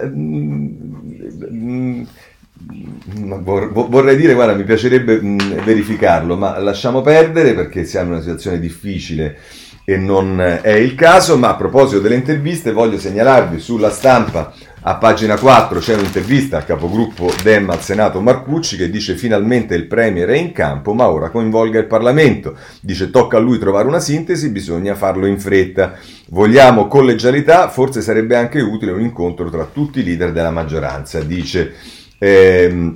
vorrei 3.40 4.16
dire, 4.16 4.34
guarda, 4.34 4.54
mi 4.54 4.64
piacerebbe 4.64 5.18
verificarlo, 5.18 6.36
ma 6.36 6.58
lasciamo 6.58 7.00
perdere 7.00 7.54
perché 7.54 7.84
siamo 7.84 8.08
in 8.08 8.12
una 8.14 8.22
situazione 8.22 8.58
difficile 8.58 9.38
e 9.84 9.96
non 9.96 10.40
è 10.40 10.72
il 10.72 10.94
caso, 10.94 11.36
ma 11.36 11.50
a 11.50 11.56
proposito 11.56 12.00
delle 12.00 12.14
interviste 12.14 12.72
voglio 12.72 12.98
segnalarvi 12.98 13.58
sulla 13.58 13.90
stampa 13.90 14.52
a 14.84 14.96
pagina 14.96 15.38
4 15.38 15.78
c'è 15.78 15.94
un'intervista 15.94 16.56
al 16.56 16.64
capogruppo 16.64 17.32
Dem 17.44 17.70
al 17.70 17.82
Senato 17.82 18.20
Marcucci 18.20 18.76
che 18.76 18.90
dice 18.90 19.14
finalmente 19.14 19.76
il 19.76 19.86
Premier 19.86 20.28
è 20.28 20.36
in 20.36 20.50
campo 20.50 20.92
ma 20.92 21.08
ora 21.08 21.30
coinvolga 21.30 21.78
il 21.78 21.86
Parlamento. 21.86 22.56
Dice 22.80 23.10
tocca 23.10 23.36
a 23.36 23.40
lui 23.40 23.58
trovare 23.58 23.86
una 23.86 24.00
sintesi, 24.00 24.48
bisogna 24.48 24.96
farlo 24.96 25.26
in 25.26 25.38
fretta. 25.38 25.94
Vogliamo 26.30 26.88
collegialità, 26.88 27.68
forse 27.68 28.00
sarebbe 28.00 28.34
anche 28.34 28.60
utile 28.60 28.90
un 28.90 29.02
incontro 29.02 29.48
tra 29.50 29.68
tutti 29.72 30.00
i 30.00 30.04
leader 30.04 30.32
della 30.32 30.50
maggioranza, 30.50 31.20
dice. 31.20 31.74
Ehm, 32.18 32.92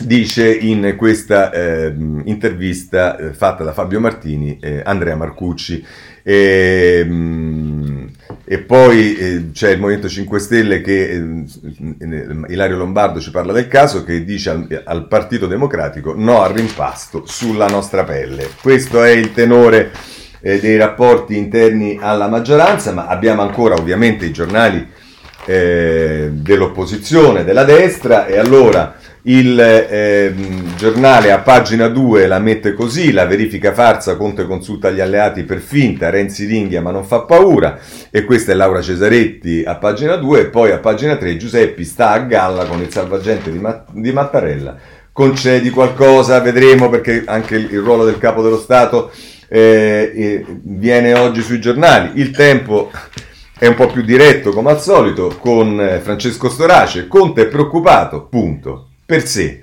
dice 0.00 0.52
in 0.52 0.94
questa 0.96 1.50
eh, 1.50 1.92
intervista 2.24 3.16
eh, 3.16 3.32
fatta 3.32 3.64
da 3.64 3.72
Fabio 3.72 4.00
Martini 4.00 4.58
eh, 4.60 4.82
Andrea 4.84 5.16
Marcucci. 5.16 5.84
E, 6.22 6.98
ehm, 7.00 8.10
e 8.44 8.58
poi 8.58 9.16
eh, 9.16 9.50
c'è 9.52 9.70
il 9.70 9.80
Movimento 9.80 10.08
5 10.08 10.38
Stelle 10.38 10.80
che 10.80 11.10
eh, 11.10 11.44
Ilario 12.48 12.76
Lombardo 12.76 13.20
ci 13.20 13.30
parla 13.30 13.52
del 13.52 13.68
caso 13.68 14.04
che 14.04 14.24
dice 14.24 14.50
al, 14.50 14.82
al, 14.84 15.08
Partito 15.08 15.46
Democratico 15.46 16.14
no 16.14 16.42
al 16.42 16.52
rimpasto 16.52 17.24
sulla 17.26 17.66
nostra 17.66 18.04
pelle. 18.04 18.48
Questo 18.60 19.02
è 19.02 19.10
il 19.10 19.32
tenore 19.32 19.90
eh, 20.40 20.60
dei 20.60 20.76
rapporti 20.76 21.36
interni 21.36 21.98
alla 22.00 22.28
maggioranza, 22.28 22.92
ma 22.92 23.06
abbiamo 23.06 23.42
ancora 23.42 23.74
ovviamente 23.74 24.26
i 24.26 24.32
giornali 24.32 25.06
dell'opposizione, 25.48 27.42
della 27.42 27.64
destra, 27.64 28.26
e 28.26 28.36
allora 28.36 28.98
il 29.22 29.58
eh, 29.60 30.34
giornale 30.76 31.32
a 31.32 31.40
pagina 31.40 31.88
2 31.88 32.26
la 32.26 32.38
mette 32.38 32.72
così, 32.72 33.10
la 33.12 33.26
verifica 33.26 33.72
farsa, 33.72 34.16
Conte 34.16 34.46
consulta 34.46 34.90
gli 34.90 35.00
alleati 35.00 35.42
per 35.42 35.58
finta, 35.58 36.10
Renzi 36.10 36.46
ringhia 36.46 36.80
ma 36.80 36.90
non 36.90 37.04
fa 37.04 37.20
paura, 37.20 37.78
e 38.10 38.24
questa 38.24 38.52
è 38.52 38.54
Laura 38.54 38.80
Cesaretti 38.80 39.64
a 39.66 39.76
pagina 39.76 40.16
2, 40.16 40.40
e 40.40 40.46
poi 40.46 40.70
a 40.70 40.78
pagina 40.78 41.16
3 41.16 41.36
Giuseppi 41.36 41.84
sta 41.84 42.10
a 42.10 42.20
galla 42.20 42.64
con 42.64 42.80
il 42.80 42.90
salvagente 42.90 43.50
di, 43.50 43.58
Ma- 43.58 43.84
di 43.90 44.12
Mattarella, 44.12 44.76
concedi 45.12 45.70
qualcosa, 45.70 46.40
vedremo 46.40 46.88
perché 46.88 47.24
anche 47.26 47.56
il, 47.56 47.72
il 47.72 47.80
ruolo 47.80 48.04
del 48.04 48.18
capo 48.18 48.42
dello 48.42 48.58
Stato 48.58 49.10
eh, 49.48 50.12
eh, 50.14 50.44
viene 50.62 51.14
oggi 51.14 51.42
sui 51.42 51.60
giornali, 51.60 52.20
il 52.20 52.30
tempo 52.30 52.90
è 53.58 53.66
un 53.66 53.74
po' 53.74 53.88
più 53.88 54.02
diretto 54.02 54.52
come 54.52 54.70
al 54.70 54.80
solito 54.80 55.36
con 55.40 55.80
eh, 55.80 55.98
Francesco 55.98 56.48
Storace, 56.48 57.08
Conte 57.08 57.42
è 57.42 57.46
preoccupato, 57.46 58.26
punto 58.26 58.87
per 59.08 59.26
sé. 59.26 59.62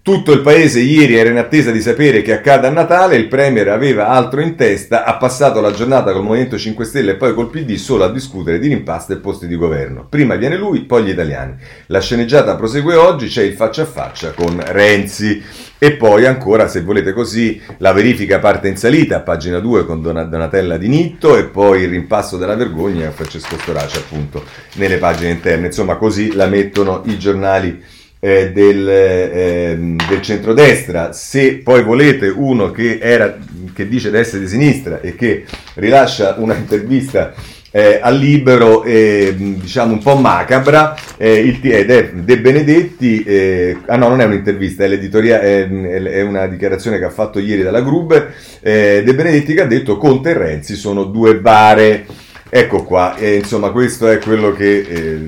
Tutto 0.00 0.32
il 0.32 0.40
paese 0.40 0.80
ieri 0.80 1.14
era 1.14 1.28
in 1.28 1.36
attesa 1.36 1.70
di 1.70 1.82
sapere 1.82 2.22
che 2.22 2.32
accada 2.32 2.68
a 2.68 2.70
Natale, 2.70 3.16
il 3.16 3.28
Premier 3.28 3.68
aveva 3.68 4.08
altro 4.08 4.40
in 4.40 4.56
testa, 4.56 5.04
ha 5.04 5.18
passato 5.18 5.60
la 5.60 5.70
giornata 5.70 6.12
col 6.12 6.22
Movimento 6.22 6.56
5 6.56 6.86
Stelle 6.86 7.10
e 7.10 7.16
poi 7.16 7.34
col 7.34 7.50
PD 7.50 7.74
solo 7.74 8.04
a 8.04 8.10
discutere 8.10 8.58
di 8.58 8.68
rimpasto 8.68 9.12
e 9.12 9.18
posti 9.18 9.46
di 9.46 9.56
governo. 9.56 10.06
Prima 10.08 10.36
viene 10.36 10.56
lui, 10.56 10.84
poi 10.84 11.04
gli 11.04 11.10
italiani. 11.10 11.56
La 11.88 12.00
sceneggiata 12.00 12.56
prosegue 12.56 12.94
oggi, 12.94 13.26
c'è 13.28 13.42
il 13.42 13.52
faccia 13.52 13.82
a 13.82 13.84
faccia 13.84 14.30
con 14.30 14.58
Renzi. 14.64 15.42
E 15.76 15.92
poi 15.92 16.24
ancora, 16.24 16.66
se 16.66 16.80
volete 16.80 17.12
così, 17.12 17.60
la 17.78 17.92
verifica 17.92 18.38
parte 18.38 18.68
in 18.68 18.78
salita, 18.78 19.20
pagina 19.20 19.58
2 19.58 19.84
con 19.84 20.00
Donatella 20.00 20.78
Di 20.78 20.88
Nitto 20.88 21.36
e 21.36 21.44
poi 21.44 21.82
il 21.82 21.90
rimpasso 21.90 22.38
della 22.38 22.56
vergogna 22.56 23.08
a 23.08 23.12
Francesco 23.12 23.58
Storace 23.58 23.98
appunto 23.98 24.42
nelle 24.76 24.96
pagine 24.96 25.32
interne. 25.32 25.66
Insomma, 25.66 25.96
così 25.96 26.32
la 26.32 26.46
mettono 26.46 27.02
i 27.04 27.18
giornali 27.18 27.98
eh, 28.20 28.52
del, 28.52 28.88
eh, 28.88 29.96
del 30.08 30.20
centrodestra, 30.20 31.12
se 31.12 31.56
poi 31.56 31.82
volete 31.82 32.28
uno 32.28 32.70
che, 32.70 32.98
era, 33.00 33.36
che 33.72 33.88
dice 33.88 34.10
di 34.10 34.18
essere 34.18 34.40
di 34.40 34.48
sinistra 34.48 35.00
e 35.00 35.14
che 35.14 35.44
rilascia 35.74 36.36
una 36.38 36.54
intervista 36.54 37.32
eh, 37.72 37.98
al 38.02 38.16
libero, 38.16 38.82
eh, 38.82 39.34
diciamo 39.36 39.92
un 39.92 40.02
po' 40.02 40.16
macabra, 40.16 40.96
eh, 41.16 41.38
il, 41.38 41.60
ed 41.62 41.90
è 41.90 42.10
De 42.12 42.40
Benedetti, 42.40 43.22
eh, 43.22 43.78
ah 43.86 43.96
no, 43.96 44.08
non 44.08 44.20
è 44.20 44.24
un'intervista, 44.24 44.84
è, 44.84 44.88
è, 44.88 45.68
è, 45.68 46.22
una 46.22 46.46
dichiarazione 46.46 46.98
che 46.98 47.04
ha 47.04 47.10
fatto 47.10 47.38
ieri 47.38 47.62
dalla 47.62 47.80
Gruber, 47.80 48.34
eh, 48.60 49.02
De 49.04 49.14
Benedetti 49.14 49.54
che 49.54 49.62
ha 49.62 49.66
detto 49.66 49.96
Conte 49.96 50.30
e 50.30 50.34
Renzi 50.34 50.74
sono 50.74 51.04
due 51.04 51.36
bare. 51.36 52.06
Ecco 52.52 52.82
qua, 52.82 53.14
insomma 53.20 53.70
questo 53.70 54.08
è 54.08 54.18
quello 54.18 54.52
che 54.52 54.80
eh, 54.80 55.20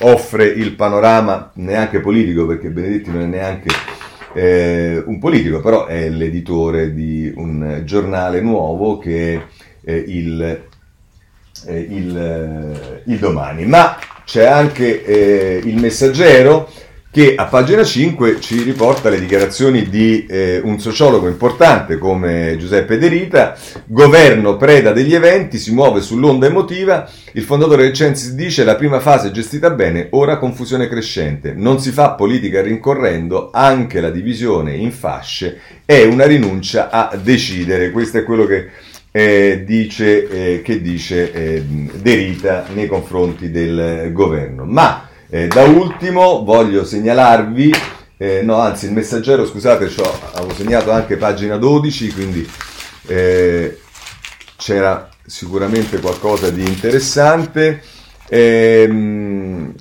offre 0.00 0.46
il 0.46 0.74
panorama 0.74 1.50
neanche 1.54 2.00
politico, 2.00 2.46
perché 2.46 2.68
Benedetti 2.68 3.10
non 3.10 3.22
è 3.22 3.26
neanche 3.26 3.68
eh, 4.34 5.02
un 5.04 5.18
politico, 5.18 5.60
però 5.60 5.86
è 5.86 6.08
l'editore 6.08 6.92
di 6.92 7.32
un 7.34 7.82
giornale 7.84 8.40
nuovo 8.40 8.98
che 8.98 9.34
è 9.34 9.90
eh, 9.90 10.04
il, 10.06 10.42
eh, 11.66 11.78
il, 11.80 13.00
il, 13.04 13.18
domani. 13.18 13.64
Ma 13.66 13.98
c'è 14.24 14.44
anche 14.44 15.04
eh, 15.04 15.60
il 15.64 15.80
messaggero 15.80 16.70
che 17.10 17.34
a 17.36 17.46
pagina 17.46 17.82
5 17.82 18.38
ci 18.38 18.62
riporta 18.62 19.08
le 19.08 19.18
dichiarazioni 19.18 19.88
di 19.88 20.26
eh, 20.26 20.60
un 20.62 20.78
sociologo 20.78 21.26
importante 21.26 21.96
come 21.96 22.56
Giuseppe 22.58 22.98
De 22.98 23.08
Rita, 23.08 23.56
governo 23.86 24.56
preda 24.58 24.92
degli 24.92 25.14
eventi, 25.14 25.58
si 25.58 25.72
muove 25.72 26.02
sull'onda 26.02 26.46
emotiva, 26.46 27.08
il 27.32 27.42
fondatore 27.42 27.84
del 27.84 27.94
Censis 27.94 28.32
dice 28.32 28.62
la 28.62 28.76
prima 28.76 29.00
fase 29.00 29.30
gestita 29.30 29.70
bene, 29.70 30.08
ora 30.10 30.36
confusione 30.36 30.86
crescente, 30.86 31.54
non 31.56 31.80
si 31.80 31.92
fa 31.92 32.10
politica 32.10 32.60
rincorrendo, 32.60 33.50
anche 33.52 34.02
la 34.02 34.10
divisione 34.10 34.74
in 34.74 34.92
fasce 34.92 35.60
è 35.86 36.04
una 36.04 36.26
rinuncia 36.26 36.90
a 36.90 37.16
decidere, 37.16 37.90
questo 37.90 38.18
è 38.18 38.24
quello 38.24 38.44
che 38.44 38.68
eh, 39.10 39.62
dice, 39.64 40.28
eh, 40.28 40.62
che 40.62 40.82
dice 40.82 41.32
eh, 41.32 41.62
De 41.62 42.14
Rita 42.14 42.66
nei 42.74 42.86
confronti 42.86 43.50
del 43.50 44.10
governo. 44.12 44.64
Ma 44.66 45.08
eh, 45.30 45.46
da 45.48 45.62
ultimo 45.64 46.44
voglio 46.44 46.84
segnalarvi, 46.84 47.72
eh, 48.16 48.42
no 48.42 48.58
anzi 48.58 48.86
il 48.86 48.92
messaggero 48.92 49.46
scusate, 49.46 49.90
avevo 50.32 50.54
segnato 50.54 50.90
anche 50.90 51.16
pagina 51.16 51.56
12, 51.56 52.12
quindi 52.12 52.50
eh, 53.06 53.78
c'era 54.56 55.08
sicuramente 55.24 56.00
qualcosa 56.00 56.50
di 56.50 56.64
interessante. 56.64 57.82
Ehm, 58.28 59.74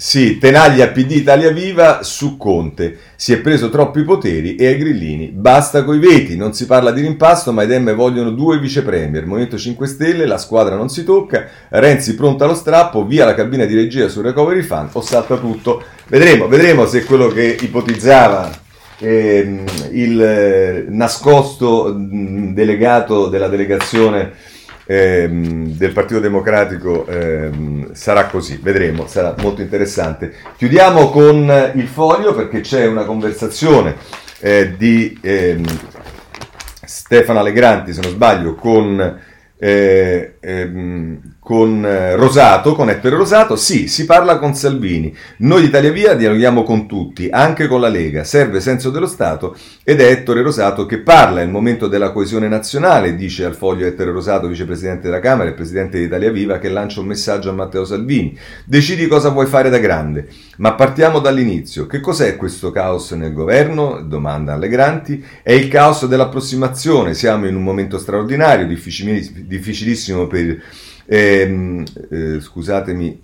sì, 0.00 0.38
Tenaglia 0.38 0.88
PD 0.88 1.10
Italia 1.10 1.50
Viva 1.50 2.02
su 2.02 2.38
Conte. 2.38 2.96
Si 3.16 3.34
è 3.34 3.40
preso 3.40 3.68
troppi 3.68 4.02
poteri 4.02 4.54
e 4.54 4.68
ai 4.68 4.78
grillini 4.78 5.26
basta 5.26 5.84
coi 5.84 5.98
veti. 5.98 6.38
Non 6.38 6.54
si 6.54 6.64
parla 6.64 6.90
di 6.90 7.02
rimpasto, 7.02 7.52
ma 7.52 7.64
i 7.64 7.66
Dem 7.66 7.94
vogliono 7.94 8.30
due 8.30 8.58
vice 8.58 8.80
premier. 8.80 9.26
Movimento 9.26 9.58
5 9.58 9.86
Stelle, 9.86 10.24
la 10.24 10.38
squadra 10.38 10.74
non 10.74 10.88
si 10.88 11.04
tocca. 11.04 11.46
Renzi 11.68 12.14
pronta 12.14 12.44
allo 12.44 12.54
strappo, 12.54 13.04
via 13.04 13.26
la 13.26 13.34
cabina 13.34 13.66
di 13.66 13.74
regia 13.74 14.08
sul 14.08 14.22
recovery 14.22 14.62
fund 14.62 14.88
o 14.92 15.02
salta 15.02 15.36
tutto. 15.36 15.84
Vedremo, 16.06 16.48
vedremo 16.48 16.86
se 16.86 17.04
quello 17.04 17.28
che 17.28 17.58
ipotizzava 17.60 18.50
eh, 19.00 19.64
il 19.92 20.22
eh, 20.22 20.84
nascosto 20.88 21.94
mh, 21.94 22.54
delegato 22.54 23.28
della 23.28 23.48
delegazione 23.48 24.32
ehm, 24.90 25.76
del 25.76 25.92
Partito 25.92 26.18
Democratico 26.18 27.06
ehm, 27.06 27.92
sarà 27.92 28.26
così, 28.26 28.58
vedremo, 28.60 29.06
sarà 29.06 29.36
molto 29.38 29.62
interessante. 29.62 30.34
Chiudiamo 30.56 31.10
con 31.10 31.72
il 31.74 31.86
foglio 31.86 32.34
perché 32.34 32.60
c'è 32.60 32.86
una 32.86 33.04
conversazione 33.04 33.94
eh, 34.40 34.74
di 34.76 35.16
ehm, 35.22 35.64
Stefano 36.84 37.38
Allegranti, 37.38 37.92
se 37.92 38.00
non 38.00 38.10
sbaglio, 38.10 38.56
con 38.56 39.20
eh, 39.56 40.34
ehm, 40.40 41.20
con 41.50 41.84
eh, 41.84 42.14
Rosato, 42.14 42.76
con 42.76 42.90
Ettore 42.90 43.16
Rosato, 43.16 43.56
sì, 43.56 43.88
si 43.88 44.04
parla 44.04 44.38
con 44.38 44.54
Salvini. 44.54 45.12
Noi 45.38 45.62
di 45.62 45.66
Italia 45.66 45.90
Via 45.90 46.14
dialoghiamo 46.14 46.62
con 46.62 46.86
tutti, 46.86 47.28
anche 47.28 47.66
con 47.66 47.80
la 47.80 47.88
Lega. 47.88 48.22
Serve 48.22 48.60
senso 48.60 48.90
dello 48.90 49.08
Stato 49.08 49.56
ed 49.82 50.00
è 50.00 50.12
Ettore 50.12 50.42
Rosato 50.42 50.86
che 50.86 50.98
parla. 50.98 51.40
È 51.40 51.42
il 51.42 51.50
momento 51.50 51.88
della 51.88 52.12
coesione 52.12 52.46
nazionale, 52.46 53.16
dice 53.16 53.44
al 53.46 53.56
foglio 53.56 53.84
Ettore 53.84 54.12
Rosato, 54.12 54.46
vicepresidente 54.46 55.08
della 55.08 55.18
Camera 55.18 55.50
e 55.50 55.54
presidente 55.54 55.98
di 55.98 56.04
Italia 56.04 56.30
Viva, 56.30 56.60
che 56.60 56.68
lancia 56.68 57.00
un 57.00 57.06
messaggio 57.06 57.50
a 57.50 57.54
Matteo 57.54 57.84
Salvini. 57.84 58.38
Decidi 58.64 59.08
cosa 59.08 59.30
vuoi 59.30 59.46
fare 59.46 59.70
da 59.70 59.78
grande. 59.78 60.28
Ma 60.58 60.74
partiamo 60.74 61.18
dall'inizio. 61.18 61.88
Che 61.88 61.98
cos'è 61.98 62.36
questo 62.36 62.70
caos 62.70 63.10
nel 63.10 63.32
governo? 63.32 64.02
Domanda 64.02 64.52
Allegranti. 64.52 65.20
È 65.42 65.50
il 65.50 65.66
caos 65.66 66.06
dell'approssimazione. 66.06 67.14
Siamo 67.14 67.48
in 67.48 67.56
un 67.56 67.64
momento 67.64 67.98
straordinario, 67.98 68.68
difficilissimo 68.68 70.28
per 70.28 70.62
eh, 71.12 71.84
eh, 72.08 72.40
scusatemi, 72.40 73.20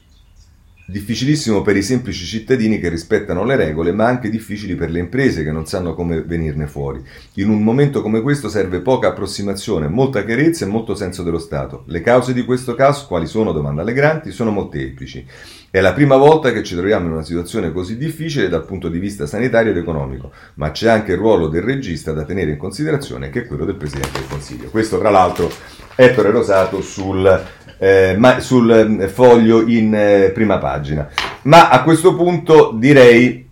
difficilissimo 0.89 1.63
per 1.63 1.77
i 1.77 1.83
semplici 1.83 2.25
cittadini 2.25 2.81
che 2.81 2.89
rispettano 2.89 3.45
le 3.45 3.55
regole, 3.55 3.93
ma 3.93 4.07
anche 4.07 4.29
difficili 4.29 4.75
per 4.75 4.91
le 4.91 4.99
imprese 4.99 5.45
che 5.45 5.53
non 5.53 5.67
sanno 5.67 5.95
come 5.95 6.23
venirne 6.23 6.67
fuori. 6.67 7.01
In 7.35 7.49
un 7.49 7.63
momento 7.63 8.03
come 8.03 8.23
questo 8.23 8.49
serve 8.49 8.81
poca 8.81 9.09
approssimazione, 9.09 9.87
molta 9.87 10.25
chiarezza 10.25 10.65
e 10.65 10.69
molto 10.69 10.97
senso 10.97 11.23
dello 11.23 11.39
Stato. 11.39 11.85
Le 11.87 12.01
cause 12.01 12.33
di 12.33 12.45
questo 12.45 12.75
caso, 12.75 13.07
quali 13.07 13.27
sono, 13.29 13.53
domanda 13.53 13.83
Allegranti, 13.83 14.33
sono 14.33 14.51
molteplici. 14.51 15.25
È 15.71 15.81
la 15.81 15.93
prima 15.93 16.17
volta 16.17 16.51
che 16.51 16.65
ci 16.65 16.75
troviamo 16.75 17.07
in 17.07 17.13
una 17.13 17.23
situazione 17.23 17.71
così 17.71 17.97
difficile 17.97 18.49
dal 18.49 18.65
punto 18.65 18.89
di 18.89 18.99
vista 18.99 19.27
sanitario 19.27 19.71
ed 19.71 19.77
economico, 19.77 20.33
ma 20.55 20.73
c'è 20.73 20.89
anche 20.89 21.13
il 21.13 21.19
ruolo 21.19 21.47
del 21.47 21.63
regista 21.63 22.11
da 22.11 22.25
tenere 22.25 22.51
in 22.51 22.57
considerazione, 22.57 23.31
che 23.31 23.43
è 23.43 23.47
quello 23.47 23.65
del 23.65 23.77
Presidente 23.77 24.19
del 24.19 24.29
Consiglio. 24.29 24.71
Questo, 24.71 24.99
tra 24.99 25.11
l'altro, 25.11 25.49
Ettore 25.95 26.31
Rosato 26.31 26.83
sul 26.83 27.45
eh, 27.79 28.15
ma, 28.19 28.41
sul 28.41 28.99
eh, 29.01 29.09
foglio 29.09 29.67
in 29.67 29.95
eh, 29.95 30.31
prima 30.31 30.59
pagina. 30.59 31.09
Ma 31.43 31.69
a 31.69 31.83
questo 31.83 32.15
punto 32.15 32.73
direi 32.75 33.49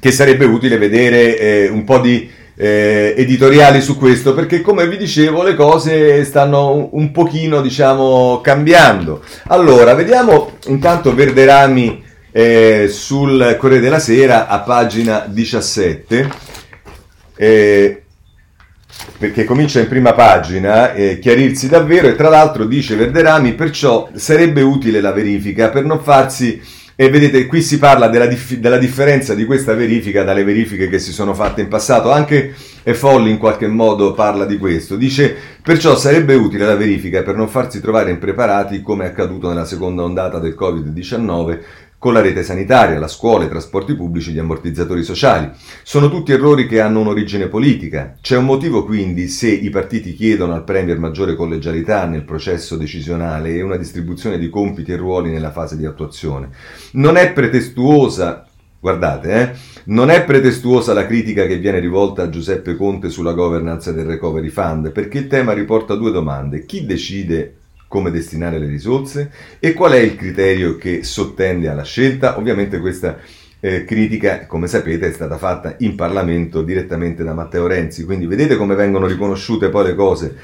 che 0.00 0.10
sarebbe 0.10 0.44
utile 0.44 0.78
vedere 0.78 1.38
eh, 1.38 1.68
un 1.68 1.84
po' 1.84 1.98
di 1.98 2.28
eh, 2.54 3.14
editoriali 3.16 3.80
su 3.80 3.96
questo, 3.96 4.34
perché 4.34 4.60
come 4.60 4.86
vi 4.88 4.96
dicevo 4.96 5.42
le 5.42 5.54
cose 5.54 6.24
stanno 6.24 6.72
un, 6.72 6.88
un 6.92 7.10
pochino, 7.10 7.60
diciamo, 7.60 8.40
cambiando. 8.42 9.22
Allora, 9.48 9.94
vediamo 9.94 10.52
intanto 10.66 11.14
Verderami 11.14 12.02
eh, 12.30 12.88
sul 12.88 13.56
Corriere 13.58 13.82
della 13.82 13.98
Sera 13.98 14.48
a 14.48 14.60
pagina 14.60 15.24
17. 15.28 16.28
Eh, 17.36 18.01
perché 19.18 19.44
comincia 19.44 19.80
in 19.80 19.88
prima 19.88 20.12
pagina, 20.14 20.92
eh, 20.94 21.18
chiarirsi 21.18 21.68
davvero 21.68 22.08
e 22.08 22.16
tra 22.16 22.28
l'altro 22.28 22.64
dice 22.64 22.96
Verderami, 22.96 23.54
perciò 23.54 24.08
sarebbe 24.14 24.62
utile 24.62 25.00
la 25.00 25.12
verifica 25.12 25.68
per 25.70 25.84
non 25.84 26.00
farsi 26.00 26.60
E 26.94 27.08
vedete, 27.08 27.46
qui 27.46 27.62
si 27.62 27.78
parla 27.78 28.08
della, 28.08 28.26
dif- 28.26 28.58
della, 28.58 28.76
differenza 28.76 29.34
di 29.34 29.46
questa 29.46 29.74
verifica 29.74 30.24
dalle 30.24 30.44
verifiche 30.44 30.88
che 30.88 30.98
si 30.98 31.10
sono 31.10 31.32
fatte 31.32 31.62
in 31.62 31.68
passato. 31.68 32.12
Anche 32.12 32.54
Folli 32.92 33.30
in 33.30 33.38
qualche 33.38 33.66
modo 33.66 34.12
parla 34.12 34.44
di 34.44 34.58
questo. 34.58 34.96
Dice, 34.96 35.34
perciò 35.62 35.96
sarebbe 35.96 36.34
utile 36.34 36.66
la 36.66 36.76
verifica 36.76 37.22
per 37.22 37.34
non 37.34 37.48
farsi 37.48 37.80
trovare 37.80 38.10
impreparati 38.10 38.82
come 38.82 39.04
è 39.04 39.08
accaduto 39.08 39.48
nella 39.48 39.64
seconda 39.64 40.02
ondata 40.02 40.38
del 40.38 40.54
Covid-19 40.56 41.58
con 42.02 42.14
la 42.14 42.20
rete 42.20 42.42
sanitaria, 42.42 42.98
la 42.98 43.06
scuola, 43.06 43.44
i 43.44 43.48
trasporti 43.48 43.94
pubblici, 43.94 44.32
gli 44.32 44.38
ammortizzatori 44.40 45.04
sociali. 45.04 45.48
Sono 45.84 46.10
tutti 46.10 46.32
errori 46.32 46.66
che 46.66 46.80
hanno 46.80 46.98
un'origine 46.98 47.46
politica. 47.46 48.16
C'è 48.20 48.36
un 48.36 48.44
motivo 48.44 48.84
quindi 48.84 49.28
se 49.28 49.48
i 49.48 49.70
partiti 49.70 50.12
chiedono 50.12 50.52
al 50.52 50.64
Premier 50.64 50.98
maggiore 50.98 51.36
collegialità 51.36 52.04
nel 52.06 52.24
processo 52.24 52.74
decisionale 52.74 53.54
e 53.54 53.62
una 53.62 53.76
distribuzione 53.76 54.36
di 54.36 54.48
compiti 54.48 54.90
e 54.90 54.96
ruoli 54.96 55.30
nella 55.30 55.52
fase 55.52 55.76
di 55.76 55.86
attuazione. 55.86 56.48
Non 56.94 57.16
è 57.16 57.32
pretestuosa 57.32 58.48
Guardate, 58.80 59.32
eh, 59.32 59.52
non 59.84 60.10
è 60.10 60.24
pretestuosa 60.24 60.92
la 60.92 61.06
critica 61.06 61.46
che 61.46 61.58
viene 61.58 61.78
rivolta 61.78 62.24
a 62.24 62.28
Giuseppe 62.28 62.74
Conte 62.74 63.10
sulla 63.10 63.32
governance 63.32 63.94
del 63.94 64.06
Recovery 64.06 64.48
Fund, 64.48 64.90
perché 64.90 65.18
il 65.18 65.28
tema 65.28 65.52
riporta 65.52 65.94
due 65.94 66.10
domande. 66.10 66.66
Chi 66.66 66.84
decide 66.84 67.58
come 67.92 68.10
destinare 68.10 68.58
le 68.58 68.68
risorse 68.68 69.30
e 69.58 69.74
qual 69.74 69.92
è 69.92 69.98
il 69.98 70.16
criterio 70.16 70.78
che 70.78 71.04
sottende 71.04 71.68
alla 71.68 71.82
scelta. 71.82 72.38
Ovviamente 72.38 72.78
questa 72.78 73.18
eh, 73.60 73.84
critica, 73.84 74.46
come 74.46 74.66
sapete, 74.66 75.08
è 75.08 75.12
stata 75.12 75.36
fatta 75.36 75.74
in 75.80 75.94
Parlamento 75.94 76.62
direttamente 76.62 77.22
da 77.22 77.34
Matteo 77.34 77.66
Renzi, 77.66 78.04
quindi 78.04 78.24
vedete 78.24 78.56
come 78.56 78.76
vengono 78.76 79.06
riconosciute 79.06 79.68
poi 79.68 79.84
le 79.84 79.94
cose 79.94 80.36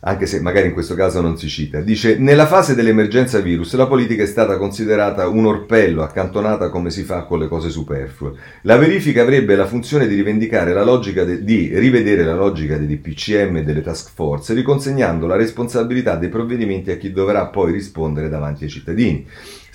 anche 0.00 0.26
se 0.26 0.40
magari 0.40 0.68
in 0.68 0.72
questo 0.72 0.94
caso 0.94 1.20
non 1.20 1.36
si 1.36 1.48
cita. 1.48 1.80
Dice, 1.80 2.16
nella 2.18 2.46
fase 2.46 2.74
dell'emergenza 2.74 3.40
virus 3.40 3.74
la 3.74 3.86
politica 3.86 4.22
è 4.22 4.26
stata 4.26 4.56
considerata 4.56 5.26
un 5.28 5.46
orpello, 5.46 6.02
accantonata 6.02 6.70
come 6.70 6.90
si 6.90 7.02
fa 7.02 7.22
con 7.22 7.38
le 7.40 7.48
cose 7.48 7.70
superflue. 7.70 8.32
La 8.62 8.76
verifica 8.76 9.22
avrebbe 9.22 9.56
la 9.56 9.66
funzione 9.66 10.06
di 10.06 10.14
rivendicare 10.14 10.72
la 10.72 10.84
logica 10.84 11.24
de- 11.24 11.42
di 11.42 11.70
rivedere 11.78 12.24
la 12.24 12.34
logica 12.34 12.76
dei 12.76 12.86
DPCM 12.86 13.56
e 13.56 13.64
delle 13.64 13.82
task 13.82 14.10
force, 14.14 14.54
riconsegnando 14.54 15.26
la 15.26 15.36
responsabilità 15.36 16.16
dei 16.16 16.28
provvedimenti 16.28 16.90
a 16.90 16.96
chi 16.96 17.10
dovrà 17.12 17.46
poi 17.46 17.72
rispondere 17.72 18.28
davanti 18.28 18.64
ai 18.64 18.70
cittadini. 18.70 19.26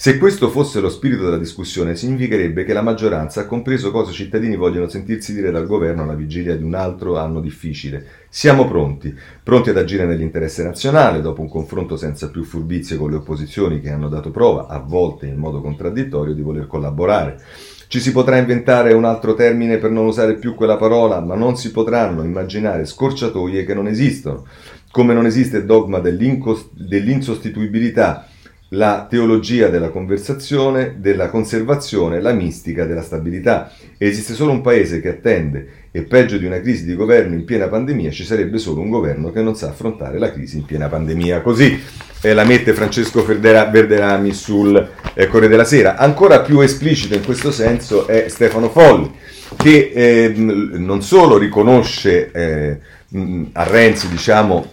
Se 0.04 0.18
questo 0.18 0.50
fosse 0.50 0.82
lo 0.82 0.90
spirito 0.90 1.24
della 1.24 1.38
discussione, 1.38 1.96
significherebbe 1.96 2.66
che 2.66 2.74
la 2.74 2.82
maggioranza 2.82 3.40
ha 3.40 3.46
compreso 3.46 3.90
cosa 3.90 4.12
i 4.12 4.14
cittadini 4.14 4.58
vogliono 4.58 4.90
sentirsi 4.90 5.34
dire 5.34 5.50
dal 5.50 5.66
governo 5.66 6.04
alla 6.04 6.14
vigilia 6.14 6.58
di 6.58 6.64
un 6.64 6.74
altro 6.74 7.18
anno 7.18 7.40
difficile. 7.40 8.06
Siamo 8.28 8.68
pronti, 8.68 9.18
pronti 9.42 9.70
ad 9.70 9.78
agire 9.78 10.06
nell'interesse 10.06 10.62
nazionale, 10.62 11.22
dopo 11.22 11.40
un 11.40 11.48
confronto 11.48 11.96
senza 11.96 12.30
più 12.30 12.44
furbizie 12.44 12.98
con 12.98 13.12
le 13.12 13.16
opposizioni 13.16 13.80
che 13.80 13.92
hanno 13.92 14.10
dato 14.10 14.30
prova, 14.30 14.68
a 14.68 14.80
volte 14.80 15.28
in 15.28 15.38
modo 15.38 15.62
contraddittorio, 15.62 16.34
di 16.34 16.42
voler 16.42 16.68
collaborare. 16.68 17.42
Ci 17.88 18.02
si 18.02 18.12
potrà 18.12 18.36
inventare 18.36 18.92
un 18.92 19.06
altro 19.06 19.36
termine 19.36 19.78
per 19.78 19.92
non 19.92 20.06
usare 20.06 20.34
più 20.34 20.54
quella 20.54 20.76
parola, 20.76 21.22
ma 21.22 21.36
non 21.36 21.56
si 21.56 21.72
potranno 21.72 22.24
immaginare 22.24 22.86
scorciatoie 22.86 23.64
che 23.64 23.74
non 23.74 23.88
esistono, 23.88 24.46
come 24.92 25.14
non 25.14 25.26
esiste 25.26 25.60
il 25.60 25.66
dogma 25.66 26.00
dell'insostituibilità 26.00 28.28
la 28.74 29.06
teologia 29.10 29.68
della 29.68 29.90
conversazione, 29.90 30.96
della 30.98 31.30
conservazione, 31.30 32.22
la 32.22 32.32
mistica 32.32 32.86
della 32.86 33.02
stabilità. 33.02 33.72
Esiste 33.98 34.34
solo 34.34 34.52
un 34.52 34.62
paese 34.62 35.00
che 35.00 35.10
attende 35.10 35.68
e 35.92 36.02
peggio 36.04 36.38
di 36.38 36.46
una 36.46 36.60
crisi 36.60 36.86
di 36.86 36.96
governo 36.96 37.36
in 37.36 37.46
piena 37.46 37.68
pandemia 37.68 38.10
ci 38.10 38.24
sarebbe 38.24 38.58
solo 38.58 38.82
un 38.82 38.90
governo 38.90 39.32
che 39.32 39.42
non 39.42 39.56
sa 39.56 39.70
affrontare 39.70 40.18
la 40.18 40.32
crisi 40.32 40.58
in 40.58 40.66
piena 40.66 40.88
pandemia. 40.88 41.42
Così 41.42 41.80
eh, 42.22 42.34
la 42.34 42.44
mette 42.46 42.74
Francesco 42.74 43.24
Verdera, 43.24 43.66
Verderami 43.66 44.34
sul 44.34 44.76
eh, 45.14 45.28
Corriere 45.28 45.50
della 45.50 45.66
Sera. 45.66 45.96
Ancora 45.98 46.42
più 46.42 46.60
esplicito 46.62 47.14
in 47.14 47.24
questo 47.24 47.52
senso 47.52 48.08
è 48.08 48.26
Stefano 48.28 48.70
Folli, 48.70 49.12
che 49.56 49.92
eh, 49.94 50.34
non 50.36 51.04
solo 51.04 51.38
riconosce 51.38 52.32
eh, 52.32 52.80
a 53.52 53.64
Renzi 53.66 54.08
diciamo, 54.08 54.66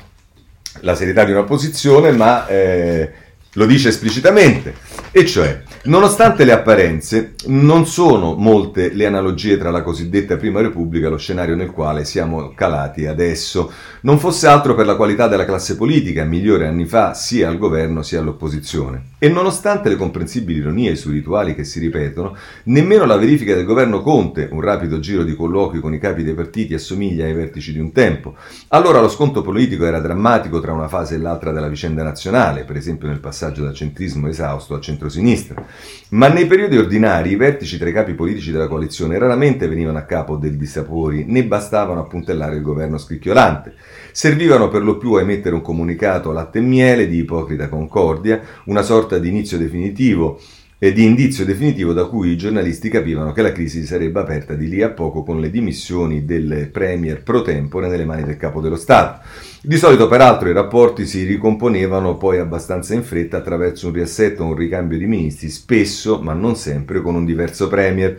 la 0.81 0.95
serietà 0.95 1.25
di 1.25 1.33
una 1.33 1.43
posizione, 1.45 2.13
ma 2.13 2.47
eh, 2.47 3.11
lo 3.55 3.67
dice 3.67 3.89
esplicitamente, 3.89 4.75
e 5.11 5.27
cioè, 5.27 5.63
nonostante 5.85 6.45
le 6.45 6.53
apparenze, 6.53 7.35
non 7.47 7.87
sono 7.87 8.35
molte 8.35 8.93
le 8.93 9.07
analogie 9.07 9.57
tra 9.57 9.71
la 9.71 9.83
cosiddetta 9.83 10.37
Prima 10.37 10.61
Repubblica 10.61 11.07
e 11.07 11.11
lo 11.11 11.17
scenario 11.17 11.57
nel 11.57 11.71
quale 11.71 12.05
siamo 12.05 12.53
calati 12.55 13.07
adesso, 13.07 13.73
non 14.03 14.19
fosse 14.19 14.47
altro 14.47 14.75
per 14.75 14.85
la 14.87 14.97
qualità 14.97 15.27
della 15.27 15.45
classe 15.45 15.77
politica, 15.77 16.25
migliore 16.25 16.67
anni 16.67 16.85
fa 16.85 17.15
sia 17.15 17.49
al 17.49 17.59
governo 17.59 18.03
sia 18.03 18.21
all'opposizione. 18.21 19.09
E 19.19 19.29
nonostante 19.29 19.89
le 19.89 19.97
comprensibili 19.97 20.61
ironie 20.61 20.97
sui 20.97 21.13
rituali 21.13 21.55
che 21.55 21.65
si 21.65 21.79
ripetono, 21.79 22.37
nemmeno 22.65 23.05
la 23.05 23.17
verifica 23.17 23.55
del 23.55 23.65
governo 23.67 24.01
Conte, 24.01 24.49
un 24.51 24.61
rapido 24.61 24.99
giro 24.99 25.25
di 25.25 25.35
colloqui 25.35 25.81
con 25.81 25.95
i 25.95 25.99
capi 25.99 26.23
dei 26.23 26.35
partiti, 26.35 26.75
assomiglia 26.75 27.25
ai 27.25 27.35
vertici 27.35 27.73
di 27.73 27.79
un 27.79 27.93
tempo. 27.93 28.37
Allora 28.69 29.01
lo 29.01 29.09
sconto 29.09 29.43
politico 29.43 29.85
era 29.85 30.01
drammatico 30.01 30.61
tra 30.61 30.73
una 30.73 30.89
fase 30.89 31.17
e 31.17 31.19
l'altra 31.19 31.53
della 31.53 31.69
vicenda 31.69 32.03
nazionale, 32.03 32.65
per 32.65 32.77
esempio 32.77 33.09
nel 33.09 33.21
passaggio 33.21 33.63
dal 33.63 33.75
centrismo 33.75 34.29
esausto 34.29 34.75
al 34.75 34.81
centrosinistra. 34.81 35.67
Ma 36.11 36.29
nei 36.29 36.47
periodi 36.47 36.77
ordinari 36.77 37.31
i 37.31 37.37
vertici 37.37 37.79
tra 37.79 37.89
i 37.89 37.93
capi 37.93 38.15
politici 38.15 38.51
della 38.51 38.67
coalizione 38.67 39.19
raramente 39.19 39.69
venivano 39.69 39.99
a 39.99 40.03
capo 40.03 40.37
dei 40.37 40.57
dissapori, 40.57 41.25
né 41.27 41.45
bastavano 41.45 42.01
a 42.01 42.07
puntellare 42.07 42.57
il 42.57 42.63
governo 42.63 42.99
scricchiolante. 42.99 43.75
Servivano 44.11 44.69
per 44.69 44.83
lo 44.83 44.97
più 44.97 45.13
a 45.13 45.21
emettere 45.21 45.55
un 45.55 45.63
comunicato 45.63 46.33
latte 46.33 46.59
e 46.59 46.63
miele 46.63 47.07
di 47.07 47.19
ipocrita 47.19 47.69
concordia, 47.69 48.41
una 48.65 48.83
sorta 48.83 49.19
di 49.19 49.29
inizio 49.29 49.57
definitivo 49.57 50.41
e 50.83 50.93
di 50.93 51.05
indizio 51.05 51.45
definitivo 51.45 51.93
da 51.93 52.07
cui 52.07 52.31
i 52.31 52.39
giornalisti 52.39 52.89
capivano 52.89 53.33
che 53.33 53.43
la 53.43 53.53
crisi 53.53 53.85
sarebbe 53.85 54.19
aperta 54.19 54.55
di 54.55 54.67
lì 54.67 54.83
a 54.83 54.89
poco 54.89 55.23
con 55.23 55.39
le 55.39 55.51
dimissioni 55.51 56.25
del 56.25 56.71
premier 56.73 57.23
pro 57.23 57.43
tempore 57.43 57.87
nelle 57.87 58.07
mani 58.07 58.25
del 58.25 58.39
capo 58.39 58.63
dello 58.63 58.77
Stato. 58.77 59.21
Di 59.63 59.77
solito, 59.77 60.09
peraltro, 60.09 60.49
i 60.49 60.55
rapporti 60.55 61.05
si 61.05 61.25
ricomponevano 61.25 62.17
poi 62.17 62.39
abbastanza 62.39 62.95
in 62.95 63.03
fretta 63.03 63.37
attraverso 63.37 63.89
un 63.89 63.93
riassetto 63.93 64.43
o 64.43 64.47
un 64.47 64.55
ricambio 64.55 64.97
di 64.97 65.05
ministri, 65.05 65.51
spesso, 65.51 66.19
ma 66.23 66.33
non 66.33 66.57
sempre, 66.57 67.03
con 67.03 67.15
un 67.15 67.27
diverso 67.27 67.69
premier. 67.69 68.19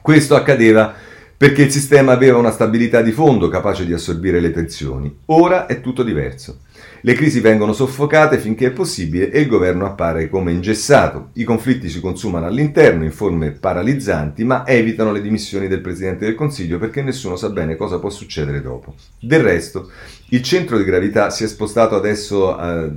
Questo 0.00 0.36
accadeva 0.36 0.94
perché 1.36 1.62
il 1.62 1.72
sistema 1.72 2.12
aveva 2.12 2.38
una 2.38 2.52
stabilità 2.52 3.02
di 3.02 3.10
fondo 3.10 3.48
capace 3.48 3.84
di 3.84 3.92
assorbire 3.92 4.38
le 4.38 4.52
tensioni. 4.52 5.12
Ora 5.26 5.66
è 5.66 5.80
tutto 5.80 6.04
diverso. 6.04 6.60
Le 7.02 7.14
crisi 7.14 7.40
vengono 7.40 7.72
soffocate 7.72 8.38
finché 8.38 8.66
è 8.66 8.72
possibile 8.72 9.30
e 9.30 9.40
il 9.40 9.46
governo 9.46 9.86
appare 9.86 10.28
come 10.28 10.52
ingessato. 10.52 11.30
I 11.34 11.44
conflitti 11.44 11.88
si 11.88 12.00
consumano 12.00 12.46
all'interno 12.46 13.04
in 13.04 13.12
forme 13.12 13.52
paralizzanti, 13.52 14.44
ma 14.44 14.66
evitano 14.66 15.10
le 15.10 15.22
dimissioni 15.22 15.66
del 15.66 15.80
Presidente 15.80 16.26
del 16.26 16.34
Consiglio 16.34 16.78
perché 16.78 17.00
nessuno 17.02 17.36
sa 17.36 17.48
bene 17.48 17.76
cosa 17.76 17.98
può 17.98 18.10
succedere 18.10 18.60
dopo. 18.60 18.94
Del 19.18 19.40
resto, 19.40 19.90
il 20.28 20.42
centro 20.42 20.76
di 20.76 20.84
gravità 20.84 21.30
si 21.30 21.44
è 21.44 21.46
spostato 21.46 21.96
adesso 21.96 22.54
a 22.54 22.84
e, 22.84 22.90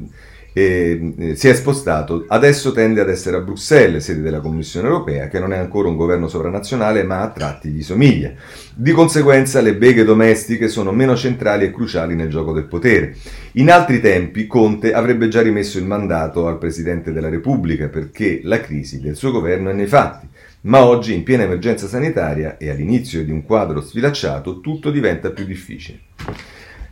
eh, 0.54 1.34
si 1.36 1.50
è 1.50 1.54
spostato, 1.54 2.26
adesso 2.28 2.72
tende 2.72 3.02
ad 3.02 3.10
essere 3.10 3.38
a 3.38 3.42
Bruxelles, 3.42 4.04
sede 4.04 4.22
della 4.22 4.40
Commissione 4.40 4.88
europea, 4.88 5.28
che 5.28 5.40
non 5.40 5.52
è 5.52 5.58
ancora 5.58 5.90
un 5.90 5.96
governo 5.96 6.28
sovranazionale, 6.28 7.04
ma 7.04 7.22
a 7.22 7.30
tratti 7.30 7.70
gli 7.70 7.82
somiglia. 7.82 8.32
Di 8.76 8.92
conseguenza 8.92 9.62
le 9.62 9.76
beghe 9.76 10.04
domestiche 10.04 10.68
sono 10.68 10.92
meno 10.92 11.16
centrali 11.16 11.66
e 11.66 11.72
cruciali 11.72 12.16
nel 12.16 12.30
gioco 12.30 12.54
del 12.54 12.66
potere. 12.66 13.16
In 13.54 13.72
altri 13.72 14.00
tempi 14.00 14.46
Conte 14.46 14.94
avrebbe 14.94 15.28
già 15.28 15.42
rimesso 15.42 15.80
il 15.80 15.86
mandato 15.86 16.48
al 16.48 16.60
Presidente 16.60 17.12
della 17.12 17.30
Repubblica 17.30 17.88
perché 17.88 18.42
la 18.44 18.62
crisi 18.62 19.00
del 19.00 19.16
suo 19.16 19.32
governo 19.32 19.72
è 19.72 19.74
nei 19.74 19.88
fatti. 19.88 20.28
Ma 20.62 20.86
oggi, 20.86 21.14
in 21.14 21.24
piena 21.24 21.44
emergenza 21.44 21.88
sanitaria 21.88 22.58
e 22.58 22.70
all'inizio 22.70 23.24
di 23.24 23.32
un 23.32 23.44
quadro 23.44 23.82
sfilacciato, 23.82 24.62
tutto 24.62 24.92
diventa 24.92 25.32
più 25.32 25.46
difficile. 25.46 26.00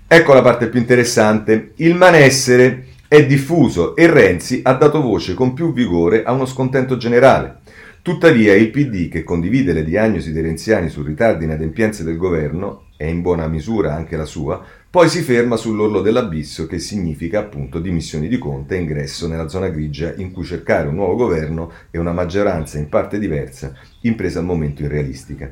Ecco 0.07 0.34
la 0.34 0.41
parte 0.41 0.68
più 0.68 0.78
interessante. 0.78 1.72
Il 1.76 1.95
malessere 1.95 2.88
è 3.12 3.26
diffuso 3.26 3.93
e 3.97 4.09
Renzi 4.09 4.62
ha 4.64 4.72
dato 4.72 5.01
voce 5.01 5.34
con 5.34 5.51
più 5.51 5.74
vigore 5.74 6.24
a 6.24 6.32
uno 6.32 6.45
scontento 6.45 6.95
generale. 6.95 7.57
Tuttavia 8.01 8.53
il 8.55 8.70
PD, 8.70 9.09
che 9.09 9.26
condivide 9.26 9.74
le 9.74 9.84
diagnosi 9.84 10.32
dei 10.32 10.41
renziani 10.41 10.88
sul 10.88 11.07
ritardo 11.07 11.43
in 11.43 11.49
adempienze 11.49 12.05
del 12.05 12.16
governo, 12.16 12.86
e 12.95 13.09
in 13.09 13.20
buona 13.22 13.49
misura 13.49 13.93
anche 13.93 14.16
la 14.16 14.24
sua, 14.24 14.64
poi 14.89 15.09
si 15.09 15.24
ferma 15.24 15.57
sull'orlo 15.57 15.99
dell'abisso 15.99 16.66
che 16.68 16.80
significa 16.80 17.39
appunto 17.39 17.80
dimissioni 17.80 18.30
di 18.30 18.38
Conte 18.38 18.76
e 18.76 18.80
ingresso 18.80 19.28
nella 19.28 19.49
zona 19.49 19.68
grigia 19.68 20.14
in 20.16 20.32
cui 20.32 20.45
cercare 20.45 20.88
un 20.88 20.95
nuovo 20.95 21.16
governo 21.16 21.70
e 21.91 21.99
una 21.99 22.14
maggioranza 22.14 22.78
in 22.78 22.88
parte 22.88 23.20
diversa, 23.20 23.74
impresa 24.03 24.39
al 24.39 24.45
momento 24.45 24.84
irrealistica. 24.84 25.51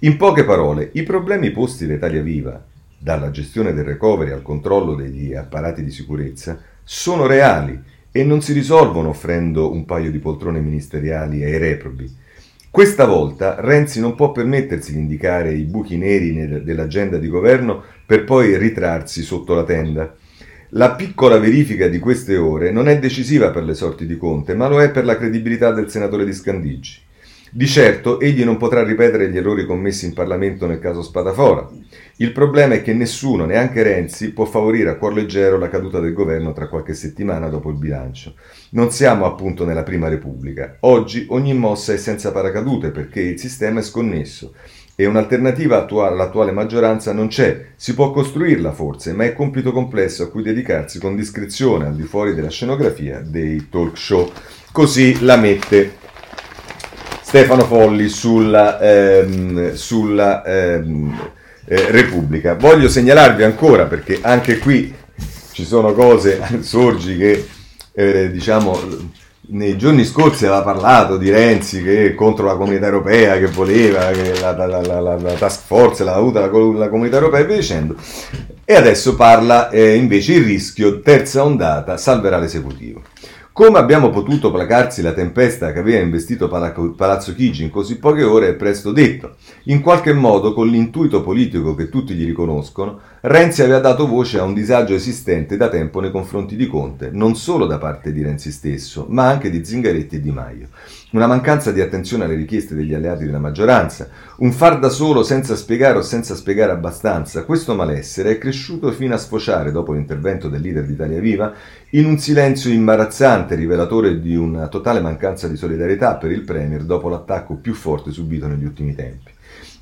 In 0.00 0.18
poche 0.18 0.44
parole, 0.44 0.90
i 0.92 1.04
problemi 1.04 1.52
posti 1.52 1.86
da 1.86 1.94
Italia 1.94 2.20
Viva, 2.20 2.62
dalla 2.98 3.30
gestione 3.30 3.72
del 3.72 3.84
recovery 3.84 4.32
al 4.32 4.42
controllo 4.42 4.94
degli 4.94 5.32
apparati 5.32 5.82
di 5.82 5.90
sicurezza, 5.90 6.60
sono 6.90 7.26
reali 7.26 7.78
e 8.10 8.24
non 8.24 8.40
si 8.40 8.54
risolvono 8.54 9.10
offrendo 9.10 9.70
un 9.70 9.84
paio 9.84 10.10
di 10.10 10.18
poltrone 10.20 10.60
ministeriali 10.60 11.44
ai 11.44 11.58
reprobi. 11.58 12.10
Questa 12.70 13.04
volta 13.04 13.56
Renzi 13.58 14.00
non 14.00 14.14
può 14.14 14.32
permettersi 14.32 14.94
di 14.94 14.98
indicare 14.98 15.52
i 15.52 15.64
buchi 15.64 15.98
neri 15.98 16.62
dell'agenda 16.64 17.18
di 17.18 17.28
governo 17.28 17.82
per 18.06 18.24
poi 18.24 18.56
ritrarsi 18.56 19.20
sotto 19.20 19.52
la 19.52 19.64
tenda. 19.64 20.16
La 20.70 20.94
piccola 20.94 21.38
verifica 21.38 21.88
di 21.88 21.98
queste 21.98 22.38
ore 22.38 22.70
non 22.70 22.88
è 22.88 22.98
decisiva 22.98 23.50
per 23.50 23.64
le 23.64 23.74
sorti 23.74 24.06
di 24.06 24.16
Conte, 24.16 24.54
ma 24.54 24.66
lo 24.66 24.80
è 24.80 24.90
per 24.90 25.04
la 25.04 25.18
credibilità 25.18 25.72
del 25.72 25.90
senatore 25.90 26.24
di 26.24 26.32
Scandigi. 26.32 27.02
Di 27.50 27.66
certo 27.66 28.20
egli 28.20 28.44
non 28.44 28.58
potrà 28.58 28.82
ripetere 28.82 29.30
gli 29.30 29.36
errori 29.38 29.64
commessi 29.64 30.04
in 30.04 30.12
Parlamento 30.12 30.66
nel 30.66 30.78
caso 30.78 31.02
Spadafora. 31.02 31.66
Il 32.16 32.32
problema 32.32 32.74
è 32.74 32.82
che 32.82 32.92
nessuno, 32.92 33.46
neanche 33.46 33.82
Renzi, 33.82 34.32
può 34.32 34.44
favorire 34.44 34.90
a 34.90 34.96
cuor 34.96 35.14
leggero 35.14 35.56
la 35.56 35.70
caduta 35.70 35.98
del 35.98 36.12
governo 36.12 36.52
tra 36.52 36.68
qualche 36.68 36.92
settimana 36.92 37.48
dopo 37.48 37.70
il 37.70 37.76
bilancio. 37.76 38.34
Non 38.70 38.90
siamo 38.90 39.24
appunto 39.24 39.64
nella 39.64 39.82
Prima 39.82 40.08
Repubblica. 40.08 40.76
Oggi 40.80 41.26
ogni 41.30 41.54
mossa 41.54 41.94
è 41.94 41.96
senza 41.96 42.32
paracadute 42.32 42.90
perché 42.90 43.20
il 43.20 43.38
sistema 43.38 43.80
è 43.80 43.82
sconnesso 43.82 44.52
e 44.94 45.06
un'alternativa 45.06 45.86
all'attuale 45.86 46.50
maggioranza 46.50 47.12
non 47.12 47.28
c'è. 47.28 47.68
Si 47.76 47.94
può 47.94 48.10
costruirla 48.10 48.72
forse, 48.72 49.12
ma 49.12 49.24
è 49.24 49.32
compito 49.32 49.72
complesso 49.72 50.24
a 50.24 50.28
cui 50.28 50.42
dedicarsi 50.42 50.98
con 50.98 51.16
discrezione 51.16 51.86
al 51.86 51.94
di 51.94 52.02
fuori 52.02 52.34
della 52.34 52.50
scenografia 52.50 53.20
dei 53.20 53.68
talk 53.70 53.96
show. 53.96 54.30
Così 54.72 55.20
la 55.20 55.36
mette 55.36 55.97
Stefano 57.28 57.64
Folli 57.64 58.08
sulla, 58.08 58.80
ehm, 58.80 59.74
sulla 59.74 60.42
ehm, 60.44 61.28
eh, 61.66 61.90
Repubblica. 61.90 62.54
Voglio 62.54 62.88
segnalarvi 62.88 63.42
ancora, 63.42 63.84
perché 63.84 64.20
anche 64.22 64.56
qui 64.56 64.94
ci 65.52 65.66
sono 65.66 65.92
cose, 65.92 66.40
Sorgi, 66.64 67.18
che 67.18 67.46
eh, 67.92 68.30
diciamo 68.30 68.80
nei 69.50 69.76
giorni 69.76 70.06
scorsi 70.06 70.46
aveva 70.46 70.62
parlato 70.62 71.18
di 71.18 71.28
Renzi 71.28 71.82
che 71.82 72.14
contro 72.14 72.46
la 72.46 72.56
comunità 72.56 72.86
europea, 72.86 73.36
che 73.36 73.48
voleva 73.48 74.06
che 74.06 74.40
la, 74.40 74.52
la, 74.52 74.80
la, 74.80 75.00
la 75.00 75.32
task 75.34 75.66
force 75.66 76.04
l'ha 76.04 76.14
avuta 76.14 76.40
la, 76.40 76.48
comunità 76.48 77.16
europea 77.16 77.40
e 77.40 77.44
via 77.44 77.56
dicendo. 77.56 77.94
E 78.64 78.74
adesso 78.74 79.16
parla 79.16 79.68
eh, 79.68 79.96
invece 79.96 80.32
il 80.32 80.44
rischio 80.44 81.00
terza 81.00 81.44
ondata 81.44 81.98
salverà 81.98 82.38
l'esecutivo. 82.38 83.02
Come 83.58 83.80
abbiamo 83.80 84.10
potuto 84.10 84.52
placarsi 84.52 85.02
la 85.02 85.12
tempesta 85.12 85.72
che 85.72 85.80
aveva 85.80 85.98
investito 85.98 86.46
Palazzo 86.46 87.34
Chigi 87.34 87.64
in 87.64 87.70
così 87.70 87.98
poche 87.98 88.22
ore 88.22 88.50
è 88.50 88.54
presto 88.54 88.92
detto. 88.92 89.34
In 89.64 89.80
qualche 89.80 90.12
modo, 90.12 90.52
con 90.52 90.68
l'intuito 90.68 91.22
politico 91.22 91.74
che 91.74 91.88
tutti 91.88 92.14
gli 92.14 92.24
riconoscono, 92.24 93.00
Renzi 93.20 93.62
aveva 93.62 93.80
dato 93.80 94.06
voce 94.06 94.38
a 94.38 94.44
un 94.44 94.54
disagio 94.54 94.94
esistente 94.94 95.56
da 95.56 95.68
tempo 95.68 95.98
nei 95.98 96.12
confronti 96.12 96.54
di 96.54 96.68
Conte, 96.68 97.10
non 97.12 97.34
solo 97.34 97.66
da 97.66 97.76
parte 97.76 98.12
di 98.12 98.22
Renzi 98.22 98.52
stesso, 98.52 99.06
ma 99.08 99.26
anche 99.26 99.50
di 99.50 99.64
Zingaretti 99.64 100.14
e 100.14 100.20
Di 100.20 100.30
Maio. 100.30 100.68
Una 101.10 101.26
mancanza 101.26 101.72
di 101.72 101.80
attenzione 101.80 102.24
alle 102.24 102.36
richieste 102.36 102.76
degli 102.76 102.94
alleati 102.94 103.24
della 103.24 103.40
maggioranza, 103.40 104.08
un 104.36 104.52
far 104.52 104.78
da 104.78 104.88
solo 104.88 105.24
senza 105.24 105.56
spiegare 105.56 105.98
o 105.98 106.02
senza 106.02 106.36
spiegare 106.36 106.70
abbastanza, 106.70 107.42
questo 107.42 107.74
malessere 107.74 108.30
è 108.30 108.38
cresciuto 108.38 108.92
fino 108.92 109.14
a 109.14 109.18
sfociare, 109.18 109.72
dopo 109.72 109.94
l'intervento 109.94 110.48
del 110.48 110.60
leader 110.60 110.86
di 110.86 110.92
Italia 110.92 111.18
Viva, 111.18 111.52
in 111.90 112.06
un 112.06 112.18
silenzio 112.18 112.70
imbarazzante 112.70 113.56
rivelatore 113.56 114.20
di 114.20 114.36
una 114.36 114.68
totale 114.68 115.00
mancanza 115.00 115.48
di 115.48 115.56
solidarietà 115.56 116.14
per 116.14 116.30
il 116.30 116.42
Premier 116.42 116.84
dopo 116.84 117.08
l'attacco 117.08 117.56
più 117.56 117.74
forte 117.74 118.12
subito 118.12 118.46
negli 118.46 118.64
ultimi 118.64 118.94
tempi. 118.94 119.32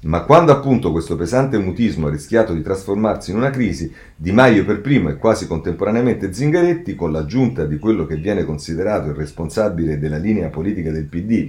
Ma 0.03 0.23
quando 0.23 0.53
appunto 0.53 0.93
questo 0.93 1.17
pesante 1.17 1.59
mutismo 1.59 2.07
ha 2.07 2.11
rischiato 2.11 2.53
di 2.53 2.63
trasformarsi 2.63 3.31
in 3.31 3.39
una 3.39 3.51
crisi, 3.51 3.93
Di 4.15 4.31
Maio 4.31 4.65
per 4.65 4.81
primo 4.81 5.09
e 5.09 5.17
quasi 5.17 5.47
contemporaneamente 5.47 6.33
Zingaretti, 6.33 6.95
con 6.95 7.11
l'aggiunta 7.11 7.65
di 7.65 7.79
quello 7.79 8.07
che 8.07 8.17
viene 8.17 8.45
considerato 8.45 9.09
il 9.09 9.15
responsabile 9.15 9.99
della 9.99 10.19
linea 10.19 10.49
politica 10.49 10.91
del 10.91 11.07
PD, 11.07 11.49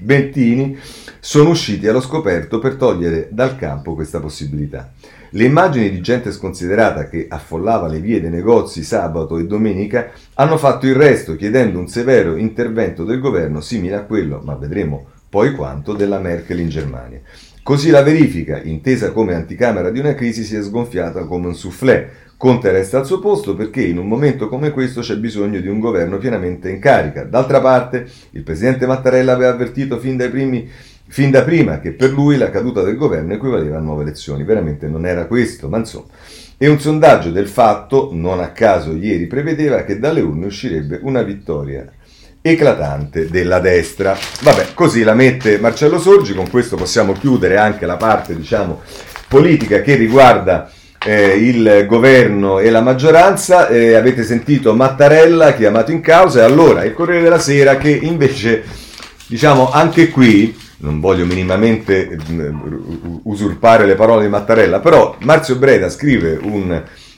Bettini, 0.00 0.76
sono 1.18 1.50
usciti 1.50 1.88
allo 1.88 2.00
scoperto 2.00 2.58
per 2.58 2.76
togliere 2.76 3.28
dal 3.32 3.56
campo 3.56 3.94
questa 3.94 4.20
possibilità. 4.20 4.92
Le 5.30 5.44
immagini 5.44 5.90
di 5.90 6.00
gente 6.00 6.32
sconsiderata 6.32 7.08
che 7.08 7.26
affollava 7.28 7.86
le 7.86 8.00
vie 8.00 8.20
dei 8.20 8.30
negozi 8.30 8.82
sabato 8.82 9.36
e 9.36 9.46
domenica 9.46 10.10
hanno 10.34 10.56
fatto 10.56 10.86
il 10.86 10.94
resto 10.94 11.36
chiedendo 11.36 11.78
un 11.78 11.88
severo 11.88 12.36
intervento 12.36 13.04
del 13.04 13.20
governo 13.20 13.60
simile 13.60 13.96
a 13.96 14.04
quello, 14.04 14.40
ma 14.42 14.54
vedremo 14.54 15.06
poi 15.28 15.52
quanto, 15.52 15.92
della 15.92 16.18
Merkel 16.18 16.60
in 16.60 16.70
Germania. 16.70 17.20
Così 17.68 17.90
la 17.90 18.02
verifica, 18.02 18.62
intesa 18.62 19.12
come 19.12 19.34
anticamera 19.34 19.90
di 19.90 19.98
una 19.98 20.14
crisi, 20.14 20.42
si 20.42 20.56
è 20.56 20.62
sgonfiata 20.62 21.26
come 21.26 21.48
un 21.48 21.54
soufflé. 21.54 22.08
Conte 22.38 22.72
resta 22.72 22.96
al 22.96 23.04
suo 23.04 23.18
posto 23.18 23.54
perché 23.54 23.82
in 23.82 23.98
un 23.98 24.08
momento 24.08 24.48
come 24.48 24.70
questo 24.70 25.02
c'è 25.02 25.18
bisogno 25.18 25.60
di 25.60 25.68
un 25.68 25.78
governo 25.78 26.16
pienamente 26.16 26.70
in 26.70 26.78
carica. 26.78 27.24
D'altra 27.24 27.60
parte, 27.60 28.08
il 28.30 28.42
presidente 28.42 28.86
Mattarella 28.86 29.34
aveva 29.34 29.50
avvertito 29.50 29.98
fin, 29.98 30.16
primi, 30.16 30.66
fin 31.08 31.30
da 31.30 31.42
prima 31.42 31.78
che 31.78 31.92
per 31.92 32.10
lui 32.10 32.38
la 32.38 32.48
caduta 32.48 32.80
del 32.80 32.96
governo 32.96 33.34
equivaleva 33.34 33.76
a 33.76 33.80
nuove 33.80 34.04
elezioni. 34.04 34.44
Veramente 34.44 34.86
non 34.86 35.04
era 35.04 35.26
questo, 35.26 35.68
ma 35.68 35.76
insomma. 35.76 36.06
E 36.56 36.68
un 36.68 36.80
sondaggio 36.80 37.30
del 37.30 37.48
fatto, 37.48 38.08
non 38.14 38.40
a 38.40 38.48
caso 38.52 38.94
ieri, 38.94 39.26
prevedeva 39.26 39.82
che 39.82 39.98
dalle 39.98 40.22
urne 40.22 40.46
uscirebbe 40.46 41.00
una 41.02 41.20
vittoria 41.20 41.86
eclatante 42.40 43.28
della 43.28 43.58
destra. 43.58 44.16
Vabbè, 44.42 44.68
così 44.74 45.02
la 45.02 45.14
mette 45.14 45.58
Marcello 45.58 45.98
Sorgi, 45.98 46.34
con 46.34 46.48
questo 46.50 46.76
possiamo 46.76 47.12
chiudere 47.12 47.56
anche 47.56 47.86
la 47.86 47.96
parte, 47.96 48.36
diciamo, 48.36 48.82
politica 49.28 49.82
che 49.82 49.94
riguarda 49.94 50.70
eh, 51.04 51.36
il 51.36 51.84
governo 51.86 52.58
e 52.58 52.70
la 52.70 52.80
maggioranza. 52.80 53.68
Eh, 53.68 53.94
avete 53.94 54.24
sentito 54.24 54.74
Mattarella 54.74 55.54
chiamato 55.54 55.90
in 55.90 56.00
causa 56.00 56.40
e 56.40 56.44
allora 56.44 56.84
il 56.84 56.94
Corriere 56.94 57.22
della 57.22 57.38
Sera 57.38 57.76
che 57.76 57.90
invece, 57.90 58.64
diciamo, 59.26 59.70
anche 59.70 60.08
qui 60.08 60.66
non 60.80 61.00
voglio 61.00 61.24
minimamente 61.24 62.16
usurpare 63.24 63.84
le 63.84 63.96
parole 63.96 64.22
di 64.22 64.28
Mattarella, 64.28 64.78
però 64.78 65.16
Marzio 65.20 65.56
Breda 65.56 65.90
scrive 65.90 66.38
un 66.40 66.70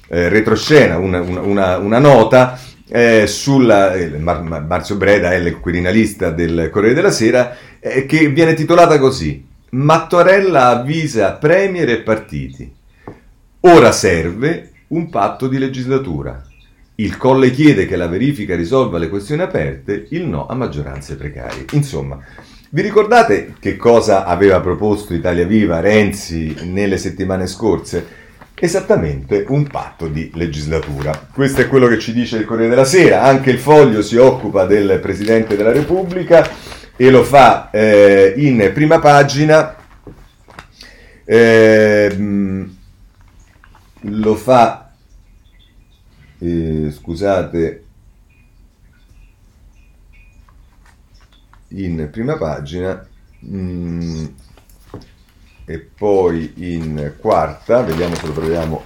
eh, 0.09 0.29
retroscena, 0.29 0.97
una, 0.97 1.21
una, 1.21 1.77
una 1.77 1.99
nota 1.99 2.59
eh, 2.91 3.26
sulla, 3.26 3.95
eh, 3.95 4.18
Mar- 4.18 4.43
Marzio 4.43 4.97
Breda 4.97 5.32
è 5.32 5.36
il 5.36 5.59
quirinalista 5.61 6.30
del 6.30 6.68
Corriere 6.70 6.95
della 6.95 7.12
Sera, 7.12 7.57
eh, 7.78 8.05
che 8.05 8.28
viene 8.28 8.55
titolata 8.55 8.99
così: 8.99 9.47
Mattarella 9.70 10.68
avvisa 10.68 11.32
Premier 11.34 11.88
e 11.88 11.99
partiti. 12.01 12.72
Ora 13.61 13.93
serve 13.93 14.70
un 14.88 15.09
patto 15.09 15.47
di 15.47 15.59
legislatura. 15.59 16.45
Il 16.97 17.16
Colle 17.16 17.51
chiede 17.51 17.86
che 17.86 17.97
la 17.97 18.09
verifica 18.09 18.57
risolva 18.57 18.99
le 18.99 19.09
questioni 19.09 19.43
aperte, 19.43 20.07
il 20.11 20.26
no 20.26 20.47
a 20.47 20.55
maggioranze 20.55 21.16
precarie. 21.16 21.64
Insomma, 21.72 22.18
vi 22.70 22.82
ricordate 22.82 23.55
che 23.59 23.76
cosa 23.76 24.24
aveva 24.24 24.61
proposto 24.61 25.14
Italia 25.14 25.47
Viva 25.47 25.80
Renzi 25.80 26.55
nelle 26.64 26.99
settimane 26.99 27.47
scorse? 27.47 28.20
Esattamente 28.61 29.47
un 29.49 29.67
patto 29.67 30.07
di 30.07 30.31
legislatura. 30.35 31.29
Questo 31.33 31.63
è 31.63 31.69
quello 31.69 31.89
che 31.89 31.99
ci 31.99 32.13
dice 32.13 32.37
il 32.37 32.45
Corriere 32.45 32.69
della 32.69 32.85
Sera, 32.85 33.23
anche 33.23 33.51
il 33.51 33.59
Foglio 33.59 34.03
si 34.03 34.17
occupa 34.17 34.67
del 34.67 35.01
Presidente 35.01 35.57
della 35.57 35.73
Repubblica 35.73 36.47
e 36.95 37.11
lo 37.11 37.25
fa 37.25 37.71
eh, 37.71 38.35
in 38.37 38.71
prima 38.75 38.99
pagina, 38.99 39.75
eh, 41.25 42.17
lo 44.01 44.35
fa, 44.35 44.93
eh, 46.39 46.91
scusate, 46.91 47.85
in 51.69 52.09
prima 52.11 52.37
pagina, 52.37 53.07
mm, 53.47 54.25
e 55.71 55.79
poi 55.79 56.53
in 56.57 57.12
quarta, 57.16 57.83
vediamo 57.83 58.16
se 58.16 58.27
lo 58.27 58.33
troviamo. 58.33 58.83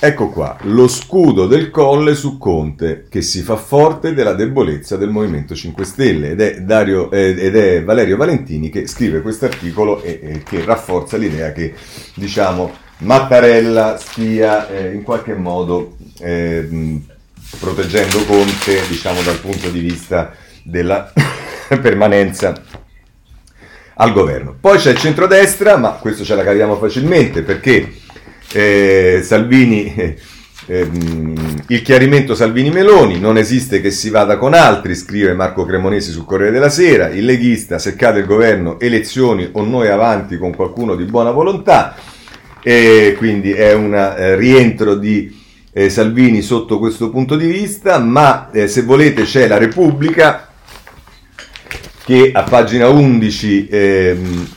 Ecco 0.00 0.28
qua, 0.28 0.56
lo 0.62 0.86
scudo 0.86 1.48
del 1.48 1.70
colle 1.70 2.14
su 2.14 2.38
Conte 2.38 3.06
che 3.08 3.20
si 3.22 3.40
fa 3.42 3.56
forte 3.56 4.14
della 4.14 4.34
debolezza 4.34 4.96
del 4.96 5.10
Movimento 5.10 5.56
5 5.56 5.84
Stelle 5.84 6.30
ed 6.30 6.40
è, 6.40 6.60
Dario, 6.60 7.10
eh, 7.10 7.34
ed 7.36 7.56
è 7.56 7.82
Valerio 7.82 8.16
Valentini 8.16 8.70
che 8.70 8.86
scrive 8.86 9.20
questo 9.20 9.46
articolo 9.46 10.00
e, 10.00 10.20
e, 10.22 10.42
che 10.44 10.64
rafforza 10.64 11.16
l'idea 11.16 11.50
che 11.50 11.74
diciamo 12.14 12.70
Mattarella 12.98 13.96
stia 13.98 14.68
eh, 14.68 14.94
in 14.94 15.02
qualche 15.02 15.34
modo 15.34 15.96
eh, 16.20 17.00
proteggendo 17.58 18.24
Conte 18.24 18.86
diciamo 18.88 19.20
dal 19.22 19.40
punto 19.40 19.68
di 19.68 19.80
vista 19.80 20.32
della 20.68 21.12
permanenza 21.80 22.54
al 24.00 24.12
governo. 24.12 24.56
Poi 24.58 24.78
c'è 24.78 24.92
il 24.92 24.98
centrodestra, 24.98 25.76
ma 25.76 25.90
questo 25.92 26.24
ce 26.24 26.34
la 26.34 26.44
caviamo 26.44 26.76
facilmente 26.76 27.42
perché 27.42 27.92
eh, 28.52 29.20
Salvini, 29.22 29.92
eh, 29.94 30.16
ehm, 30.66 31.64
il 31.68 31.82
chiarimento 31.82 32.34
Salvini-Meloni, 32.34 33.18
non 33.18 33.36
esiste 33.36 33.80
che 33.80 33.90
si 33.90 34.10
vada 34.10 34.36
con 34.36 34.54
altri, 34.54 34.94
scrive 34.94 35.34
Marco 35.34 35.64
Cremonesi 35.64 36.12
sul 36.12 36.24
Corriere 36.24 36.52
della 36.52 36.70
Sera, 36.70 37.08
il 37.08 37.24
leghista, 37.24 37.78
se 37.78 37.96
cade 37.96 38.20
il 38.20 38.26
governo, 38.26 38.78
elezioni 38.78 39.48
o 39.52 39.64
noi 39.64 39.88
avanti 39.88 40.38
con 40.38 40.54
qualcuno 40.54 40.94
di 40.94 41.04
buona 41.04 41.30
volontà, 41.30 41.96
e 42.62 43.14
quindi 43.18 43.52
è 43.52 43.72
un 43.72 43.94
eh, 43.94 44.36
rientro 44.36 44.94
di 44.94 45.36
eh, 45.72 45.90
Salvini 45.90 46.40
sotto 46.40 46.78
questo 46.78 47.10
punto 47.10 47.36
di 47.36 47.46
vista, 47.46 47.98
ma 47.98 48.50
se 48.66 48.82
volete 48.82 49.22
c'è 49.24 49.48
la 49.48 49.58
Repubblica 49.58 50.47
che 52.08 52.30
a 52.32 52.42
pagina 52.42 52.88
11 52.88 53.68
ehm, 53.70 54.48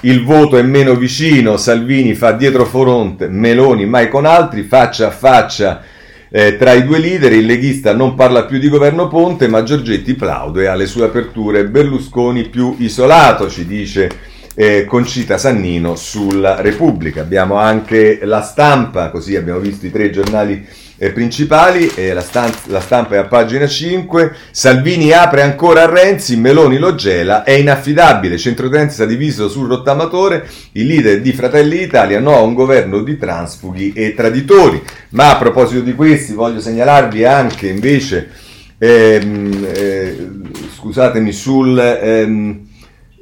il 0.00 0.24
voto 0.24 0.56
è 0.56 0.62
meno 0.62 0.94
vicino, 0.94 1.58
Salvini 1.58 2.14
fa 2.14 2.32
dietro 2.32 2.64
fronte, 2.64 3.28
Meloni 3.28 3.84
mai 3.84 4.08
con 4.08 4.24
altri, 4.24 4.62
faccia 4.62 5.08
a 5.08 5.10
faccia 5.10 5.82
eh, 6.30 6.56
tra 6.56 6.72
i 6.72 6.86
due 6.86 6.98
leader, 6.98 7.34
il 7.34 7.44
leghista 7.44 7.92
non 7.92 8.14
parla 8.14 8.46
più 8.46 8.58
di 8.58 8.70
governo 8.70 9.08
Ponte, 9.08 9.46
ma 9.46 9.62
Giorgetti 9.62 10.14
plaude 10.14 10.68
alle 10.68 10.86
sue 10.86 11.04
aperture, 11.04 11.68
Berlusconi 11.68 12.48
più 12.48 12.76
isolato, 12.78 13.50
ci 13.50 13.66
dice 13.66 14.08
eh, 14.54 14.86
Concita 14.86 15.36
Sannino 15.36 15.96
sulla 15.96 16.62
Repubblica. 16.62 17.20
Abbiamo 17.20 17.56
anche 17.56 18.20
la 18.22 18.40
stampa, 18.40 19.10
così 19.10 19.36
abbiamo 19.36 19.60
visto 19.60 19.84
i 19.84 19.90
tre 19.90 20.08
giornali 20.08 20.66
principali, 21.10 21.90
eh, 21.96 22.12
la, 22.12 22.20
stanza, 22.20 22.60
la, 22.66 22.80
stampa 22.80 23.16
è 23.16 23.18
a 23.18 23.24
pagina 23.24 23.66
5, 23.66 24.32
Salvini 24.52 25.10
apre 25.10 25.42
ancora 25.42 25.82
a 25.82 25.90
Renzi, 25.90 26.36
Meloni 26.36 26.78
lo 26.78 26.94
gela, 26.94 27.42
è 27.42 27.52
inaffidabile, 27.52 28.38
centrodestra 28.38 29.04
diviso 29.04 29.48
sul 29.48 29.66
rottamatore, 29.66 30.48
il 30.72 30.86
leader 30.86 31.20
di 31.20 31.32
Fratelli 31.32 31.78
d'Italia 31.78 32.20
no 32.20 32.36
a 32.36 32.42
un 32.42 32.54
governo 32.54 33.02
di 33.02 33.18
transfughi 33.18 33.92
e 33.94 34.14
traditori. 34.14 34.80
Ma 35.10 35.32
a 35.32 35.38
proposito 35.38 35.80
di 35.80 35.94
questi 35.94 36.34
voglio 36.34 36.60
segnalarvi 36.60 37.24
anche 37.24 37.66
invece, 37.66 38.30
ehm, 38.78 39.66
eh, 39.74 40.28
scusatemi, 40.76 41.32
sul... 41.32 41.78
Ehm, 41.78 42.66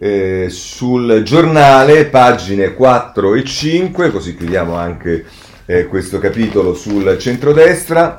eh, 0.03 0.47
sul 0.49 1.21
giornale, 1.25 2.07
pagine 2.07 2.73
4 2.73 3.35
e 3.35 3.45
5, 3.45 4.11
così 4.11 4.35
chiudiamo 4.35 4.75
anche 4.75 5.27
eh, 5.67 5.87
questo 5.87 6.19
capitolo 6.19 6.75
sul 6.75 7.17
centrodestra. 7.19 8.19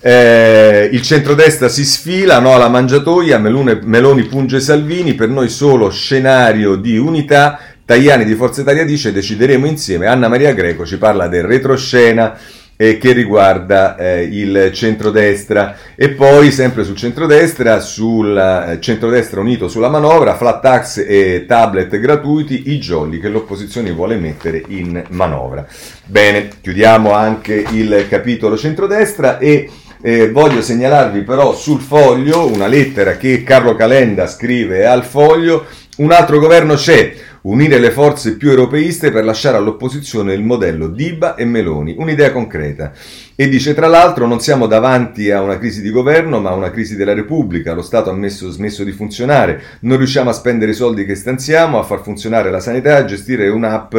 Eh, 0.00 0.88
il 0.92 1.02
centrodestra 1.02 1.68
si 1.68 1.84
sfila, 1.84 2.40
no 2.40 2.54
alla 2.54 2.68
mangiatoia, 2.68 3.38
Melone, 3.38 3.80
Meloni 3.82 4.24
punge 4.24 4.60
Salvini, 4.60 5.14
per 5.14 5.28
noi 5.28 5.48
solo 5.48 5.90
scenario 5.90 6.76
di 6.76 6.96
unità, 6.96 7.58
Tajani 7.84 8.24
di 8.24 8.34
Forza 8.34 8.62
Italia 8.62 8.84
dice 8.84 9.12
decideremo 9.12 9.66
insieme, 9.66 10.06
Anna 10.06 10.28
Maria 10.28 10.52
Greco 10.54 10.86
ci 10.86 10.98
parla 10.98 11.28
del 11.28 11.44
retroscena 11.44 12.38
eh, 12.82 12.98
che 12.98 13.12
riguarda 13.12 13.94
eh, 13.96 14.22
il 14.24 14.70
centrodestra. 14.72 15.76
E 15.94 16.08
poi 16.10 16.50
sempre 16.50 16.82
sul 16.82 16.96
centrodestra, 16.96 17.78
sul 17.78 18.36
eh, 18.36 18.80
centrodestra 18.80 19.38
unito 19.38 19.68
sulla 19.68 19.88
manovra, 19.88 20.34
flat 20.34 20.60
tax 20.60 21.04
e 21.06 21.44
tablet 21.46 21.96
gratuiti, 22.00 22.72
i 22.72 22.78
jolly 22.78 23.20
che 23.20 23.28
l'opposizione 23.28 23.92
vuole 23.92 24.16
mettere 24.16 24.64
in 24.66 25.00
manovra. 25.10 25.64
Bene, 26.06 26.48
chiudiamo 26.60 27.12
anche 27.12 27.64
il 27.70 28.06
capitolo 28.08 28.56
centrodestra 28.56 29.38
e 29.38 29.70
eh, 30.02 30.32
voglio 30.32 30.60
segnalarvi 30.60 31.22
però 31.22 31.54
sul 31.54 31.80
foglio 31.80 32.50
una 32.52 32.66
lettera 32.66 33.16
che 33.16 33.44
Carlo 33.44 33.76
Calenda 33.76 34.26
scrive 34.26 34.86
al 34.86 35.04
foglio, 35.04 35.66
un 35.98 36.10
altro 36.10 36.40
governo 36.40 36.74
c'è, 36.74 37.14
unire 37.42 37.78
le 37.78 37.90
forze 37.90 38.36
più 38.36 38.50
europeiste 38.50 39.10
per 39.10 39.24
lasciare 39.24 39.56
all'opposizione 39.56 40.34
il 40.34 40.42
modello 40.42 40.88
Diba 40.88 41.34
e 41.34 41.44
Meloni, 41.44 41.94
un'idea 41.98 42.30
concreta. 42.30 42.92
E 43.34 43.48
dice 43.48 43.74
tra 43.74 43.86
l'altro 43.86 44.26
non 44.26 44.40
siamo 44.40 44.66
davanti 44.66 45.30
a 45.30 45.40
una 45.40 45.58
crisi 45.58 45.82
di 45.82 45.90
governo 45.90 46.40
ma 46.40 46.50
a 46.50 46.54
una 46.54 46.70
crisi 46.70 46.96
della 46.96 47.14
Repubblica, 47.14 47.72
lo 47.72 47.82
Stato 47.82 48.10
ha 48.10 48.14
messo, 48.14 48.50
smesso 48.50 48.84
di 48.84 48.92
funzionare, 48.92 49.60
non 49.80 49.96
riusciamo 49.96 50.30
a 50.30 50.34
spendere 50.34 50.72
i 50.72 50.74
soldi 50.74 51.04
che 51.04 51.14
stanziamo, 51.14 51.78
a 51.78 51.82
far 51.82 52.02
funzionare 52.02 52.50
la 52.50 52.60
sanità, 52.60 52.96
a 52.96 53.04
gestire 53.04 53.48
un'app 53.48 53.94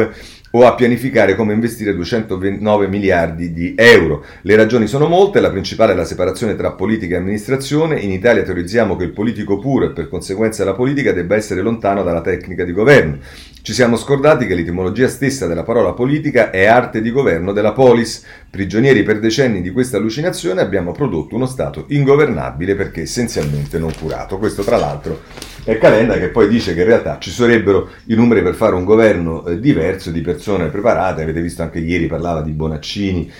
o 0.56 0.66
a 0.66 0.74
pianificare 0.74 1.34
come 1.34 1.52
investire 1.52 1.94
209 1.94 2.86
miliardi 2.86 3.52
di 3.52 3.74
euro. 3.76 4.24
Le 4.42 4.56
ragioni 4.56 4.86
sono 4.86 5.08
molte, 5.08 5.40
la 5.40 5.50
principale 5.50 5.92
è 5.92 5.96
la 5.96 6.04
separazione 6.04 6.54
tra 6.54 6.72
politica 6.72 7.14
e 7.14 7.18
amministrazione. 7.18 7.98
In 7.98 8.12
Italia 8.12 8.44
teorizziamo 8.44 8.94
che 8.96 9.04
il 9.04 9.10
politico 9.10 9.58
puro 9.58 9.86
e 9.86 9.90
per 9.90 10.08
conseguenza 10.08 10.64
la 10.64 10.74
politica 10.74 11.12
debba 11.12 11.34
essere 11.34 11.60
lontano 11.60 12.04
dalla 12.04 12.20
tecnica 12.20 12.64
di 12.64 12.72
governo. 12.72 13.18
Ci 13.62 13.72
siamo 13.72 13.96
scordati 13.96 14.46
che 14.46 14.54
l'etimologia 14.54 15.08
stessa 15.08 15.46
della 15.46 15.64
parola 15.64 15.92
politica 15.92 16.50
è 16.50 16.66
arte 16.66 17.00
di 17.00 17.10
governo 17.10 17.52
della 17.52 17.72
polis. 17.72 18.22
Prigionieri 18.48 19.02
per 19.02 19.18
decenni 19.18 19.60
di 19.60 19.72
questa 19.72 19.96
allucinazione 19.96 20.60
abbiamo 20.60 20.92
prodotto 20.92 21.34
uno 21.34 21.46
Stato 21.46 21.86
ingovernabile 21.88 22.76
perché 22.76 23.02
essenzialmente 23.02 23.78
non 23.78 23.92
curato. 23.98 24.38
Questo 24.38 24.62
tra 24.62 24.76
l'altro 24.76 25.22
è 25.64 25.78
Calenda 25.78 26.18
che 26.18 26.28
poi 26.28 26.48
dice 26.48 26.74
che 26.74 26.80
in 26.80 26.86
realtà 26.86 27.18
ci 27.18 27.30
sarebbero 27.30 27.88
i 28.06 28.14
numeri 28.14 28.42
per 28.42 28.54
fare 28.54 28.74
un 28.74 28.84
governo 28.84 29.46
eh, 29.46 29.58
diverso 29.58 30.10
di 30.10 30.20
persone 30.20 30.68
preparate, 30.68 31.22
avete 31.22 31.40
visto 31.40 31.62
anche 31.62 31.78
ieri 31.78 32.06
parlava 32.06 32.42
di 32.42 32.52
Bonaccini, 32.52 33.32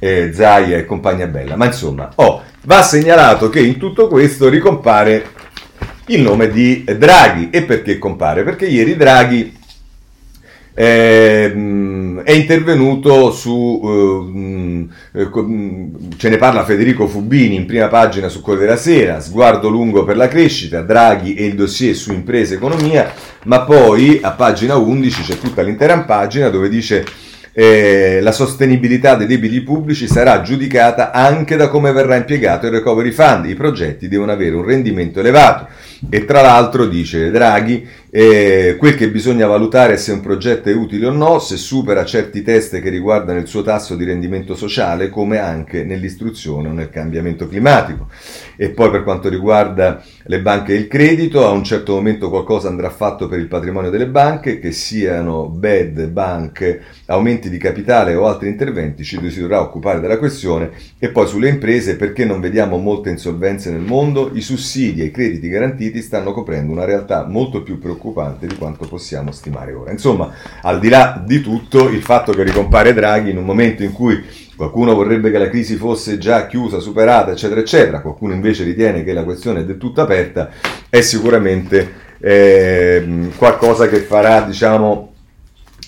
eh, 0.00 0.32
Zaia 0.32 0.76
e 0.76 0.84
compagnia 0.84 1.26
bella, 1.26 1.56
ma 1.56 1.66
insomma, 1.66 2.10
oh, 2.16 2.42
va 2.64 2.82
segnalato 2.82 3.48
che 3.48 3.60
in 3.60 3.78
tutto 3.78 4.08
questo 4.08 4.48
ricompare 4.48 5.30
il 6.06 6.22
nome 6.22 6.50
di 6.50 6.84
Draghi. 6.84 7.50
E 7.50 7.62
perché 7.62 7.98
compare? 7.98 8.42
Perché 8.42 8.66
ieri 8.66 8.96
Draghi 8.96 9.56
eh, 10.74 11.52
è 12.24 12.32
intervenuto 12.32 13.30
su, 13.30 13.80
eh, 15.14 15.20
eh 15.20 15.28
ce 16.16 16.28
ne 16.28 16.36
parla 16.36 16.64
Federico 16.64 17.06
Fubini 17.06 17.56
in 17.56 17.66
prima 17.66 17.88
pagina 17.88 18.28
su 18.28 18.40
Corriere 18.40 18.66
della 18.66 18.78
Sera, 18.78 19.20
sguardo 19.20 19.68
lungo 19.68 20.04
per 20.04 20.16
la 20.16 20.28
crescita, 20.28 20.82
Draghi 20.82 21.34
e 21.34 21.46
il 21.46 21.54
dossier 21.54 21.94
su 21.94 22.12
imprese 22.12 22.54
e 22.54 22.56
economia, 22.56 23.12
ma 23.44 23.60
poi 23.62 24.18
a 24.22 24.32
pagina 24.32 24.76
11 24.76 25.22
c'è 25.22 25.38
tutta 25.38 25.62
l'intera 25.62 25.96
pagina 26.00 26.48
dove 26.48 26.68
dice 26.68 27.04
eh, 27.58 28.20
la 28.20 28.30
sostenibilità 28.30 29.16
dei 29.16 29.26
debiti 29.26 29.62
pubblici 29.62 30.06
sarà 30.06 30.42
giudicata 30.42 31.10
anche 31.10 31.56
da 31.56 31.66
come 31.66 31.90
verrà 31.90 32.14
impiegato 32.14 32.66
il 32.66 32.72
recovery 32.72 33.10
fund. 33.10 33.46
I 33.46 33.54
progetti 33.54 34.06
devono 34.06 34.30
avere 34.30 34.54
un 34.54 34.64
rendimento 34.64 35.18
elevato. 35.18 35.66
E 36.10 36.24
tra 36.24 36.42
l'altro, 36.42 36.86
dice 36.86 37.30
Draghi, 37.30 37.86
eh, 38.10 38.76
quel 38.78 38.94
che 38.94 39.10
bisogna 39.10 39.46
valutare 39.46 39.94
è 39.94 39.96
se 39.96 40.12
un 40.12 40.20
progetto 40.20 40.68
è 40.68 40.74
utile 40.74 41.06
o 41.06 41.10
no, 41.10 41.40
se 41.40 41.56
supera 41.56 42.04
certi 42.04 42.42
test 42.42 42.80
che 42.80 42.88
riguardano 42.88 43.40
il 43.40 43.48
suo 43.48 43.62
tasso 43.62 43.96
di 43.96 44.04
rendimento 44.04 44.54
sociale, 44.54 45.10
come 45.10 45.38
anche 45.38 45.84
nell'istruzione 45.84 46.68
o 46.68 46.72
nel 46.72 46.88
cambiamento 46.88 47.48
climatico. 47.48 48.08
E 48.56 48.70
poi 48.70 48.90
per 48.90 49.02
quanto 49.02 49.28
riguarda 49.28 50.02
le 50.24 50.40
banche 50.40 50.72
e 50.72 50.76
il 50.76 50.86
credito, 50.86 51.46
a 51.46 51.50
un 51.50 51.64
certo 51.64 51.94
momento 51.94 52.30
qualcosa 52.30 52.68
andrà 52.68 52.90
fatto 52.90 53.26
per 53.26 53.40
il 53.40 53.48
patrimonio 53.48 53.90
delle 53.90 54.06
banche, 54.06 54.60
che 54.60 54.70
siano 54.70 55.48
bad, 55.48 56.06
bank, 56.06 56.80
aumenti 57.06 57.50
di 57.50 57.58
capitale 57.58 58.14
o 58.14 58.26
altri 58.26 58.48
interventi, 58.48 59.02
ci 59.02 59.18
si 59.30 59.40
dovrà 59.40 59.60
occupare 59.60 60.00
della 60.00 60.18
questione. 60.18 60.70
E 60.98 61.10
poi 61.10 61.26
sulle 61.26 61.48
imprese, 61.48 61.96
perché 61.96 62.24
non 62.24 62.40
vediamo 62.40 62.78
molte 62.78 63.10
insolvenze 63.10 63.70
nel 63.70 63.80
mondo? 63.80 64.30
I 64.32 64.40
sussidi 64.40 65.02
e 65.02 65.06
i 65.06 65.10
crediti 65.10 65.48
garantiti 65.48 65.87
stanno 65.96 66.32
coprendo 66.32 66.72
una 66.72 66.84
realtà 66.84 67.26
molto 67.26 67.62
più 67.62 67.78
preoccupante 67.78 68.46
di 68.46 68.56
quanto 68.56 68.86
possiamo 68.86 69.32
stimare 69.32 69.72
ora. 69.72 69.90
Insomma, 69.90 70.32
al 70.62 70.78
di 70.78 70.88
là 70.88 71.22
di 71.24 71.40
tutto, 71.40 71.88
il 71.88 72.02
fatto 72.02 72.32
che 72.32 72.42
ricompare 72.42 72.94
Draghi 72.94 73.30
in 73.30 73.38
un 73.38 73.44
momento 73.44 73.82
in 73.82 73.92
cui 73.92 74.22
qualcuno 74.56 74.94
vorrebbe 74.94 75.30
che 75.30 75.38
la 75.38 75.48
crisi 75.48 75.76
fosse 75.76 76.18
già 76.18 76.46
chiusa, 76.46 76.80
superata, 76.80 77.30
eccetera, 77.30 77.60
eccetera, 77.60 78.00
qualcuno 78.00 78.34
invece 78.34 78.64
ritiene 78.64 79.04
che 79.04 79.12
la 79.12 79.24
questione 79.24 79.60
è 79.60 79.64
del 79.64 79.78
tutto 79.78 80.00
aperta, 80.00 80.50
è 80.88 81.00
sicuramente 81.00 81.92
eh, 82.18 83.30
qualcosa 83.36 83.88
che 83.88 83.98
farà, 83.98 84.40
diciamo, 84.42 85.12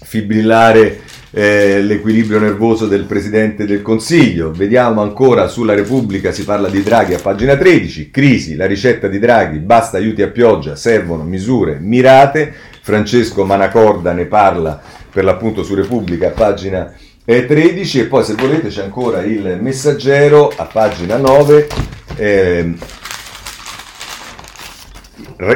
fibrillare 0.03 1.01
eh, 1.33 1.81
l'equilibrio 1.83 2.39
nervoso 2.39 2.87
del 2.87 3.05
Presidente 3.05 3.67
del 3.67 3.83
Consiglio. 3.83 4.51
Vediamo 4.51 5.03
ancora 5.03 5.49
sulla 5.49 5.75
Repubblica, 5.75 6.33
si 6.33 6.45
parla 6.45 6.69
di 6.69 6.83
Draghi 6.83 7.15
a 7.15 7.21
pagina 7.21 7.57
13, 7.57 8.11
crisi, 8.11 8.57
la 8.57 8.67
ricetta 8.67 9.09
di 9.09 9.19
Draghi, 9.19 9.59
basta 9.59 9.97
aiuti 9.97 10.23
a 10.23 10.29
pioggia, 10.29 10.77
servono 10.77 11.23
misure 11.23 11.79
mirate. 11.81 12.53
Francesco 12.83 13.45
Manacorda 13.45 14.13
ne 14.13 14.25
parla 14.25 14.81
per 15.11 15.25
l'appunto 15.25 15.63
su 15.63 15.75
Repubblica 15.75 16.29
a 16.29 16.33
pagina 16.33 16.93
13 17.25 18.01
e 18.01 18.05
poi 18.07 18.25
se 18.25 18.35
volete 18.35 18.69
c'è 18.69 18.83
ancora 18.83 19.23
il 19.23 19.59
messaggero 19.61 20.53
a 20.57 20.65
pagina 20.65 21.17
9. 21.17 21.69
Eh, 22.17 22.75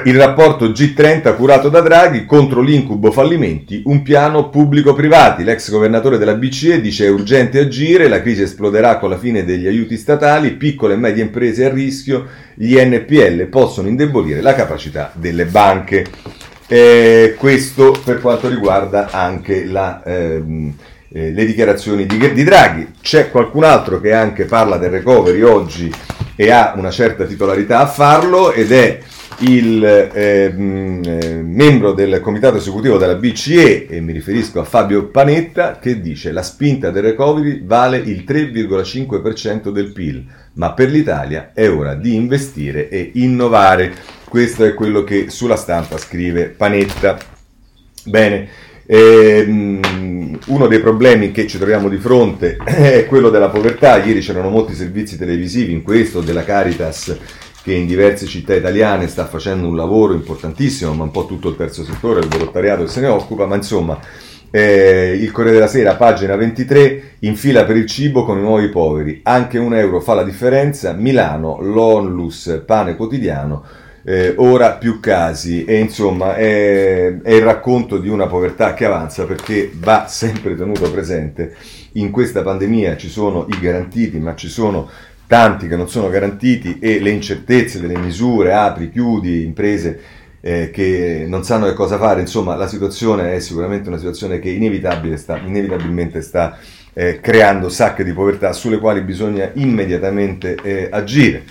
il 0.05 0.17
rapporto 0.17 0.69
G30 0.69 1.37
curato 1.37 1.69
da 1.69 1.81
Draghi 1.81 2.25
contro 2.25 2.63
l'incubo 2.63 3.13
fallimenti, 3.13 3.83
un 3.85 4.03
piano 4.03 4.49
pubblico-privati. 4.49 5.45
L'ex 5.45 5.71
governatore 5.71 6.17
della 6.17 6.35
BCE 6.35 6.81
dice 6.81 7.07
è 7.07 7.11
urgente 7.11 7.59
agire, 7.59 8.09
la 8.09 8.23
crisi 8.23 8.43
esploderà 8.43 8.99
con 8.99 9.11
la 9.11 9.19
fine 9.19 9.45
degli 9.45 9.67
aiuti 9.67 9.97
statali, 9.97 10.53
piccole 10.53 10.95
e 10.95 10.97
medie 10.97 11.23
imprese 11.23 11.67
a 11.67 11.73
rischio, 11.73 12.27
gli 12.55 12.77
NPL 12.77 13.47
possono 13.47 13.89
indebolire 13.89 14.41
la 14.41 14.55
capacità 14.55 15.13
delle 15.15 15.45
banche. 15.45 16.07
Eh, 16.67 17.35
questo 17.39 17.95
per 18.03 18.21
quanto 18.23 18.49
riguarda 18.49 19.11
anche 19.11 19.67
la, 19.67 20.03
ehm, 20.03 20.73
eh, 21.13 21.31
le 21.31 21.45
dichiarazioni 21.45 22.07
di, 22.07 22.33
di 22.33 22.43
Draghi. 22.43 22.89
C'è 23.03 23.31
qualcun 23.31 23.65
altro 23.65 24.01
che 24.01 24.13
anche 24.13 24.47
parla 24.47 24.79
del 24.79 24.91
recovery 24.91 25.43
oggi 25.43 25.93
e 26.37 26.51
ha 26.51 26.73
una 26.77 26.91
certa 26.91 27.25
titolarità 27.25 27.81
a 27.81 27.87
farlo 27.87 28.53
ed 28.53 28.73
è 28.73 28.99
il 29.41 29.85
eh, 29.85 30.53
membro 30.53 31.93
del 31.93 32.21
comitato 32.21 32.57
esecutivo 32.57 32.99
della 32.99 33.17
BCE, 33.17 33.87
e 33.87 34.01
mi 34.01 34.13
riferisco 34.13 34.61
a 34.61 34.65
Fabio 34.65 35.09
Panetta, 35.09 35.79
che 35.79 36.01
dice 36.01 36.33
la 36.33 36.43
spinta 36.43 36.91
del 36.91 37.03
recovery 37.03 37.65
vale 37.65 37.99
il 37.99 38.25
3,5% 38.27 39.71
del 39.71 39.93
PIL, 39.93 40.25
ma 40.55 40.73
per 40.73 40.91
l'Italia 40.91 41.51
è 41.53 41.69
ora 41.69 41.95
di 41.95 42.15
investire 42.15 42.89
e 42.89 43.11
innovare. 43.15 43.93
Questo 44.29 44.65
è 44.65 44.75
quello 44.75 45.05
che 45.05 45.27
sulla 45.29 45.57
stampa 45.57 45.99
scrive 45.99 46.47
Panetta. 46.47 47.19
Bene, 48.05 48.49
ehm, 48.87 50.39
uno 50.47 50.67
dei 50.67 50.81
problemi 50.81 51.31
che 51.31 51.47
ci 51.47 51.59
troviamo 51.59 51.89
di 51.89 51.99
fronte 51.99 52.57
è 52.65 53.07
quello 53.07 53.31
della 53.31 53.49
povertà. 53.49 54.03
Ieri 54.03 54.21
c'erano 54.21 54.51
molti 54.51 54.75
servizi 54.75 55.17
televisivi 55.17 55.73
in 55.73 55.83
questo, 55.83 56.21
della 56.21 56.45
Caritas 56.45 57.17
che 57.65 57.73
in 57.73 57.87
diverse 57.87 58.27
città 58.27 58.55
italiane 58.55 59.09
sta 59.09 59.25
facendo 59.25 59.67
un 59.67 59.75
lavoro 59.75 60.13
importantissimo, 60.13 60.93
ma 60.93 61.05
un 61.05 61.11
po' 61.11 61.25
tutto 61.25 61.49
il 61.49 61.57
terzo 61.57 61.83
settore, 61.83 62.21
il 62.21 62.29
volontariato 62.29 62.87
se 62.87 63.01
ne 63.01 63.07
occupa, 63.07 63.47
ma 63.47 63.57
insomma 63.57 63.99
eh, 64.51 65.17
il 65.19 65.33
Corriere 65.33 65.57
della 65.57 65.71
Sera, 65.71 65.95
pagina 65.95 66.37
23, 66.37 67.17
in 67.21 67.37
fila 67.37 67.65
per 67.65 67.77
il 67.77 67.87
cibo 67.87 68.27
con 68.27 68.37
i 68.37 68.43
nuovi 68.43 68.69
poveri, 68.69 69.21
anche 69.23 69.59
un 69.59 69.75
euro 69.75 70.01
fa 70.01 70.13
la 70.13 70.25
differenza, 70.25 70.93
Milano, 70.93 71.59
l'onlus, 71.63 72.63
pane 72.67 72.97
quotidiano, 72.97 73.65
eh, 74.05 74.35
ora 74.37 74.73
più 74.73 75.01
casi. 75.01 75.65
E 75.65 75.79
insomma 75.79 76.37
è, 76.37 77.19
è, 77.23 77.33
il 77.33 77.43
racconto 77.43 77.97
di 77.97 78.11
una 78.11 78.27
povertà 78.27 78.75
che 78.75 78.85
avanza 78.85 79.25
perché 79.25 79.71
va 79.73 80.07
sempre 80.07 80.55
tenuto 80.55 80.91
presente. 80.91 81.57
In 81.93 82.11
questa 82.11 82.43
pandemia 82.43 82.99
ci 82.99 83.09
sono 83.09 83.47
i 83.49 83.59
garantiti 83.59 84.19
ma 84.19 84.35
ci 84.35 84.49
sono 84.49 84.89
tanti 85.27 85.69
che 85.69 85.77
non 85.77 85.89
sono 85.89 86.09
garantiti 86.09 86.79
e 86.81 87.01
le 87.01 87.11
incertezze 87.11 87.81
delle 87.81 87.99
misure, 87.99 88.53
apri, 88.53 88.91
chiudi, 88.91 89.45
imprese 89.45 90.01
eh, 90.41 90.71
che 90.71 91.25
non 91.27 91.43
sanno 91.43 91.67
che 91.67 91.73
cosa 91.73 91.97
fare, 91.97 92.21
insomma 92.21 92.55
la 92.55 92.69
situazione 92.69 93.35
è 93.35 93.41
sicuramente 93.41 93.89
una 93.89 93.97
situazione 93.97 94.39
che 94.39 94.51
sta, 95.17 95.39
inevitabilmente 95.39 96.21
sta 96.21 96.59
eh, 96.93 97.21
creando 97.21 97.71
sacche 97.71 98.05
di 98.05 98.13
povertà 98.13 98.53
sulle 98.53 98.79
quali 98.79 99.01
bisogna 99.01 99.51
immediatamente 99.55 100.57
eh, 100.63 100.89
agire. 100.91 101.45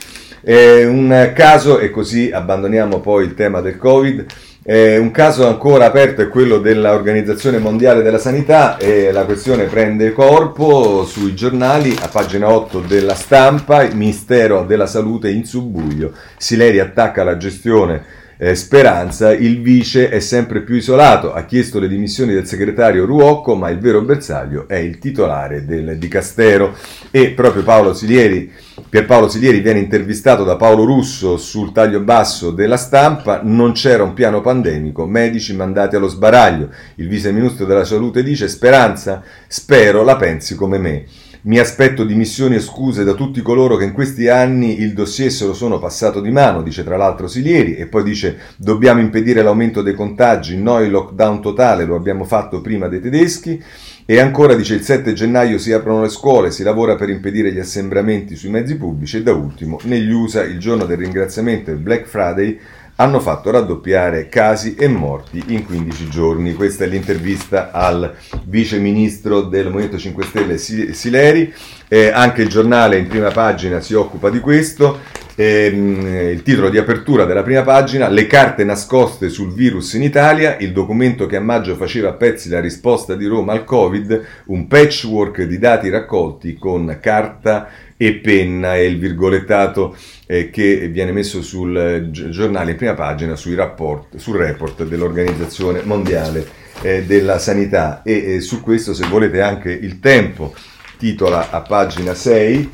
un 0.85 1.31
caso, 1.33 1.79
e 1.79 1.89
così 1.89 2.29
abbandoniamo 2.31 2.99
poi 2.99 3.25
il 3.25 3.33
tema 3.33 3.61
del 3.61 3.77
Covid, 3.77 4.25
eh, 4.65 4.97
un 4.97 5.11
caso 5.11 5.45
ancora 5.45 5.85
aperto 5.85 6.21
è 6.21 6.29
quello 6.29 6.59
dell'Organizzazione 6.59 7.57
Mondiale 7.57 8.01
della 8.01 8.17
Sanità 8.17 8.77
e 8.77 9.11
la 9.11 9.25
questione 9.25 9.65
prende 9.65 10.13
corpo 10.13 11.03
sui 11.03 11.35
giornali 11.35 11.93
a 12.01 12.07
pagina 12.07 12.49
8 12.49 12.79
della 12.79 13.13
stampa, 13.13 13.83
il 13.83 13.95
Ministero 13.95 14.63
della 14.63 14.87
Salute 14.87 15.29
in 15.29 15.45
subbuglio, 15.45 16.13
Sileri 16.37 16.79
attacca 16.79 17.23
la 17.23 17.35
gestione 17.35 18.21
eh, 18.43 18.55
Speranza, 18.55 19.31
il 19.31 19.61
vice 19.61 20.09
è 20.09 20.19
sempre 20.19 20.63
più 20.63 20.75
isolato, 20.75 21.33
ha 21.33 21.45
chiesto 21.45 21.79
le 21.79 21.87
dimissioni 21.87 22.33
del 22.33 22.45
segretario 22.45 23.05
Ruocco, 23.05 23.55
ma 23.55 23.69
il 23.69 23.79
vero 23.79 24.01
bersaglio 24.01 24.67
è 24.67 24.75
il 24.75 24.99
titolare 24.99 25.65
del 25.65 25.97
Dicastero 25.97 26.75
e 27.09 27.29
proprio 27.29 27.63
Paolo 27.63 27.93
Silieri 27.93 28.51
Pierpaolo 28.89 29.29
Silieri 29.29 29.59
viene 29.59 29.79
intervistato 29.79 30.43
da 30.43 30.55
Paolo 30.55 30.83
Russo 30.83 31.37
sul 31.37 31.71
taglio 31.71 31.99
basso 32.01 32.51
della 32.51 32.77
stampa, 32.77 33.41
non 33.43 33.71
c'era 33.71 34.03
un 34.03 34.13
piano 34.13 34.41
pandemico, 34.41 35.05
medici 35.05 35.55
mandati 35.55 35.95
allo 35.95 36.07
sbaraglio. 36.07 36.69
Il 36.95 37.07
vice 37.07 37.31
ministro 37.31 37.65
della 37.65 37.85
salute 37.85 38.23
dice 38.23 38.47
Speranza, 38.47 39.23
spero 39.47 40.03
la 40.03 40.15
pensi 40.15 40.55
come 40.55 40.77
me. 40.79 41.05
Mi 41.45 41.59
aspetto 41.59 42.05
dimissioni 42.05 42.55
e 42.55 42.61
scuse 42.61 43.03
da 43.03 43.15
tutti 43.15 43.41
coloro 43.41 43.75
che 43.75 43.83
in 43.83 43.91
questi 43.91 44.29
anni 44.29 44.79
il 44.79 44.93
dossier 44.93 45.29
se 45.29 45.45
lo 45.45 45.53
sono 45.53 45.77
passato 45.77 46.21
di 46.21 46.31
mano, 46.31 46.63
dice 46.63 46.85
tra 46.85 46.95
l'altro 46.95 47.27
Silieri, 47.27 47.75
e 47.75 47.87
poi 47.87 48.03
dice 48.03 48.37
dobbiamo 48.55 49.01
impedire 49.01 49.43
l'aumento 49.43 49.81
dei 49.81 49.93
contagi, 49.93 50.55
noi 50.55 50.89
lockdown 50.89 51.41
totale 51.41 51.83
lo 51.83 51.95
abbiamo 51.95 52.23
fatto 52.23 52.61
prima 52.61 52.87
dei 52.87 53.01
tedeschi. 53.01 53.61
E 54.05 54.19
ancora 54.21 54.55
dice 54.55 54.75
il 54.75 54.83
7 54.83 55.11
gennaio 55.11 55.57
si 55.57 55.73
aprono 55.73 56.03
le 56.03 56.09
scuole, 56.09 56.49
si 56.49 56.63
lavora 56.63 56.95
per 56.95 57.09
impedire 57.09 57.51
gli 57.51 57.59
assembramenti 57.59 58.37
sui 58.37 58.49
mezzi 58.49 58.77
pubblici 58.77 59.17
e 59.17 59.23
da 59.23 59.33
ultimo 59.33 59.79
negli 59.83 60.11
USA 60.11 60.43
il 60.43 60.59
giorno 60.59 60.85
del 60.85 60.97
ringraziamento 60.97 61.71
e 61.71 61.75
Black 61.75 62.05
Friday 62.05 62.57
hanno 62.95 63.19
fatto 63.19 63.49
raddoppiare 63.51 64.29
casi 64.29 64.75
e 64.75 64.87
morti 64.87 65.43
in 65.47 65.65
15 65.65 66.09
giorni. 66.09 66.53
Questa 66.53 66.83
è 66.83 66.87
l'intervista 66.87 67.71
al 67.71 68.15
vice 68.45 68.77
ministro 68.77 69.41
del 69.41 69.69
Movimento 69.69 69.97
5 69.97 70.23
Stelle 70.23 70.57
Sileri. 70.57 71.53
Eh, 71.87 72.09
anche 72.09 72.41
il 72.41 72.49
giornale 72.49 72.97
in 72.97 73.07
prima 73.07 73.29
pagina 73.31 73.79
si 73.79 73.93
occupa 73.93 74.29
di 74.29 74.39
questo 74.39 74.99
Ehm, 75.35 76.05
il 76.31 76.43
titolo 76.43 76.69
di 76.69 76.77
apertura 76.77 77.25
della 77.25 77.41
prima 77.41 77.63
pagina, 77.63 78.07
le 78.07 78.27
carte 78.27 78.63
nascoste 78.63 79.29
sul 79.29 79.51
virus 79.51 79.93
in 79.93 80.03
Italia, 80.03 80.57
il 80.57 80.71
documento 80.71 81.25
che 81.25 81.37
a 81.37 81.41
maggio 81.41 81.75
faceva 81.75 82.09
a 82.09 82.13
pezzi 82.13 82.49
la 82.49 82.59
risposta 82.59 83.15
di 83.15 83.25
Roma 83.25 83.53
al 83.53 83.63
Covid, 83.63 84.25
un 84.47 84.67
patchwork 84.67 85.43
di 85.43 85.57
dati 85.57 85.89
raccolti 85.89 86.55
con 86.55 86.99
carta 87.01 87.67
e 88.05 88.15
penna 88.15 88.75
e 88.75 88.85
il 88.85 88.99
virgolettato 88.99 89.95
eh, 90.25 90.49
che 90.49 90.89
viene 90.89 91.13
messo 91.13 91.41
sul 91.41 91.77
eh, 91.77 92.11
giornale 92.11 92.71
in 92.71 92.77
prima 92.77 92.95
pagina 92.95 93.35
rapport, 93.55 94.17
sul 94.17 94.35
report 94.35 94.83
dell'Organizzazione 94.83 95.83
Mondiale 95.83 96.45
eh, 96.81 97.03
della 97.05 97.39
Sanità. 97.39 98.01
E 98.03 98.41
su 98.41 98.61
questo 98.61 98.93
se 98.93 99.07
volete 99.07 99.41
anche 99.41 99.71
il 99.71 99.99
tempo 99.99 100.53
titola 100.97 101.49
a 101.49 101.61
pagina 101.61 102.13
6 102.13 102.69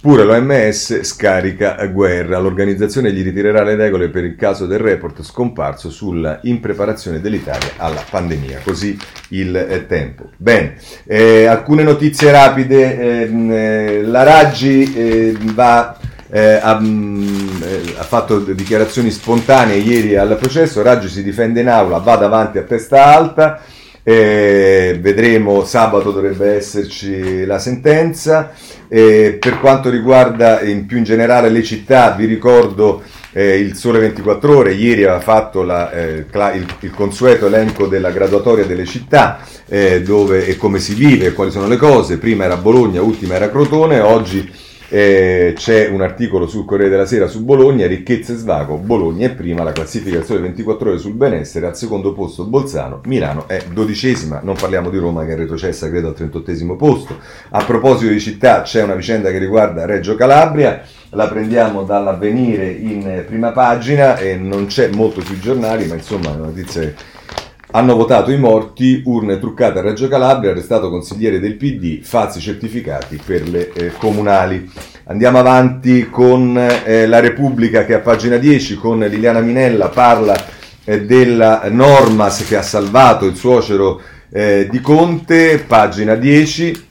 Pure 0.00 0.22
l'OMS 0.22 1.02
scarica 1.02 1.74
guerra. 1.86 2.38
L'organizzazione 2.38 3.12
gli 3.12 3.24
ritirerà 3.24 3.64
le 3.64 3.74
regole 3.74 4.10
per 4.10 4.22
il 4.22 4.36
caso 4.36 4.64
del 4.64 4.78
report 4.78 5.24
scomparso 5.24 5.90
sulla 5.90 6.38
impreparazione 6.42 7.20
dell'Italia 7.20 7.72
alla 7.78 8.04
pandemia. 8.08 8.60
Così 8.62 8.96
il 9.30 9.56
eh, 9.56 9.86
tempo. 9.88 10.30
Bene, 10.36 10.76
eh, 11.04 11.46
alcune 11.46 11.82
notizie 11.82 12.30
rapide. 12.30 13.24
Ehm, 13.24 13.50
eh, 13.50 14.02
la 14.02 14.22
Raggi 14.22 14.94
eh, 14.94 15.36
va, 15.52 15.98
eh, 16.30 16.60
ha, 16.62 16.78
mm, 16.78 17.62
eh, 17.64 17.94
ha, 17.98 18.04
fatto 18.04 18.38
dichiarazioni 18.38 19.10
spontanee 19.10 19.78
ieri 19.78 20.14
al 20.14 20.36
processo. 20.38 20.80
Raggi 20.80 21.08
si 21.08 21.24
difende 21.24 21.60
in 21.60 21.68
aula, 21.68 21.98
va 21.98 22.14
davanti 22.14 22.58
a 22.58 22.62
testa 22.62 23.04
alta. 23.04 23.60
Vedremo, 24.12 25.64
sabato 25.64 26.12
dovrebbe 26.12 26.54
esserci 26.54 27.44
la 27.44 27.58
sentenza. 27.58 28.52
Eh, 28.88 29.36
per 29.38 29.60
quanto 29.60 29.90
riguarda 29.90 30.62
in 30.62 30.86
più 30.86 30.96
in 30.96 31.04
generale 31.04 31.50
le 31.50 31.62
città, 31.62 32.12
vi 32.12 32.24
ricordo 32.24 33.02
eh, 33.32 33.58
il 33.58 33.74
Sole 33.74 33.98
24 33.98 34.56
Ore, 34.56 34.72
ieri 34.72 35.04
aveva 35.04 35.20
fatto 35.20 35.62
la, 35.62 35.92
eh, 35.92 36.24
il, 36.54 36.66
il, 36.80 36.90
consueto 36.90 37.46
elenco 37.46 37.86
della 37.86 38.10
graduatoria 38.10 38.64
delle 38.64 38.86
città, 38.86 39.40
eh, 39.68 40.02
dove 40.02 40.46
e 40.46 40.56
come 40.56 40.78
si 40.78 40.94
vive, 40.94 41.32
quali 41.32 41.50
sono 41.50 41.68
le 41.68 41.76
cose, 41.76 42.18
prima 42.18 42.44
era 42.44 42.56
Bologna, 42.56 43.02
ultima 43.02 43.34
era 43.34 43.50
Crotone, 43.50 44.00
oggi 44.00 44.50
eh, 44.90 45.52
c'è 45.54 45.88
un 45.88 46.00
articolo 46.00 46.46
sul 46.46 46.64
Corriere 46.64 46.90
della 46.90 47.06
Sera 47.06 47.26
su 47.26 47.44
Bologna, 47.44 47.86
ricchezza 47.86 48.32
e 48.32 48.36
svago, 48.36 48.76
Bologna 48.76 49.26
è 49.26 49.34
prima, 49.34 49.62
la 49.62 49.72
classificazione 49.72 50.40
24 50.40 50.90
ore 50.90 50.98
sul 50.98 51.12
benessere, 51.12 51.66
al 51.66 51.76
secondo 51.76 52.12
posto 52.12 52.44
Bolzano, 52.44 53.00
Milano 53.04 53.46
è 53.46 53.62
dodicesima, 53.70 54.40
non 54.42 54.56
parliamo 54.56 54.88
di 54.88 54.98
Roma 54.98 55.24
che 55.24 55.32
è 55.32 55.36
retrocessa 55.36 55.90
credo 55.90 56.08
al 56.08 56.14
38 56.14 56.76
posto. 56.76 57.18
A 57.50 57.64
proposito 57.64 58.10
di 58.10 58.20
città 58.20 58.62
c'è 58.62 58.82
una 58.82 58.94
vicenda 58.94 59.30
che 59.30 59.38
riguarda 59.38 59.84
Reggio 59.84 60.14
Calabria, 60.14 60.82
la 61.10 61.28
prendiamo 61.28 61.84
dall'avvenire 61.84 62.70
in 62.70 63.24
prima 63.26 63.52
pagina 63.52 64.16
e 64.16 64.36
non 64.36 64.66
c'è 64.66 64.88
molto 64.88 65.20
sui 65.20 65.38
giornali, 65.38 65.86
ma 65.86 65.94
insomma 65.94 66.30
è 66.30 66.34
una 66.36 66.46
notizia 66.46 66.92
hanno 67.78 67.94
votato 67.94 68.32
i 68.32 68.38
morti, 68.38 69.02
urne 69.04 69.38
truccate 69.38 69.78
a 69.78 69.82
Reggio 69.82 70.08
Calabria, 70.08 70.50
arrestato 70.50 70.90
consigliere 70.90 71.38
del 71.38 71.54
PD, 71.54 72.02
falsi 72.02 72.40
certificati 72.40 73.20
per 73.24 73.48
le 73.48 73.72
eh, 73.72 73.92
comunali. 73.96 74.68
Andiamo 75.04 75.38
avanti 75.38 76.10
con 76.10 76.58
eh, 76.58 77.06
la 77.06 77.20
Repubblica 77.20 77.84
che 77.84 77.94
a 77.94 78.00
pagina 78.00 78.36
10 78.36 78.74
con 78.74 78.98
Liliana 78.98 79.40
Minella 79.40 79.88
parla 79.90 80.34
eh, 80.82 81.02
della 81.02 81.62
Normas 81.70 82.44
che 82.44 82.56
ha 82.56 82.62
salvato 82.62 83.26
il 83.26 83.36
suocero 83.36 84.00
eh, 84.28 84.66
di 84.68 84.80
Conte, 84.80 85.58
pagina 85.64 86.16
10. 86.16 86.86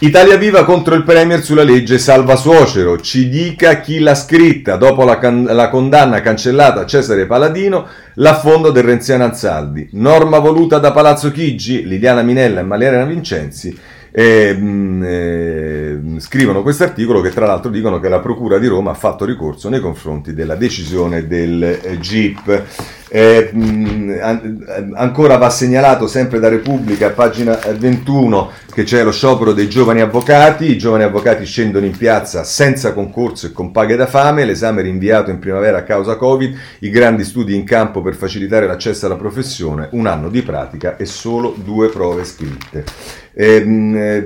Italia 0.00 0.36
Viva 0.36 0.64
contro 0.64 0.94
il 0.94 1.02
Premier 1.02 1.42
sulla 1.42 1.64
legge 1.64 1.98
Salva 1.98 2.36
Suocero. 2.36 3.00
Ci 3.00 3.28
dica 3.28 3.80
chi 3.80 3.98
l'ha 3.98 4.14
scritta. 4.14 4.76
Dopo 4.76 5.02
la, 5.02 5.18
can- 5.18 5.42
la 5.42 5.68
condanna 5.70 6.20
cancellata 6.20 6.82
a 6.82 6.86
Cesare 6.86 7.26
Paladino, 7.26 7.84
l'affondo 8.14 8.70
del 8.70 8.84
Renziano 8.84 9.24
Anzaldi. 9.24 9.88
Norma 9.94 10.38
voluta 10.38 10.78
da 10.78 10.92
Palazzo 10.92 11.32
Chigi, 11.32 11.84
Liliana 11.84 12.22
Minella 12.22 12.60
e 12.60 12.62
Malena 12.62 13.04
Vincenzi 13.06 13.76
e, 14.10 14.56
eh, 15.02 15.98
scrivono 16.18 16.62
questo 16.62 16.84
articolo 16.84 17.20
che 17.20 17.30
tra 17.30 17.46
l'altro 17.46 17.70
dicono 17.70 17.98
che 17.98 18.08
la 18.08 18.20
Procura 18.20 18.58
di 18.58 18.66
Roma 18.66 18.92
ha 18.92 18.94
fatto 18.94 19.24
ricorso 19.24 19.68
nei 19.68 19.80
confronti 19.80 20.32
della 20.32 20.54
decisione 20.54 21.26
del 21.26 21.62
eh, 21.62 21.98
GIP. 21.98 22.62
Eh, 23.10 23.50
an- 24.20 24.92
ancora 24.94 25.38
va 25.38 25.48
segnalato 25.48 26.06
sempre 26.06 26.38
da 26.38 26.48
Repubblica, 26.48 27.10
pagina 27.10 27.58
21, 27.76 28.50
che 28.72 28.82
c'è 28.82 29.02
lo 29.02 29.10
sciopero 29.10 29.52
dei 29.52 29.68
giovani 29.68 30.00
avvocati. 30.00 30.70
I 30.70 30.78
giovani 30.78 31.04
avvocati 31.04 31.44
scendono 31.44 31.86
in 31.86 31.96
piazza 31.96 32.44
senza 32.44 32.92
concorso 32.92 33.46
e 33.46 33.52
con 33.52 33.70
paghe 33.70 33.96
da 33.96 34.06
fame. 34.06 34.44
L'esame 34.44 34.82
rinviato 34.82 35.30
in 35.30 35.38
primavera 35.38 35.78
a 35.78 35.82
causa 35.82 36.16
Covid. 36.16 36.56
I 36.80 36.90
grandi 36.90 37.24
studi 37.24 37.54
in 37.54 37.64
campo 37.64 38.02
per 38.02 38.14
facilitare 38.14 38.66
l'accesso 38.66 39.06
alla 39.06 39.16
professione. 39.16 39.88
Un 39.92 40.06
anno 40.06 40.28
di 40.28 40.42
pratica 40.42 40.96
e 40.96 41.06
solo 41.06 41.54
due 41.56 41.88
prove 41.88 42.24
scritte. 42.24 42.84
Eh, 43.32 44.24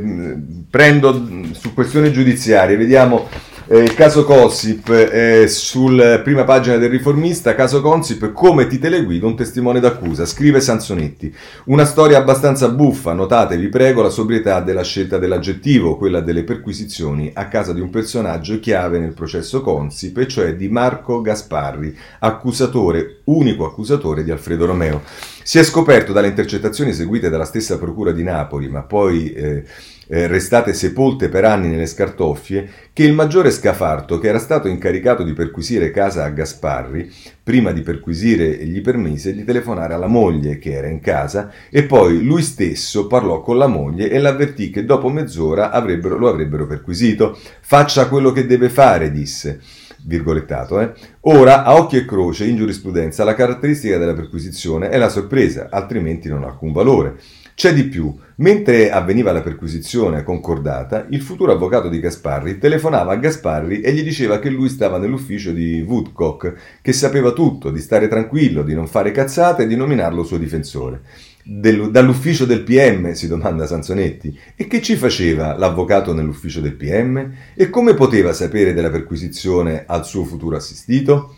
prendo 0.69 1.29
su 1.53 1.75
questioni 1.75 2.13
giudiziarie, 2.13 2.77
vediamo 2.77 3.29
Eh, 3.73 3.79
il 3.79 3.95
caso 3.95 4.25
Consip, 4.25 4.91
eh, 4.91 5.49
sulla 5.49 6.19
prima 6.19 6.45
pagina 6.45 6.77
del 6.77 6.91
riformista, 6.91 7.55
caso 7.55 7.81
Consip, 7.81 8.31
come 8.33 8.67
ti 8.67 8.79
teleguido 8.79 9.27
un 9.27 9.35
testimone 9.35 9.81
d'accusa, 9.81 10.27
scrive 10.27 10.61
Sansonetti. 10.61 11.35
Una 11.65 11.87
storia 11.87 12.19
abbastanza 12.19 12.69
buffa, 12.69 13.15
notate, 13.15 13.57
vi 13.57 13.71
prego, 13.71 14.03
la 14.03 14.11
sobrietà 14.11 14.61
della 14.61 14.83
scelta 14.83 15.17
dell'aggettivo, 15.17 15.97
quella 15.97 16.21
delle 16.21 16.45
perquisizioni 16.45 17.31
a 17.33 17.49
casa 17.49 17.73
di 17.73 17.81
un 17.81 17.89
personaggio 17.89 18.61
chiave 18.61 18.99
nel 18.99 19.15
processo 19.15 19.63
Consip, 19.63 20.19
e 20.19 20.29
cioè 20.29 20.55
di 20.55 20.69
Marco 20.69 21.23
Gasparri, 21.23 21.97
accusatore, 22.19 23.21
unico 23.25 23.65
accusatore 23.65 24.23
di 24.23 24.31
Alfredo 24.31 24.67
Romeo. 24.67 25.01
Si 25.43 25.59
è 25.59 25.63
scoperto 25.63 26.13
dalle 26.13 26.29
intercettazioni 26.29 26.91
eseguite 26.91 27.31
dalla 27.31 27.47
stessa 27.47 27.79
Procura 27.79 28.13
di 28.13 28.23
Napoli, 28.23 28.69
ma 28.69 28.83
poi 28.83 29.33
eh, 29.33 29.65
eh, 30.13 30.27
restate 30.27 30.75
sepolte 30.75 31.31
per 31.31 31.47
anni 31.47 31.69
nelle 31.69 31.87
scartoffie, 31.87 32.69
che 32.93 33.03
il 33.03 33.15
maggiore 33.15 33.51
Scafarto, 33.51 34.19
che 34.19 34.29
era 34.29 34.39
stato 34.39 34.69
incaricato 34.69 35.23
di 35.23 35.33
perquisire 35.33 35.91
casa 35.91 36.25
a 36.25 36.29
Gasparri, 36.29 37.11
prima 37.43 37.73
di 37.73 37.81
perquisire 37.81 38.63
gli 38.67 38.83
permise 38.83 39.33
di 39.33 39.43
telefonare 39.43 39.95
alla 39.95 40.09
moglie 40.09 40.59
che 40.59 40.73
era 40.73 40.87
in 40.87 41.01
casa 41.01 41.51
e 41.71 41.85
poi 41.85 42.23
lui 42.23 42.43
stesso 42.43 43.07
parlò 43.07 43.41
con 43.41 43.57
la 43.57 43.69
moglie 43.69 44.11
e 44.11 44.19
l'avvertì 44.19 44.69
che 44.69 44.85
dopo 44.85 45.09
mezz'ora 45.09 45.71
avrebbero, 45.71 46.19
lo 46.19 46.29
avrebbero 46.29 46.67
perquisito. 46.67 47.39
Faccia 47.63 48.07
quello 48.09 48.33
che 48.33 48.45
deve 48.45 48.69
fare, 48.69 49.11
disse 49.11 49.61
eh? 50.09 50.93
Ora, 51.21 51.63
a 51.63 51.75
occhio 51.77 52.01
e 52.01 52.05
croce, 52.05 52.45
in 52.45 52.57
giurisprudenza, 52.57 53.25
la 53.25 53.35
caratteristica 53.35 53.99
della 53.99 54.15
perquisizione 54.15 54.89
è 54.89 54.99
la 54.99 55.09
sorpresa, 55.09 55.69
altrimenti 55.71 56.29
non 56.29 56.43
ha 56.43 56.49
alcun 56.49 56.73
valore. 56.73 57.17
C'è 57.55 57.75
di 57.75 57.85
più. 57.85 58.15
Mentre 58.37 58.91
avveniva 58.91 59.31
la 59.31 59.43
perquisizione 59.43 60.23
concordata, 60.25 61.07
il 61.11 61.21
futuro 61.21 61.53
avvocato 61.53 61.89
di 61.89 62.01
Gasparri 62.01 62.59
telefonava 62.59 63.13
a 63.13 63.17
Gasparri 63.17 63.81
e 63.81 63.93
gli 63.93 64.03
diceva 64.03 64.39
che 64.39 64.49
lui 64.49 64.69
stava 64.69 64.99
nell'ufficio 64.99 65.53
di 65.53 65.85
Woodcock, 65.87 66.81
che 66.81 66.93
sapeva 66.93 67.33
tutto, 67.33 67.71
di 67.71 67.79
stare 67.81 68.09
tranquillo, 68.09 68.63
di 68.63 68.75
non 68.75 68.87
fare 68.87 69.11
cazzate 69.11 69.65
e 69.65 69.67
di 69.67 69.77
nominarlo 69.77 70.25
suo 70.25 70.39
difensore. 70.39 71.03
Del, 71.45 71.91
dall'ufficio 71.91 72.47
del 72.47 72.63
PM, 72.63 73.13
si 73.13 73.29
domanda 73.29 73.67
Sansonetti. 73.67 74.37
E 74.57 74.67
che 74.67 74.81
ci 74.81 74.97
faceva 74.97 75.57
l'avvocato 75.57 76.15
nell'ufficio 76.15 76.61
del 76.61 76.75
PM? 76.75 77.33
E 77.55 77.69
come 77.69 77.95
poteva 77.95 78.33
sapere 78.33 78.73
della 78.73 78.91
perquisizione 78.91 79.85
al 79.87 80.07
suo 80.07 80.25
futuro 80.25 80.57
assistito? 80.57 81.37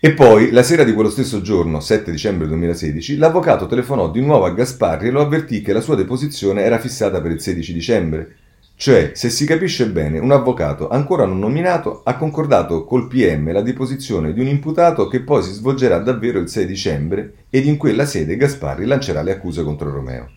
E 0.00 0.12
poi, 0.12 0.52
la 0.52 0.62
sera 0.62 0.84
di 0.84 0.92
quello 0.92 1.10
stesso 1.10 1.40
giorno, 1.40 1.80
7 1.80 2.12
dicembre 2.12 2.46
2016, 2.46 3.16
l'avvocato 3.16 3.66
telefonò 3.66 4.08
di 4.08 4.20
nuovo 4.20 4.44
a 4.44 4.52
Gasparri 4.52 5.08
e 5.08 5.10
lo 5.10 5.20
avvertì 5.20 5.60
che 5.60 5.72
la 5.72 5.80
sua 5.80 5.96
deposizione 5.96 6.62
era 6.62 6.78
fissata 6.78 7.20
per 7.20 7.32
il 7.32 7.40
16 7.40 7.72
dicembre. 7.72 8.36
Cioè, 8.76 9.10
se 9.14 9.28
si 9.28 9.44
capisce 9.44 9.88
bene, 9.88 10.20
un 10.20 10.30
avvocato 10.30 10.88
ancora 10.88 11.24
non 11.24 11.40
nominato 11.40 12.02
ha 12.04 12.16
concordato 12.16 12.84
col 12.84 13.08
PM 13.08 13.52
la 13.52 13.60
deposizione 13.60 14.32
di 14.32 14.38
un 14.38 14.46
imputato 14.46 15.08
che 15.08 15.22
poi 15.22 15.42
si 15.42 15.50
svolgerà 15.50 15.98
davvero 15.98 16.38
il 16.38 16.48
6 16.48 16.64
dicembre 16.64 17.32
ed 17.50 17.66
in 17.66 17.76
quella 17.76 18.06
sede 18.06 18.36
Gasparri 18.36 18.84
lancerà 18.84 19.22
le 19.22 19.32
accuse 19.32 19.64
contro 19.64 19.90
Romeo. 19.90 20.30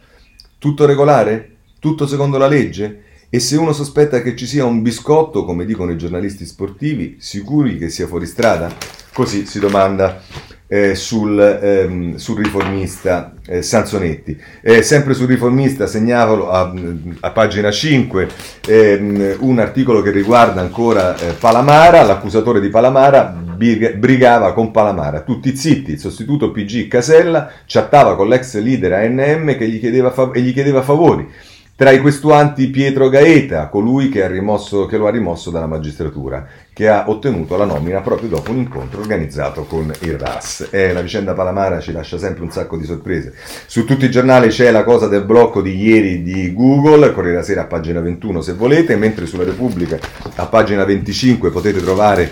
Tutto 0.57 0.87
regolare? 0.87 1.57
Tutto 1.77 2.07
secondo 2.07 2.39
la 2.39 2.47
legge? 2.47 3.03
E 3.33 3.39
se 3.39 3.55
uno 3.55 3.71
sospetta 3.71 4.21
che 4.21 4.35
ci 4.35 4.45
sia 4.45 4.65
un 4.65 4.81
biscotto, 4.81 5.45
come 5.45 5.63
dicono 5.63 5.91
i 5.91 5.97
giornalisti 5.97 6.45
sportivi, 6.45 7.15
sicuri 7.17 7.77
che 7.77 7.87
sia 7.87 8.05
fuori 8.05 8.25
strada? 8.25 8.69
Così 9.13 9.45
si 9.45 9.57
domanda 9.57 10.21
eh, 10.67 10.95
sul, 10.95 11.39
ehm, 11.39 12.15
sul, 12.17 12.43
riformista 12.43 13.35
eh, 13.47 13.61
Sansonetti. 13.61 14.37
Eh, 14.61 14.81
sempre 14.81 15.13
sul 15.13 15.27
riformista 15.27 15.87
segnalo 15.87 16.49
a, 16.49 16.73
a 17.21 17.31
pagina 17.31 17.71
5 17.71 18.27
ehm, 18.67 19.37
un 19.39 19.59
articolo 19.59 20.01
che 20.01 20.11
riguarda 20.11 20.59
ancora 20.59 21.17
eh, 21.17 21.31
Palamara, 21.31 22.03
l'accusatore 22.03 22.59
di 22.59 22.67
Palamara 22.67 23.27
brigava 23.97 24.51
con 24.51 24.71
Palamara, 24.71 25.21
tutti 25.21 25.55
zitti, 25.55 25.91
il 25.91 25.99
sostituto 25.99 26.51
PG 26.51 26.89
Casella 26.89 27.49
chattava 27.65 28.17
con 28.17 28.27
l'ex 28.27 28.59
leader 28.59 28.91
ANM 28.91 29.55
che 29.55 29.69
gli 29.69 29.79
chiedeva 29.79 30.11
fav- 30.11 30.35
e 30.35 30.41
gli 30.41 30.51
chiedeva 30.51 30.81
favori. 30.81 31.29
Tra 31.81 31.89
i 31.89 31.99
questuanti 31.99 32.67
Pietro 32.67 33.09
Gaeta, 33.09 33.67
colui 33.67 34.09
che, 34.09 34.27
rimosso, 34.27 34.85
che, 34.85 34.97
lo 34.97 35.07
ha 35.07 35.09
rimosso 35.09 35.49
dalla 35.49 35.65
magistratura, 35.65 36.45
che 36.71 36.87
ha 36.87 37.09
ottenuto 37.09 37.57
la 37.57 37.65
nomina 37.65 38.01
proprio 38.01 38.29
dopo 38.29 38.51
un 38.51 38.57
incontro 38.57 38.99
organizzato 38.99 39.63
con 39.63 39.91
il 40.01 40.15
RAS. 40.15 40.67
E 40.69 40.93
la 40.93 41.01
vicenda 41.01 41.33
Palamara 41.33 41.79
ci 41.79 41.91
lascia 41.91 42.19
sempre 42.19 42.43
un 42.43 42.51
sacco 42.51 42.77
di 42.77 42.85
sorprese. 42.85 43.33
Su 43.65 43.83
tutti 43.83 44.05
i 44.05 44.11
giornali 44.11 44.49
c'è 44.49 44.69
la 44.69 44.83
cosa 44.83 45.07
del 45.07 45.23
blocco 45.23 45.63
di 45.63 45.75
ieri 45.75 46.21
di 46.21 46.53
Google, 46.53 47.13
Corriere 47.13 47.37
la 47.37 47.43
Sera 47.43 47.61
a 47.61 47.65
pagina 47.65 47.99
21 47.99 48.41
se 48.41 48.53
volete, 48.53 48.95
mentre 48.95 49.25
sulla 49.25 49.45
Repubblica 49.45 49.97
a 50.35 50.45
pagina 50.45 50.85
25 50.85 51.49
potete 51.49 51.81
trovare 51.81 52.29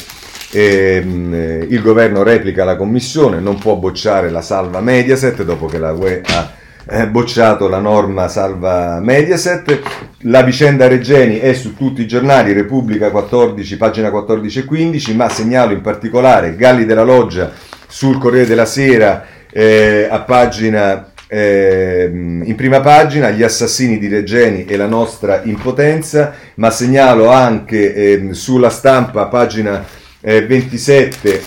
ehm, 0.51 1.65
il 1.67 1.81
governo 1.81 2.21
replica 2.21 2.63
la 2.65 2.75
commissione, 2.75 3.39
non 3.39 3.57
può 3.57 3.77
bocciare 3.77 4.29
la 4.29 4.43
salva 4.43 4.79
Mediaset 4.79 5.41
dopo 5.41 5.65
che 5.65 5.79
la 5.79 5.91
UE 5.93 6.21
ha 6.23 6.57
eh, 6.89 7.07
bocciato 7.07 7.67
la 7.67 7.79
norma 7.79 8.27
salva 8.27 8.99
Mediaset. 8.99 9.79
La 10.23 10.41
vicenda 10.41 10.87
Regeni 10.87 11.37
è 11.39 11.53
su 11.53 11.75
tutti 11.75 12.01
i 12.01 12.07
giornali, 12.07 12.51
Repubblica 12.51 13.11
14, 13.11 13.77
pagina 13.77 14.09
14 14.09 14.59
e 14.59 14.65
15, 14.65 15.15
ma 15.15 15.29
segnalo 15.29 15.71
in 15.71 15.81
particolare 15.81 16.55
Galli 16.55 16.85
della 16.85 17.03
Loggia 17.03 17.51
sul 17.87 18.17
Corriere 18.17 18.47
della 18.47 18.65
Sera 18.65 19.25
eh, 19.51 20.07
a 20.09 20.19
pagina 20.19 21.11
eh, 21.31 22.09
in 22.11 22.55
prima 22.55 22.79
pagina 22.79 23.29
gli 23.29 23.43
assassini 23.43 23.99
di 23.99 24.07
Regeni 24.07 24.65
e 24.65 24.75
la 24.75 24.87
nostra 24.87 25.41
impotenza, 25.43 26.33
ma 26.55 26.71
segnalo 26.71 27.29
anche 27.29 27.93
eh, 27.93 28.33
sulla 28.33 28.71
stampa, 28.71 29.27
pagina 29.27 29.85
eh, 30.21 30.45
27, 30.45 31.41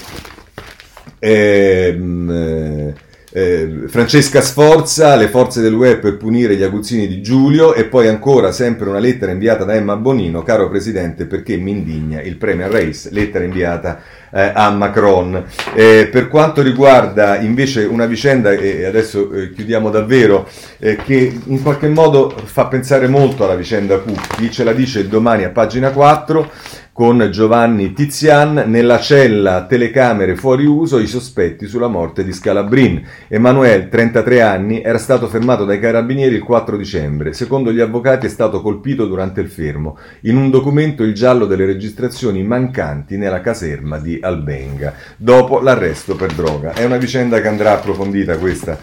ehm, 1.19 2.95
eh, 3.33 3.85
Francesca 3.87 4.41
Sforza, 4.43 5.17
le 5.17 5.29
forze 5.29 5.61
dell'UE 5.63 5.97
per 5.97 6.17
punire 6.17 6.55
gli 6.55 6.63
aguzzini 6.63 7.09
di 7.09 7.23
Giulio 7.23 7.75
e 7.75 7.85
poi 7.85 8.09
ancora 8.09 8.53
sempre 8.53 8.89
una 8.89 8.99
lettera 8.99 9.33
inviata 9.33 9.65
da 9.65 9.75
Emma 9.75 9.97
Bonino, 9.97 10.43
caro 10.43 10.69
Presidente 10.69 11.25
perché 11.25 11.57
mi 11.57 11.71
indigna 11.71 12.21
il 12.21 12.37
Premier 12.37 12.71
Reis, 12.71 13.11
lettera 13.11 13.45
inviata 13.45 14.01
eh, 14.31 14.53
a 14.55 14.71
Macron. 14.71 15.45
Eh, 15.75 16.09
per 16.11 16.29
quanto 16.29 16.63
riguarda 16.63 17.39
invece 17.39 17.85
una 17.85 18.07
vicenda, 18.07 18.53
e 18.53 18.85
adesso 18.85 19.33
eh, 19.33 19.53
chiudiamo 19.53 19.91
davvero, 19.91 20.49
eh, 20.79 20.97
che 20.97 21.41
in 21.45 21.63
qualche 21.63 21.89
modo 21.89 22.35
fa 22.45 22.67
pensare 22.67 23.09
molto 23.09 23.45
alla 23.45 23.57
vicenda 23.57 23.99
Cucchi, 23.99 24.51
ce 24.51 24.65
la 24.65 24.73
dice 24.73 25.09
domani 25.09 25.45
a 25.45 25.51
pagina 25.51 25.91
4, 25.91 26.51
con 26.93 27.27
Giovanni 27.31 27.95
Tizian 27.95 28.65
nella 28.67 29.01
cella 29.01 29.65
telecamere 29.65 30.37
fuori 30.37 30.67
uso 30.67 30.99
i 30.99 31.07
sospetti 31.07 31.67
sulla 31.67 31.89
morte 31.89 32.23
di 32.23 32.33
Scalabrin. 32.33 33.03
Emanuele, 33.29 33.89
33 33.89 34.43
anni, 34.43 34.83
era 34.83 34.99
stato 34.99 35.27
fermato 35.27 35.65
dai 35.65 35.81
carabinieri 35.81 36.35
il 36.35 36.43
4 36.43 36.77
dicembre. 36.77 37.33
Secondo 37.33 37.73
gli 37.73 37.81
avvocati 37.81 38.27
è 38.27 38.29
stato 38.29 38.61
colpito 38.61 39.07
durante 39.07 39.41
il 39.41 39.49
fermo. 39.49 39.97
In 40.23 40.37
un 40.37 40.51
documento 40.51 41.03
il 41.03 41.15
giallo 41.15 41.47
delle 41.47 41.65
registrazioni 41.65 42.43
mancanti 42.43 43.17
nella 43.17 43.41
caserma 43.41 43.99
di 43.99 44.19
Albenga, 44.21 44.93
dopo 45.17 45.61
l'arresto 45.61 46.15
per 46.15 46.35
droga. 46.35 46.75
È 46.75 46.85
una 46.85 46.99
vicenda 46.99 47.41
che 47.41 47.49
andrà 47.49 47.73
approfondita 47.73 48.37
questa, 48.37 48.79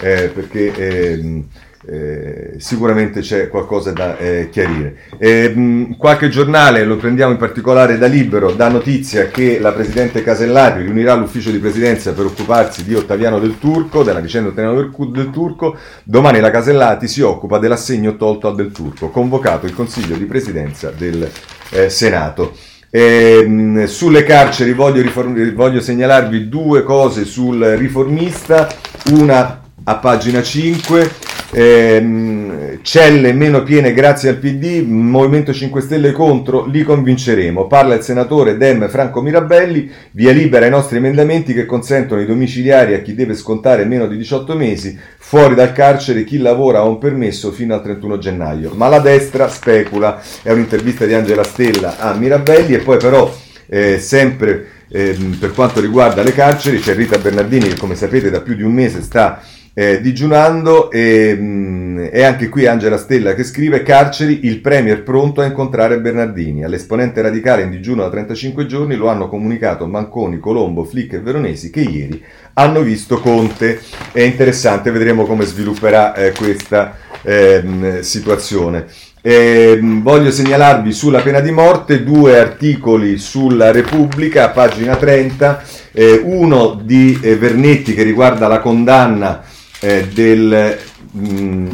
eh, 0.00 0.30
perché... 0.34 0.74
Eh, 0.74 1.44
eh, 1.86 2.54
sicuramente 2.58 3.20
c'è 3.20 3.48
qualcosa 3.48 3.92
da 3.92 4.16
eh, 4.16 4.48
chiarire. 4.50 4.96
Eh, 5.18 5.48
mh, 5.48 5.96
qualche 5.96 6.28
giornale, 6.28 6.84
lo 6.84 6.96
prendiamo 6.96 7.32
in 7.32 7.38
particolare 7.38 7.98
da 7.98 8.06
Libero, 8.06 8.52
dà 8.52 8.68
notizia 8.68 9.26
che 9.26 9.58
la 9.58 9.72
Presidente 9.72 10.22
Casellati 10.22 10.80
riunirà 10.80 11.14
l'ufficio 11.14 11.50
di 11.50 11.58
presidenza 11.58 12.12
per 12.12 12.26
occuparsi 12.26 12.84
di 12.84 12.94
Ottaviano 12.94 13.38
del 13.38 13.58
Turco, 13.58 14.02
della 14.02 14.20
vicenda 14.20 14.48
Ottaviano 14.48 14.90
del, 15.10 15.30
Turco. 15.30 15.76
Domani 16.04 16.40
la 16.40 16.50
Casellati 16.50 17.08
si 17.08 17.20
occupa 17.20 17.58
dell'assegno 17.58 18.16
tolto 18.16 18.48
al 18.48 18.54
del 18.54 18.72
Turco, 18.72 19.10
convocato 19.10 19.66
il 19.66 19.74
Consiglio 19.74 20.16
di 20.16 20.24
Presidenza 20.24 20.90
del 20.90 21.28
eh, 21.70 21.90
Senato. 21.90 22.52
Eh, 22.90 23.84
sulle 23.86 24.22
carceri 24.22 24.72
voglio, 24.72 25.02
riform- 25.02 25.52
voglio 25.52 25.80
segnalarvi 25.80 26.48
due 26.48 26.84
cose 26.84 27.24
sul 27.24 27.60
riformista, 27.76 28.68
una 29.10 29.63
a 29.84 29.96
pagina 29.96 30.42
5 30.42 31.32
Ehm, 31.56 32.80
celle 32.82 33.32
meno 33.32 33.62
piene 33.62 33.94
grazie 33.94 34.28
al 34.28 34.38
PD, 34.38 34.84
Movimento 34.84 35.52
5 35.52 35.80
Stelle 35.80 36.10
contro, 36.10 36.66
li 36.66 36.82
convinceremo. 36.82 37.68
Parla 37.68 37.94
il 37.94 38.02
senatore 38.02 38.56
Dem 38.56 38.88
Franco 38.88 39.22
Mirabelli, 39.22 39.88
via 40.10 40.32
libera 40.32 40.64
ai 40.64 40.72
nostri 40.72 40.96
emendamenti 40.96 41.54
che 41.54 41.64
consentono 41.64 42.20
i 42.20 42.26
domiciliari 42.26 42.94
a 42.94 43.02
chi 43.02 43.14
deve 43.14 43.34
scontare 43.34 43.84
meno 43.84 44.08
di 44.08 44.16
18 44.16 44.56
mesi, 44.56 44.98
fuori 45.16 45.54
dal 45.54 45.72
carcere 45.72 46.24
chi 46.24 46.38
lavora 46.38 46.80
ha 46.80 46.84
un 46.84 46.98
permesso 46.98 47.52
fino 47.52 47.72
al 47.72 47.82
31 47.82 48.18
gennaio. 48.18 48.72
Ma 48.74 48.88
la 48.88 48.98
destra 48.98 49.48
specula, 49.48 50.20
è 50.42 50.50
un'intervista 50.50 51.06
di 51.06 51.14
Angela 51.14 51.44
Stella 51.44 51.98
a 51.98 52.14
Mirabelli 52.14 52.74
e 52.74 52.78
poi 52.78 52.96
però 52.96 53.32
eh, 53.66 54.00
sempre 54.00 54.66
eh, 54.88 55.16
per 55.38 55.52
quanto 55.52 55.80
riguarda 55.80 56.22
le 56.22 56.32
carceri 56.32 56.80
c'è 56.80 56.94
Rita 56.94 57.18
Bernardini 57.18 57.68
che 57.68 57.76
come 57.76 57.94
sapete 57.94 58.28
da 58.28 58.40
più 58.40 58.54
di 58.54 58.62
un 58.62 58.72
mese 58.72 59.00
sta 59.00 59.40
eh, 59.74 60.00
digiunando 60.00 60.90
e 60.90 61.34
mh, 61.34 61.74
ehm, 61.94 62.10
e 62.12 62.22
anche 62.22 62.48
qui 62.48 62.66
Angela 62.66 62.96
Stella 62.96 63.34
che 63.34 63.44
scrive 63.44 63.82
carceri, 63.82 64.46
il 64.46 64.60
premier 64.60 65.02
pronto 65.02 65.40
a 65.40 65.46
incontrare 65.46 66.00
Bernardini. 66.00 66.64
All'esponente 66.64 67.22
radicale 67.22 67.62
in 67.62 67.70
digiuno 67.70 68.02
da 68.02 68.10
35 68.10 68.66
giorni 68.66 68.96
lo 68.96 69.08
hanno 69.08 69.28
comunicato 69.28 69.86
Manconi, 69.86 70.38
Colombo, 70.38 70.84
Flick 70.84 71.14
e 71.14 71.20
Veronesi 71.20 71.70
che 71.70 71.80
ieri 71.80 72.22
hanno 72.54 72.80
visto 72.82 73.18
Conte. 73.20 73.80
È 74.12 74.20
interessante, 74.20 74.90
vedremo 74.90 75.24
come 75.24 75.44
svilupperà 75.44 76.14
eh, 76.14 76.32
questa 76.32 76.96
ehm, 77.22 78.00
situazione. 78.00 78.86
Eh, 79.26 79.80
voglio 79.82 80.30
segnalarvi 80.30 80.92
sulla 80.92 81.20
pena 81.20 81.40
di 81.40 81.50
morte 81.50 82.04
due 82.04 82.38
articoli 82.38 83.16
sulla 83.16 83.70
Repubblica, 83.70 84.50
pagina 84.50 84.96
30, 84.96 85.62
eh, 85.92 86.20
uno 86.22 86.78
di 86.82 87.18
eh, 87.22 87.36
Vernetti 87.36 87.94
che 87.94 88.02
riguarda 88.02 88.48
la 88.48 88.60
condanna 88.60 89.42
eh, 89.84 90.08
del... 90.12 90.78
Mh, 91.12 91.28
mm, 91.28 91.70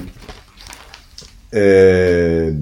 eh, 1.53 2.55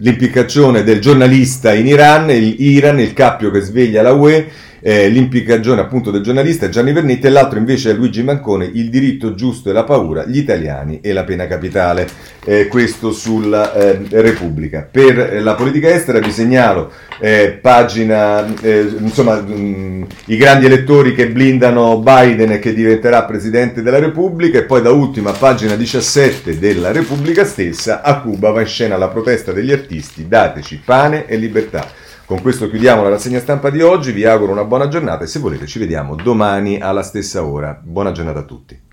l'impiccazione 0.00 0.84
del 0.84 1.00
giornalista 1.00 1.72
in 1.72 1.86
Iran, 1.86 2.30
il 2.30 2.54
Iran, 2.60 3.00
il 3.00 3.12
cappio 3.12 3.50
che 3.50 3.60
sveglia 3.60 4.02
la 4.02 4.12
UE, 4.12 4.48
eh, 4.80 5.08
l'impiccagione 5.08 5.80
appunto 5.80 6.10
del 6.10 6.22
giornalista 6.22 6.68
Gianni 6.68 6.92
Vernetti 6.92 7.26
e 7.26 7.30
l'altro 7.30 7.58
invece 7.58 7.90
è 7.90 7.94
Luigi 7.94 8.22
Mancone, 8.22 8.70
il 8.72 8.90
diritto 8.90 9.34
giusto 9.34 9.70
e 9.70 9.72
la 9.72 9.84
paura, 9.84 10.24
gli 10.24 10.38
italiani 10.38 11.00
e 11.00 11.12
la 11.12 11.24
pena 11.24 11.46
capitale, 11.46 12.08
eh, 12.44 12.66
questo 12.66 13.12
sulla 13.12 13.74
eh, 13.74 14.00
Repubblica. 14.10 14.86
Per 14.90 15.42
la 15.42 15.54
politica 15.54 15.88
estera 15.88 16.18
vi 16.20 16.30
segnalo 16.30 16.92
eh, 17.20 17.58
pagina, 17.60 18.46
eh, 18.60 18.88
insomma, 18.98 19.40
mh, 19.40 19.52
mm, 19.52 20.02
i 20.26 20.36
grandi 20.36 20.66
elettori 20.66 21.14
che 21.14 21.28
blindano 21.28 21.98
Biden 21.98 22.52
e 22.52 22.58
che 22.58 22.72
diventerà 22.72 23.24
Presidente 23.24 23.82
della 23.82 23.98
Repubblica 23.98 24.58
e 24.58 24.64
poi 24.64 24.82
da 24.82 24.90
ultima 24.90 25.32
pagina 25.32 25.74
17 25.74 26.58
della 26.58 26.92
Repubblica 26.92 27.44
stessa, 27.44 28.02
a 28.02 28.20
Cuba 28.20 28.50
va 28.50 28.60
in 28.60 28.66
scena 28.66 28.96
la 28.96 29.08
protesta 29.08 29.52
degli 29.52 29.72
artisti, 29.72 30.28
dateci 30.28 30.80
pane 30.84 31.26
e 31.26 31.36
libertà. 31.36 32.06
Con 32.28 32.42
questo 32.42 32.68
chiudiamo 32.68 33.02
la 33.02 33.08
rassegna 33.08 33.40
stampa 33.40 33.70
di 33.70 33.80
oggi, 33.80 34.12
vi 34.12 34.26
auguro 34.26 34.52
una 34.52 34.66
buona 34.66 34.88
giornata 34.88 35.24
e 35.24 35.26
se 35.26 35.38
volete 35.38 35.66
ci 35.66 35.78
vediamo 35.78 36.14
domani 36.14 36.78
alla 36.78 37.02
stessa 37.02 37.42
ora. 37.42 37.80
Buona 37.82 38.12
giornata 38.12 38.40
a 38.40 38.42
tutti. 38.42 38.87